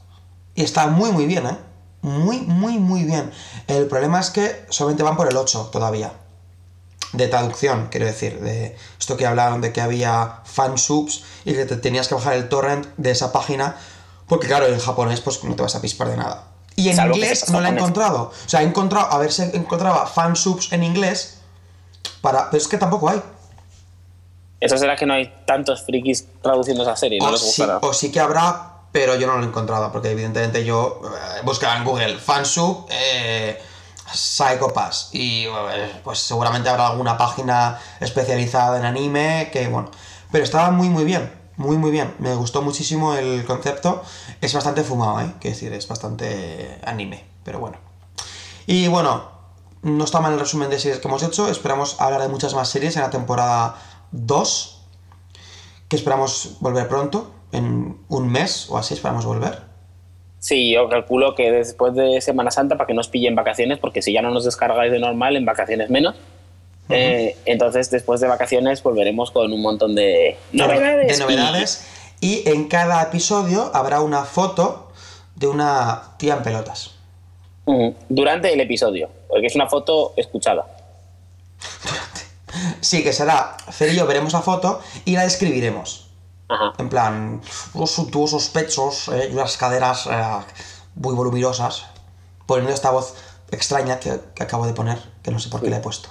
y 0.56 0.64
está 0.64 0.88
muy 0.88 1.12
muy 1.12 1.28
bien, 1.28 1.46
¿eh? 1.46 1.58
Muy, 2.02 2.38
muy, 2.42 2.80
muy 2.80 3.04
bien. 3.04 3.30
El 3.68 3.86
problema 3.86 4.20
es 4.20 4.32
que 4.32 4.66
solamente 4.72 5.04
van 5.04 5.18
por 5.18 5.28
el 5.30 5.38
8 5.38 5.70
todavía. 5.72 6.14
De 7.14 7.28
traducción, 7.28 7.90
quiero 7.92 8.08
decir. 8.08 8.40
De 8.40 8.76
esto 9.00 9.18
que 9.18 9.28
hablaron 9.28 9.62
de 9.62 9.72
que 9.72 9.82
había 9.82 10.40
fansubs 10.46 11.24
y 11.46 11.54
que 11.54 11.66
te 11.66 11.78
tenías 11.78 12.08
que 12.08 12.16
bajar 12.16 12.34
el 12.34 12.50
torrent 12.50 12.88
de 12.98 13.12
esa 13.12 13.32
página. 13.32 13.78
Porque 14.28 14.48
claro, 14.48 14.66
en 14.66 14.80
japonés 14.80 15.22
pues 15.22 15.44
no 15.44 15.56
te 15.56 15.62
vas 15.62 15.76
a 15.76 15.82
pispar 15.82 16.10
de 16.10 16.18
nada. 16.18 16.55
Y 16.76 16.90
en 16.90 16.96
Salvo 16.96 17.16
inglés 17.16 17.50
no 17.50 17.62
la 17.62 17.70
he 17.70 17.72
encontrado. 17.72 18.32
O 18.46 18.50
sea, 18.50 18.62
he 18.62 18.66
encontrado, 18.66 19.12
a 19.12 19.18
ver 19.18 19.32
si 19.32 19.44
encontraba 19.44 20.06
fansubs 20.08 20.72
en 20.74 20.84
inglés. 20.84 21.40
Para, 22.22 22.50
pero 22.50 22.62
es 22.62 22.68
que 22.68 22.78
tampoco 22.78 23.10
hay. 23.10 23.22
Eso 24.60 24.78
será 24.78 24.96
que 24.96 25.06
no 25.06 25.14
hay 25.14 25.32
tantos 25.46 25.84
frikis 25.84 26.28
traduciendo 26.42 26.84
esa 26.84 26.96
serie, 26.96 27.20
no 27.20 27.28
o, 27.28 27.38
sí, 27.38 27.64
o 27.82 27.94
sí 27.94 28.12
que 28.12 28.20
habrá, 28.20 28.76
pero 28.92 29.16
yo 29.16 29.28
no 29.28 29.38
lo 29.38 29.44
he 29.44 29.48
encontrado, 29.48 29.92
porque 29.92 30.12
evidentemente 30.12 30.64
yo 30.64 31.02
eh, 31.04 31.42
buscaba 31.44 31.78
en 31.78 31.84
Google 31.84 32.18
fansub 32.18 32.88
eh, 32.90 33.62
Psycho 34.12 34.74
Pass 34.74 35.10
y 35.12 35.46
eh, 35.46 36.00
pues 36.04 36.20
seguramente 36.20 36.70
habrá 36.70 36.88
alguna 36.88 37.18
página 37.18 37.80
especializada 38.00 38.78
en 38.80 38.86
anime 38.86 39.50
que 39.52 39.68
bueno, 39.68 39.92
pero 40.32 40.44
estaba 40.44 40.72
muy 40.72 40.90
muy 40.90 41.04
bien, 41.04 41.32
muy 41.58 41.78
muy 41.78 41.92
bien, 41.92 42.14
me 42.20 42.36
gustó 42.36 42.62
muchísimo 42.62 43.16
el 43.16 43.46
concepto, 43.46 44.04
es 44.42 44.54
bastante 44.54 44.84
fumado, 44.84 45.22
¿eh? 45.22 45.34
Quiero 45.40 45.56
decir, 45.56 45.74
es 45.74 45.88
bastante 45.88 46.80
anime, 46.84 47.24
pero 47.44 47.60
bueno. 47.60 47.78
Y 48.68 48.88
bueno, 48.88 49.30
no 49.82 50.04
está 50.04 50.20
mal 50.22 50.34
el 50.34 50.40
resumen 50.40 50.70
de 50.70 50.80
series 50.80 51.00
que 51.00 51.08
hemos 51.08 51.24
hecho, 51.24 51.48
esperamos 51.50 52.00
hablar 52.02 52.22
de 52.22 52.30
muchas 52.30 52.54
más 52.56 52.70
series 52.70 52.96
en 52.96 53.04
la 53.04 53.10
temporada 53.10 53.76
2 54.12 54.72
que 55.88 55.96
esperamos 55.96 56.58
volver 56.60 56.88
pronto, 56.88 57.32
en 57.52 57.98
un 58.10 58.32
mes 58.32 58.68
o 58.70 58.78
así 58.78 58.94
esperamos 58.94 59.26
volver. 59.26 59.62
Sí, 60.40 60.72
yo 60.72 60.90
calculo 60.90 61.34
que 61.36 61.52
después 61.52 61.96
de 61.96 62.22
Semana 62.22 62.52
Santa, 62.52 62.76
para 62.78 62.88
que 62.88 62.94
nos 62.94 63.08
pillen 63.08 63.36
vacaciones, 63.36 63.80
porque 63.80 64.02
si 64.02 64.14
ya 64.14 64.22
no 64.22 64.32
nos 64.32 64.46
descargáis 64.46 64.92
de 64.92 65.00
normal, 65.00 65.36
en 65.36 65.46
vacaciones 65.46 65.90
menos. 65.90 66.16
Eh, 66.90 67.38
entonces, 67.46 67.90
después 67.90 68.22
de 68.22 68.28
vacaciones, 68.28 68.84
volveremos 68.84 69.32
con 69.32 69.52
un 69.52 69.62
montón 69.62 69.96
de 69.96 70.38
novedades. 70.52 71.18
De 71.18 71.24
novedades. 71.24 71.86
Y 72.22 72.48
en 72.50 72.68
cada 72.68 73.02
episodio 73.02 73.72
habrá 73.74 74.02
una 74.02 74.24
foto 74.24 74.92
de 75.36 75.48
una 75.48 76.16
tía 76.18 76.36
en 76.36 76.44
pelotas. 76.44 76.92
Durante 78.10 78.54
el 78.54 78.62
episodio, 78.62 79.10
porque 79.28 79.48
es 79.48 79.56
una 79.56 79.68
foto 79.68 80.14
escuchada. 80.18 80.66
Sí, 82.80 83.04
que 83.04 83.12
será 83.12 83.58
Fer 83.70 83.92
y 83.92 83.96
yo 83.96 84.06
veremos 84.06 84.34
la 84.34 84.42
foto 84.42 84.80
y 85.04 85.16
la 85.16 85.24
describiremos. 85.24 86.10
Ajá. 86.48 86.74
En 86.78 86.90
plan, 86.90 87.42
unos 87.74 87.92
suntuosos 87.92 88.50
pechos 88.50 89.10
eh, 89.10 89.30
y 89.32 89.34
unas 89.34 89.58
caderas 89.58 90.06
eh, 90.06 90.24
muy 90.94 91.16
voluminosas. 91.16 91.86
Poniendo 92.46 92.72
esta 92.72 92.92
voz 92.92 93.16
extraña 93.52 94.00
que, 94.00 94.20
que 94.36 94.44
acabo 94.44 94.68
de 94.68 94.74
poner, 94.74 95.00
que 95.24 95.32
no 95.32 95.40
sé 95.40 95.50
por 95.50 95.62
qué 95.62 95.72
le 95.72 95.78
he 95.78 95.80
puesto. 95.80 96.10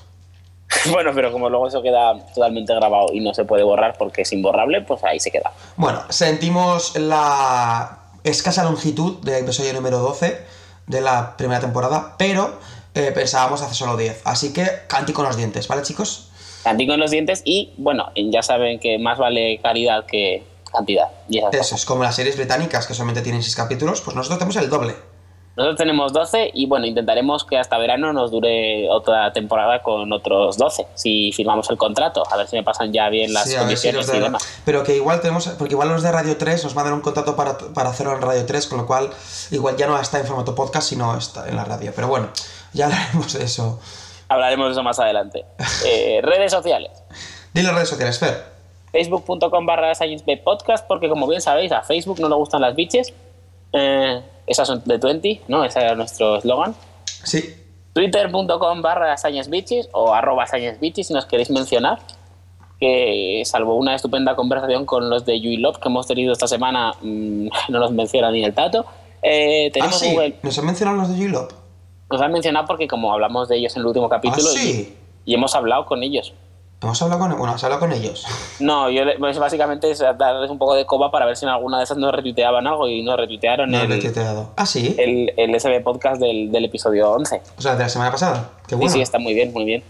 Bueno, 0.91 1.13
pero 1.15 1.33
como 1.33 1.49
luego 1.49 1.69
eso 1.69 1.83
queda 1.83 2.19
totalmente 2.35 2.75
grabado 2.75 3.07
y 3.13 3.21
no 3.21 3.33
se 3.35 3.45
puede 3.45 3.63
borrar 3.63 3.97
porque 3.99 4.23
es 4.23 4.33
imborrable, 4.33 4.83
pues 4.83 5.03
ahí 5.05 5.19
se 5.21 5.31
queda. 5.31 5.53
Bueno, 5.77 6.03
sentimos 6.11 6.97
la 6.97 7.99
escasa 8.23 8.65
longitud 8.65 9.21
del 9.25 9.45
episodio 9.45 9.73
número 9.73 9.99
12 9.99 10.39
de 10.87 11.01
la 11.01 11.37
primera 11.37 11.61
temporada, 11.61 12.15
pero 12.19 12.59
eh, 12.95 13.13
pensábamos 13.15 13.63
hacer 13.63 13.75
solo 13.75 13.97
10. 13.97 14.23
Así 14.25 14.53
que 14.53 14.67
canti 14.89 15.13
con 15.13 15.25
los 15.25 15.37
dientes, 15.37 15.69
¿vale, 15.69 15.83
chicos? 15.83 16.31
Cantico 16.63 16.95
en 16.95 17.01
los 17.01 17.11
dientes 17.11 17.43
y, 17.45 17.73
bueno, 17.77 18.11
ya 18.15 18.43
saben 18.43 18.79
que 18.81 18.99
más 18.99 19.19
vale 19.19 19.61
calidad 19.63 20.07
que 20.07 20.45
cantidad. 20.73 21.09
Y 21.29 21.39
Eso 21.39 21.49
cosas. 21.51 21.73
es 21.73 21.85
como 21.85 22.03
las 22.03 22.17
series 22.17 22.37
británicas 22.37 22.87
que 22.87 22.95
solamente 22.95 23.23
tienen 23.23 23.43
6 23.43 23.55
capítulos, 23.55 24.01
pues 24.01 24.17
nosotros 24.17 24.39
tenemos 24.39 24.57
el 24.57 24.71
doble. 24.71 24.95
Nosotros 25.57 25.77
tenemos 25.79 26.13
12 26.13 26.51
y, 26.53 26.67
bueno, 26.67 26.85
intentaremos 26.85 27.45
que 27.45 27.57
hasta 27.59 27.79
verano 27.79 28.13
nos 28.13 28.33
dure 28.33 28.91
otra 28.91 29.33
temporada 29.33 29.83
con 29.83 30.13
otros 30.13 30.57
12, 30.59 30.87
si 30.95 31.31
firmamos 31.33 31.71
el 31.71 31.77
contrato. 31.77 32.25
A 32.29 32.37
ver 32.37 32.49
si 32.49 32.57
me 32.57 32.65
pasan 32.65 32.93
ya 32.93 33.09
bien 33.09 33.33
las 33.33 33.45
Sí, 33.45 33.51
si 33.53 33.57
condiciones 33.59 34.07
de- 34.09 34.17
y 34.17 34.21
demás. 34.21 34.63
Pero 34.65 34.83
que 34.83 34.97
igual 34.97 35.21
tenemos, 35.21 35.47
porque 35.51 35.75
igual 35.75 35.89
los 35.91 36.03
de 36.03 36.11
Radio 36.11 36.37
3 36.37 36.65
nos 36.65 36.75
mandan 36.75 36.95
un 36.95 37.03
contrato 37.03 37.37
para, 37.37 37.57
para 37.57 37.91
hacerlo 37.91 38.15
en 38.15 38.23
Radio 38.23 38.45
3, 38.45 38.67
con 38.67 38.79
lo 38.79 38.87
cual 38.87 39.11
igual 39.53 39.77
ya 39.77 39.87
no 39.87 39.97
está 40.01 40.19
en 40.19 40.27
formato 40.27 40.57
podcast, 40.57 40.89
sino 40.89 41.17
está 41.17 41.49
en 41.49 41.55
la 41.55 41.65
radio. 41.65 41.93
Pero 41.95 42.09
bueno, 42.09 42.31
ya 42.73 42.87
hablaremos 42.87 43.33
de 43.35 43.45
eso. 43.45 43.79
Hablaremos 44.29 44.67
de 44.67 44.73
eso 44.73 44.83
más 44.83 44.99
adelante. 44.99 45.45
Eh, 45.87 46.21
redes 46.23 46.51
sociales. 46.51 46.91
Dile 47.53 47.71
redes 47.71 47.91
sociales, 47.91 48.19
Fer. 48.19 48.55
facebook.com 48.91 49.67
barra 49.67 49.93
podcast 50.45 50.87
porque 50.87 51.09
como 51.09 51.27
bien 51.29 51.41
sabéis 51.41 51.73
a 51.73 51.83
Facebook 51.83 52.21
no 52.21 52.29
le 52.29 52.35
gustan 52.37 52.61
las 52.61 52.75
bitches 52.77 53.13
eh, 53.75 54.23
esas 54.47 54.67
son 54.69 54.83
de 54.85 54.97
20 54.99 55.43
no 55.49 55.65
ese 55.65 55.81
era 55.81 55.95
nuestro 55.95 56.37
eslogan. 56.37 56.75
Sí, 57.25 57.43
twitter.com 57.93 58.83
barra 58.83 59.17
sciencebitches 59.17 59.89
o 59.93 60.13
arroba 60.15 60.47
sciencebitches 60.47 61.07
si 61.07 61.13
nos 61.15 61.27
queréis 61.27 61.51
mencionar 61.51 61.99
que 62.81 63.43
salvo 63.47 63.77
una 63.77 63.95
estupenda 63.95 64.35
conversación 64.35 64.85
con 64.85 65.09
los 65.09 65.25
de 65.25 65.39
Love 65.59 65.79
que 65.79 65.89
hemos 65.89 66.07
tenido 66.07 66.33
esta 66.33 66.49
semana 66.49 66.93
mm, 67.01 67.47
no 67.69 67.79
nos 67.79 67.93
menciona 67.93 68.31
ni 68.31 68.45
el 68.45 68.53
tato. 68.53 68.85
Eh, 69.23 69.69
ah, 69.69 69.71
tenemos 69.73 69.99
sí, 69.99 70.11
Google 70.13 70.37
nos 70.43 70.59
han 70.59 70.67
mencionado 70.67 70.99
los 70.99 71.09
de 71.09 71.25
G-Lop. 71.25 71.53
nos 72.11 72.21
han 72.21 72.33
mencionado 72.33 72.67
porque 72.67 72.87
como 72.89 73.13
hablamos 73.13 73.49
de 73.49 73.57
ellos 73.57 73.75
en 73.77 73.81
el 73.81 73.87
último 73.87 74.09
capítulo 74.09 74.49
Ah, 74.49 74.59
sí. 74.59 74.95
y, 75.25 75.31
y 75.31 75.35
hemos 75.35 75.55
hablado 75.55 75.87
con 75.87 76.03
ellos 76.03 76.35
Hemos 76.85 77.03
hablado 77.03 77.21
con, 77.21 77.39
bueno, 77.39 77.55
has 77.55 77.65
hablado 77.65 77.81
con 77.81 77.93
ellos. 77.93 78.25
No, 78.61 78.89
yo 78.89 79.03
pues 79.19 79.39
básicamente 79.39 79.91
es 79.91 79.99
darles 79.99 80.51
un 80.51 80.59
poco 80.59 80.75
de 80.75 80.87
coba 80.87 81.11
para 81.11 81.27
ver 81.27 81.37
si 81.37 81.45
en 81.45 81.51
alguna 81.51 81.79
de 81.79 81.85
esas 81.85 81.97
nos 81.97 82.13
retuiteaban 82.13 82.67
algo 82.67 82.89
y 82.89 83.03
nos 83.03 83.17
retuitearon 83.17 83.71
No, 83.71 83.81
el, 83.83 84.15
dado. 84.15 84.51
Ah, 84.57 84.65
sí. 84.65 84.95
el, 84.99 85.33
el 85.37 85.61
SB 85.61 85.83
podcast 85.83 86.21
del, 86.21 86.53
del 86.53 86.65
episodio 86.67 87.11
11. 87.13 87.43
O 87.59 87.61
sea, 87.61 87.75
de 87.75 87.83
la 87.83 87.89
semana 87.89 88.11
pasada. 88.13 88.51
Qué 88.69 88.75
bueno. 88.77 88.91
Sí, 88.91 88.99
sí, 88.99 89.03
está 89.03 89.19
muy 89.19 89.35
bien, 89.35 89.53
muy 89.53 89.65
bien. 89.65 89.83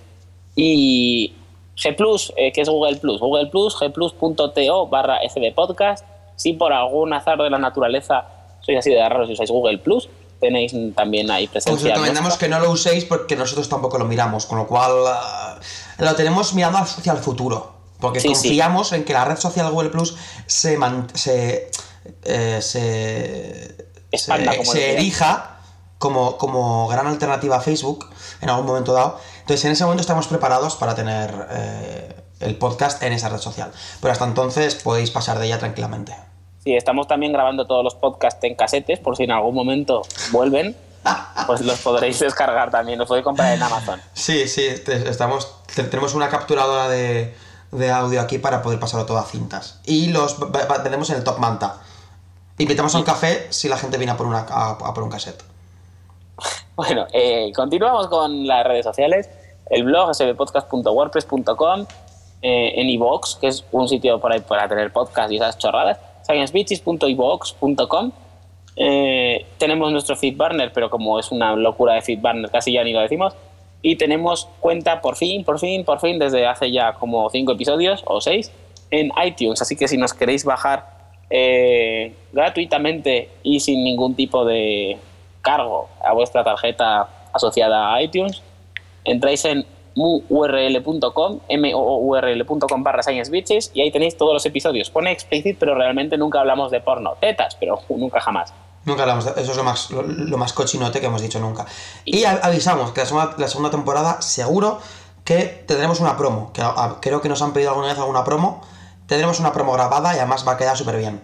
Y 0.57 1.35
G 1.77 1.95
Plus, 1.97 2.33
eh, 2.37 2.53
que 2.53 2.61
es 2.61 2.69
Google 2.69 2.97
Plus, 2.97 3.21
Google 3.21 3.47
Plus, 3.47 3.77
gplus.to 3.79 4.87
barra 4.87 5.19
SB 5.29 5.53
podcast. 5.55 6.05
Si 6.37 6.53
por 6.53 6.73
algún 6.73 7.13
azar 7.13 7.39
de 7.39 7.51
la 7.51 7.59
naturaleza 7.59 8.27
sois 8.61 8.79
así 8.79 8.91
de 8.91 9.09
raros 9.09 9.29
y 9.29 9.35
usáis 9.35 9.51
Google 9.51 9.79
Plus, 9.79 10.09
tenéis 10.45 10.73
también 10.95 11.31
ahí 11.31 11.45
Os 11.47 11.51
presencia. 11.51 11.91
recomendamos 11.91 12.29
nuestra. 12.31 12.47
que 12.47 12.51
no 12.55 12.61
lo 12.61 12.71
uséis 12.71 13.05
porque 13.05 13.37
nosotros 13.37 13.69
tampoco 13.69 13.99
lo 13.99 14.05
miramos, 14.05 14.47
con 14.47 14.59
lo 14.59 14.67
cual 14.67 14.93
ah, 15.07 15.59
lo 15.99 16.15
tenemos 16.15 16.55
mirando 16.55 16.79
hacia 16.79 17.13
el 17.13 17.19
futuro. 17.19 17.73
Porque 18.01 18.21
Sí, 18.21 18.29
sí. 18.29 18.35
confiamos 18.49 18.93
en 18.93 19.05
que 19.05 19.13
la 19.13 19.25
red 19.25 19.39
social 19.39 19.71
Google 19.71 19.89
Plus 19.91 20.17
se, 20.47 20.77
man- 20.77 21.07
se, 21.15 21.71
eh, 22.25 22.59
se, 22.61 23.77
como 24.57 24.65
se 24.73 24.93
erija 24.93 25.59
como, 25.99 26.37
como 26.37 26.87
gran 26.89 27.07
alternativa 27.07 27.57
a 27.57 27.61
Facebook 27.61 28.11
en 28.43 28.51
algún 28.51 28.67
momento 28.67 28.93
dado. 28.93 29.19
Entonces, 29.41 29.65
en 29.65 29.73
ese 29.73 29.85
momento 29.85 30.03
estamos 30.03 30.27
preparados 30.27 30.77
para 30.77 30.95
tener 30.95 31.33
eh, 31.51 32.17
el 32.41 32.57
podcast 32.59 33.03
en 33.03 33.13
esa 33.15 33.29
red 33.31 33.39
social. 33.39 33.73
Pero 34.01 34.13
hasta 34.13 34.25
entonces 34.27 34.75
podéis 34.75 35.11
pasar 35.11 35.39
de 35.39 35.47
ella 35.47 35.59
tranquilamente. 35.59 36.15
Sí, 36.65 36.75
estamos 36.75 37.07
también 37.07 37.33
grabando 37.33 37.67
todos 37.67 37.85
los 37.85 37.95
podcasts 37.95 38.43
en 38.45 38.55
casetes 38.55 38.99
por 38.99 39.17
si 39.17 39.25
en 39.25 39.31
algún 39.33 39.55
momento 39.55 40.03
vuelven, 40.33 40.75
pues 41.47 41.61
los 41.61 41.79
podréis 41.81 42.19
descargar 42.19 42.71
también, 42.71 42.99
los 42.99 43.07
podéis 43.07 43.25
comprar 43.25 43.53
en 43.55 43.63
Amazon. 43.63 44.01
Sí, 44.15 44.49
sí, 44.49 44.65
estamos, 44.67 45.57
te- 45.75 45.83
tenemos 45.85 46.15
una 46.15 46.29
capturadora 46.31 46.89
de, 46.89 47.35
de 47.71 47.91
audio 47.91 48.21
aquí 48.23 48.39
para 48.39 48.63
poder 48.63 48.81
pasarlo 48.81 49.05
todo 49.05 49.19
a 49.19 49.25
cintas. 49.25 49.79
Y 49.85 50.09
los 50.09 50.39
vendemos 50.83 51.11
en 51.11 51.17
el 51.17 51.25
Top 51.25 51.39
Manta. 51.39 51.81
Invitamos 52.57 52.95
a 52.95 52.99
un 52.99 53.05
café 53.05 53.47
si 53.51 53.69
la 53.69 53.77
gente 53.77 53.99
viene 53.99 54.13
a 54.13 54.17
por, 54.17 54.27
una, 54.27 54.47
a, 54.49 54.71
a 54.71 54.95
por 54.95 55.03
un 55.05 55.11
cassette. 55.11 55.43
Bueno, 56.77 57.07
eh, 57.13 57.53
continuamos 57.55 58.09
con 58.09 58.49
las 58.49 58.65
redes 58.67 58.85
sociales. 58.85 59.31
El 59.71 59.85
blog 59.85 60.13
sbpodcast.wordpress.com, 60.13 61.87
eh, 62.43 62.73
en 62.81 62.91
iVoox, 62.91 63.37
que 63.37 63.47
es 63.47 63.65
un 63.71 63.89
sitio 63.89 64.19
por 64.21 64.33
ahí 64.33 64.41
para 64.41 64.67
tener 64.69 64.93
podcast 64.93 65.31
y 65.31 65.37
esas 65.37 65.57
chorradas, 65.57 65.99
sciencebitches.ivox.com. 66.27 68.13
Eh, 68.77 69.47
tenemos 69.59 69.93
nuestro 69.93 70.17
feed 70.17 70.37
burner, 70.37 70.73
pero 70.73 70.91
como 70.91 71.19
es 71.19 71.31
una 71.31 71.55
locura 71.55 71.95
de 71.95 72.03
feed 72.03 72.19
burner, 72.21 72.51
casi 72.51 72.73
ya 72.73 72.85
ni 72.85 72.93
lo 72.93 73.01
decimos. 73.01 73.35
Y 73.83 73.97
tenemos 73.97 74.49
cuenta 74.61 75.01
por 75.01 75.17
fin, 75.17 75.45
por 75.45 75.59
fin, 75.59 75.85
por 75.85 76.01
fin, 76.01 76.19
desde 76.19 76.47
hace 76.47 76.71
ya 76.73 76.95
como 76.95 77.29
cinco 77.31 77.53
episodios 77.53 78.03
o 78.07 78.21
seis 78.21 78.51
en 78.91 79.13
iTunes. 79.25 79.61
Así 79.61 79.77
que 79.77 79.89
si 79.89 79.97
nos 79.97 80.15
queréis 80.15 80.45
bajar 80.45 80.87
eh, 81.31 82.15
gratuitamente 82.33 83.29
y 83.43 83.61
sin 83.61 83.85
ningún 83.85 84.15
tipo 84.15 84.45
de 84.45 84.97
cargo 85.43 85.89
a 86.03 86.13
vuestra 86.15 86.43
tarjeta 86.43 87.09
asociada 87.33 87.93
a 87.93 88.03
iTunes, 88.03 88.43
entráis 89.05 89.45
en 89.45 89.67
muurl.com, 89.97 91.41
mourl.com 91.73 92.83
barra 92.83 93.03
sciencebitches 93.03 93.71
y 93.75 93.81
ahí 93.83 93.91
tenéis 93.91 94.17
todos 94.17 94.33
los 94.35 94.45
episodios. 94.47 94.91
Pone 94.91 95.11
explicit, 95.13 95.57
pero 95.59 95.75
realmente 95.75 96.17
nunca 96.17 96.41
hablamos 96.41 96.71
de 96.71 96.81
porno. 96.81 97.15
Tetas, 97.21 97.57
pero 97.57 97.81
nunca 97.91 98.21
jamás. 98.21 98.53
Nunca 98.85 99.03
hablamos 99.03 99.25
de 99.25 99.41
eso, 99.41 99.53
es 99.53 99.57
lo 99.57 99.65
más, 99.65 99.91
lo, 99.91 100.03
lo 100.03 100.37
más 100.37 100.53
cochinote 100.53 101.01
que 101.01 101.07
hemos 101.07 101.23
dicho 101.23 101.39
nunca. 101.41 101.65
Y 102.05 102.25
avisamos 102.25 102.93
que 102.93 103.01
la 103.01 103.07
segunda, 103.07 103.35
la 103.39 103.49
segunda 103.49 103.71
temporada 103.71 104.21
seguro 104.21 104.79
que 105.25 105.65
tendremos 105.67 106.01
una 106.01 106.17
promo. 106.19 106.53
Que 106.53 106.61
a- 106.61 106.69
a- 106.69 106.99
creo 107.01 107.21
que 107.23 107.29
nos 107.31 107.41
han 107.41 107.53
pedido 107.55 107.71
alguna 107.71 107.89
vez 107.89 107.99
alguna 107.99 108.25
promo. 108.25 108.61
Tendremos 109.07 109.41
una 109.41 109.53
promo 109.53 109.73
grabada 109.73 110.15
y 110.15 110.19
además 110.19 110.47
va 110.47 110.53
a 110.53 110.57
quedar 110.59 110.77
súper 110.77 110.99
bien. 110.99 111.21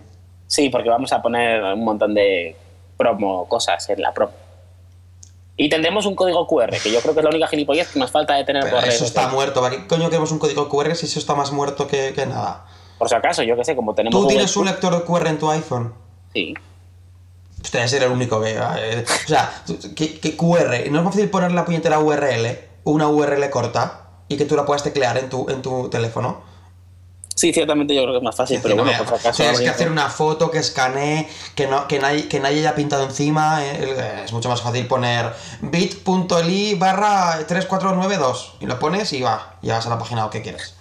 Sí, 0.47 0.68
porque 0.71 0.89
vamos 0.89 1.12
a 1.12 1.21
poner 1.21 1.62
un 1.62 1.85
montón 1.85 2.14
de 2.14 2.57
promo 2.97 3.47
cosas 3.47 3.89
en 3.91 4.01
la 4.03 4.12
promo. 4.12 4.33
Y 5.63 5.69
tendremos 5.69 6.07
un 6.07 6.15
código 6.15 6.47
QR, 6.47 6.71
que 6.83 6.91
yo 6.91 7.03
creo 7.03 7.13
que 7.13 7.21
es 7.21 7.25
la 7.25 7.29
única 7.29 7.47
gilipollez 7.47 7.89
que 7.89 7.99
nos 7.99 8.11
falta 8.11 8.35
de 8.35 8.45
tener 8.45 8.63
Pero 8.63 8.77
por 8.77 8.89
eso 8.89 9.05
está 9.05 9.29
muerto. 9.29 9.61
¿Para 9.61 9.77
qué 9.77 9.87
coño 9.87 10.09
queremos 10.09 10.33
un 10.33 10.39
código 10.39 10.71
QR 10.71 10.97
si 10.97 11.05
eso 11.05 11.19
está 11.19 11.35
más 11.35 11.53
muerto 11.53 11.87
que, 11.87 12.15
que 12.15 12.25
nada? 12.25 12.65
Por 12.97 13.11
si 13.11 13.15
acaso, 13.15 13.43
yo 13.43 13.57
que 13.57 13.65
sé, 13.67 13.77
como 13.77 13.95
tenemos 13.95 14.13
¿Tú 14.13 14.23
Google 14.23 14.37
tienes 14.37 14.57
un 14.57 14.65
lector 14.65 14.95
de 14.95 15.05
QR 15.05 15.27
en 15.27 15.39
tu 15.39 15.51
iPhone? 15.51 15.93
Sí. 16.33 16.55
Usted 17.63 17.79
debe 17.79 17.89
ser 17.91 18.03
el 18.05 18.11
único 18.11 18.41
que. 18.41 18.53
eh, 18.53 19.05
o 19.07 19.29
sea, 19.29 19.53
que 19.95 20.35
QR. 20.35 20.91
¿No 20.91 20.99
es 20.99 21.05
más 21.05 21.13
fácil 21.13 21.29
poner 21.29 21.53
la 21.53 21.67
puñetera 21.67 21.99
URL, 21.99 22.59
una 22.85 23.09
URL 23.09 23.51
corta, 23.51 24.07
y 24.29 24.39
que 24.39 24.47
tú 24.47 24.57
la 24.57 24.65
puedas 24.65 24.83
teclear 24.83 25.19
en 25.19 25.29
tu, 25.29 25.47
en 25.51 25.61
tu 25.61 25.91
teléfono? 25.91 26.41
Sí, 27.41 27.55
ciertamente 27.55 27.95
yo 27.95 28.03
creo 28.03 28.12
que 28.12 28.18
es 28.18 28.22
más 28.22 28.36
fácil, 28.36 28.57
Es 28.59 28.62
pero 28.62 28.76
bueno, 28.76 28.91
no 28.93 28.99
por 28.99 29.07
me- 29.07 29.18
si 29.18 29.20
acaso. 29.28 29.43
Tienes 29.43 29.61
que 29.61 29.68
hacer 29.70 29.91
una 29.91 30.11
foto 30.11 30.51
que 30.51 30.59
escanee, 30.59 31.26
que, 31.55 31.66
no, 31.66 31.88
que, 31.88 31.99
nadie, 31.99 32.28
que 32.28 32.38
nadie 32.38 32.59
haya 32.59 32.74
pintado 32.74 33.05
encima. 33.05 33.64
eh, 33.64 34.24
Es 34.26 34.32
mucho 34.34 34.51
más 34.51 34.61
fácil 34.61 34.86
poner 34.86 35.32
bit.ly 35.62 36.74
barra 36.74 37.38
3492 37.47 38.57
y 38.61 38.66
lo 38.66 38.78
pones 38.78 39.11
y 39.14 39.22
va, 39.22 39.55
y 39.62 39.68
vas 39.70 39.86
a 39.86 39.88
la 39.88 39.99
página 39.99 40.28
que 40.30 40.43
quieres. 40.43 40.74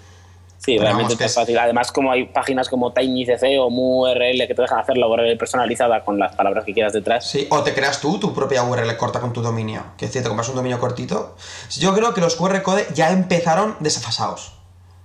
Sí, 0.58 0.74
Pero 0.74 0.84
realmente 0.84 1.16
que 1.16 1.24
es- 1.24 1.34
fácil. 1.34 1.58
Además, 1.58 1.94
como 1.94 2.12
hay 2.12 2.26
páginas 2.26 2.68
como 2.68 2.92
TinyCC 2.92 3.58
o 3.62 3.70
MuRL 3.70 4.46
que 4.46 4.54
te 4.54 4.62
dejan 4.62 4.80
hacer 4.80 4.98
la 4.98 5.08
URL 5.08 5.38
personalizada 5.38 6.04
con 6.04 6.20
las 6.20 6.36
palabras 6.36 6.66
que 6.66 6.74
quieras 6.74 6.92
detrás. 6.92 7.26
Sí, 7.26 7.48
o 7.50 7.64
te 7.64 7.74
creas 7.74 8.02
tú 8.02 8.20
tu 8.20 8.34
propia 8.34 8.64
URL 8.64 8.98
corta 8.98 9.22
con 9.22 9.32
tu 9.32 9.42
dominio. 9.42 9.84
Que 9.98 10.04
es 10.06 10.12
decir, 10.12 10.24
te 10.24 10.28
compras 10.28 10.50
un 10.50 10.56
dominio 10.56 10.78
cortito. 10.78 11.38
Yo 11.78 11.94
creo 11.96 12.14
que 12.14 12.20
los 12.20 12.36
QR 12.36 12.62
code 12.62 12.86
ya 12.94 13.12
empezaron 13.12 13.78
desfasados. 13.80 14.52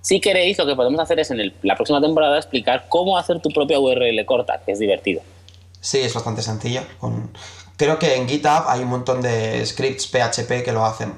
Si 0.05 0.21
queréis, 0.21 0.55
lo 0.59 0.67
que 0.67 0.75
podemos 0.75 1.01
hacer 1.01 1.19
es 1.19 1.31
en 1.31 1.51
la 1.63 1.73
próxima 1.73 1.99
temporada 1.99 2.37
explicar 2.37 2.85
cómo 2.89 3.17
hacer 3.17 3.41
tu 3.41 3.49
propia 3.49 3.79
URL 3.79 4.23
corta, 4.27 4.61
que 4.63 4.73
es 4.73 4.77
divertido. 4.77 5.23
Sí, 5.81 5.97
es 5.97 6.13
bastante 6.13 6.43
sencillo. 6.43 6.81
Creo 7.75 7.97
que 7.97 8.13
en 8.13 8.29
GitHub 8.29 8.65
hay 8.67 8.81
un 8.81 8.89
montón 8.89 9.23
de 9.23 9.65
scripts 9.65 10.05
PHP 10.05 10.63
que 10.63 10.71
lo 10.71 10.85
hacen. 10.85 11.15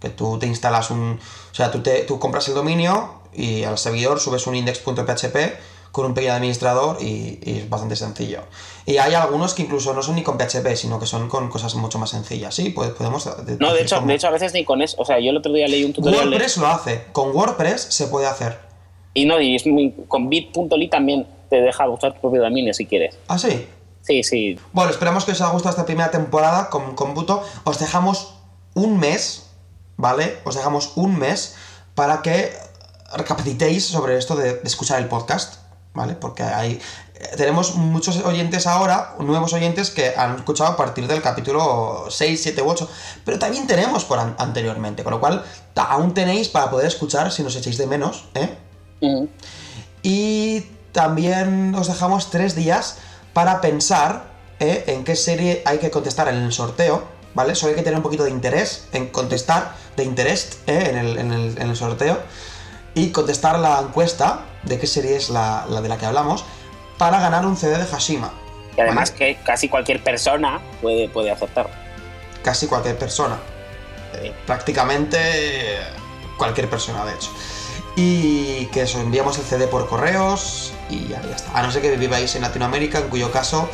Que 0.00 0.08
tú 0.08 0.40
te 0.40 0.48
instalas 0.48 0.90
un... 0.90 1.20
O 1.52 1.54
sea, 1.54 1.70
tú 1.70 2.18
compras 2.18 2.48
el 2.48 2.54
dominio 2.54 3.20
y 3.32 3.62
al 3.62 3.78
servidor 3.78 4.18
subes 4.18 4.44
un 4.48 4.56
index.php 4.56 5.36
con 5.92 6.06
un 6.06 6.14
pequeño 6.14 6.34
administrador 6.34 6.98
y, 7.00 7.40
y, 7.42 7.58
es 7.58 7.70
bastante 7.70 7.96
sencillo. 7.96 8.42
Y 8.86 8.98
hay 8.98 9.14
algunos 9.14 9.54
que 9.54 9.62
incluso 9.62 9.92
no 9.92 10.02
son 10.02 10.16
ni 10.16 10.22
con 10.22 10.38
PHP, 10.38 10.74
sino 10.74 10.98
que 10.98 11.06
son 11.06 11.28
con 11.28 11.48
cosas 11.48 11.74
mucho 11.74 11.98
más 11.98 12.10
sencillas. 12.10 12.54
Sí, 12.54 12.70
podemos... 12.70 13.28
No, 13.58 13.72
de 13.72 13.82
hecho, 13.82 14.00
de 14.00 14.14
hecho 14.14 14.28
a 14.28 14.30
veces 14.30 14.52
ni 14.52 14.64
con 14.64 14.82
eso. 14.82 14.96
O 14.98 15.04
sea, 15.04 15.18
yo 15.20 15.30
el 15.30 15.36
otro 15.36 15.52
día 15.52 15.68
leí 15.68 15.84
un 15.84 15.92
tutorial... 15.92 16.28
WordPress 16.28 16.56
lo 16.58 16.66
hace. 16.68 17.04
Con 17.12 17.34
WordPress 17.34 17.82
se 17.82 18.06
puede 18.06 18.26
hacer. 18.26 18.58
Y 19.14 19.24
no, 19.24 19.40
y 19.40 19.56
es 19.56 19.66
muy, 19.66 19.94
con 20.08 20.28
bit.ly 20.28 20.88
también 20.88 21.26
te 21.48 21.60
deja 21.60 21.88
usar 21.88 22.14
tu 22.14 22.20
propio 22.20 22.42
dominio 22.42 22.72
si 22.72 22.86
quieres. 22.86 23.18
¿Ah, 23.28 23.38
sí? 23.38 23.66
Sí, 24.02 24.22
sí. 24.22 24.58
Bueno, 24.72 24.90
esperamos 24.90 25.24
que 25.24 25.32
os 25.32 25.40
haya 25.40 25.50
gustado 25.50 25.70
esta 25.70 25.84
primera 25.84 26.10
temporada 26.10 26.70
con, 26.70 26.94
con 26.94 27.14
Buto. 27.14 27.42
Os 27.64 27.78
dejamos 27.78 28.34
un 28.74 28.98
mes, 28.98 29.50
¿vale? 29.96 30.38
Os 30.44 30.54
dejamos 30.54 30.92
un 30.96 31.18
mes 31.18 31.56
para 31.94 32.22
que 32.22 32.52
recapacitéis 33.16 33.86
sobre 33.86 34.16
esto 34.16 34.36
de, 34.36 34.54
de 34.54 34.68
escuchar 34.68 35.00
el 35.00 35.08
podcast, 35.08 35.59
¿vale? 35.94 36.14
Porque 36.14 36.42
hay, 36.42 36.80
tenemos 37.36 37.74
muchos 37.74 38.16
oyentes 38.24 38.66
ahora, 38.66 39.14
nuevos 39.18 39.52
oyentes 39.52 39.90
que 39.90 40.14
han 40.16 40.36
escuchado 40.36 40.70
a 40.70 40.76
partir 40.76 41.06
del 41.06 41.22
capítulo 41.22 42.06
6, 42.08 42.42
7 42.42 42.62
u 42.62 42.70
8, 42.70 42.90
pero 43.24 43.38
también 43.38 43.66
tenemos 43.66 44.04
por 44.04 44.18
an 44.18 44.34
anteriormente, 44.38 45.02
con 45.02 45.12
lo 45.12 45.20
cual 45.20 45.44
aún 45.74 46.14
tenéis 46.14 46.48
para 46.48 46.70
poder 46.70 46.86
escuchar 46.86 47.32
si 47.32 47.42
nos 47.42 47.56
echáis 47.56 47.78
de 47.78 47.86
menos, 47.86 48.28
¿eh? 48.34 48.56
Uh 49.00 49.08
-huh. 49.08 49.28
Y 50.02 50.66
también 50.92 51.74
os 51.74 51.88
dejamos 51.88 52.30
tres 52.30 52.54
días 52.54 52.96
para 53.32 53.60
pensar 53.60 54.30
¿eh? 54.58 54.84
en 54.88 55.04
qué 55.04 55.16
serie 55.16 55.62
hay 55.64 55.78
que 55.78 55.90
contestar 55.90 56.28
en 56.28 56.36
el 56.36 56.52
sorteo, 56.52 57.04
¿vale? 57.34 57.54
Solo 57.54 57.70
hay 57.70 57.76
que 57.76 57.82
tener 57.82 57.96
un 57.96 58.02
poquito 58.02 58.24
de 58.24 58.30
interés 58.30 58.86
en 58.92 59.08
contestar, 59.08 59.74
de 59.96 60.04
interés 60.04 60.58
¿eh? 60.66 60.88
en, 60.90 60.96
el, 60.96 61.18
en, 61.18 61.32
el, 61.32 61.58
en, 61.58 61.70
el, 61.70 61.76
sorteo, 61.76 62.18
y 62.94 63.10
contestar 63.10 63.58
la 63.58 63.80
encuesta 63.80 64.46
de 64.62 64.78
qué 64.78 64.86
serie 64.86 65.16
es 65.16 65.30
la, 65.30 65.66
la 65.68 65.80
de 65.80 65.88
la 65.88 65.98
que 65.98 66.06
hablamos, 66.06 66.44
para 66.98 67.20
ganar 67.20 67.46
un 67.46 67.56
CD 67.56 67.78
de 67.78 67.86
Hashima. 67.86 68.32
Y 68.76 68.80
además 68.80 69.12
¿vale? 69.12 69.36
que 69.36 69.42
casi 69.42 69.68
cualquier 69.68 70.02
persona 70.02 70.60
puede, 70.80 71.08
puede 71.08 71.30
aceptar. 71.30 71.70
Casi 72.42 72.66
cualquier 72.66 72.98
persona. 72.98 73.38
Eh, 74.14 74.32
prácticamente 74.46 75.78
cualquier 76.36 76.68
persona, 76.68 77.04
de 77.04 77.14
hecho 77.14 77.30
y 77.96 78.66
que 78.66 78.84
os 78.84 78.94
enviamos 78.94 79.38
el 79.38 79.44
CD 79.44 79.66
por 79.66 79.88
correos 79.88 80.72
y 80.88 81.08
ya, 81.08 81.20
ya, 81.22 81.36
está. 81.36 81.58
A 81.58 81.62
no 81.62 81.70
ser 81.70 81.82
que 81.82 81.96
viváis 81.96 82.34
en 82.34 82.42
Latinoamérica, 82.42 82.98
en 82.98 83.08
cuyo 83.08 83.30
caso... 83.30 83.68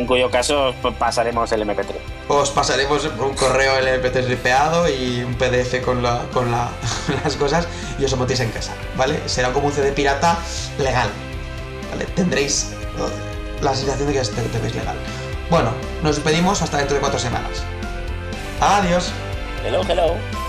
En 0.00 0.06
cuyo 0.06 0.30
caso 0.30 0.74
pasaremos 0.98 1.52
el 1.52 1.68
MP3. 1.68 1.94
Os 2.28 2.50
pasaremos 2.52 3.04
un 3.04 3.34
correo 3.34 3.76
el 3.76 4.02
MP3 4.02 4.24
ripeado 4.28 4.88
y 4.88 5.22
un 5.22 5.34
PDF 5.34 5.82
con, 5.84 6.02
la, 6.02 6.22
con 6.32 6.50
la, 6.50 6.70
las 7.24 7.36
cosas 7.36 7.68
y 7.98 8.06
os 8.06 8.10
lo 8.10 8.16
metéis 8.16 8.40
en 8.40 8.50
casa, 8.50 8.72
¿vale? 8.96 9.20
Será 9.26 9.52
como 9.52 9.66
un 9.66 9.72
CD 9.74 9.92
pirata 9.92 10.38
legal, 10.78 11.10
¿vale? 11.90 12.06
Tendréis 12.14 12.72
la 13.60 13.74
sensación 13.74 14.08
de 14.08 14.14
que 14.14 14.20
este 14.20 14.40
tenéis 14.40 14.74
legal. 14.74 14.96
Bueno, 15.50 15.70
nos 16.02 16.16
despedimos 16.16 16.62
hasta 16.62 16.78
dentro 16.78 16.94
de 16.94 17.00
cuatro 17.00 17.18
semanas. 17.18 17.62
Adiós. 18.58 19.12
Hello, 19.66 19.82
hello. 19.86 20.39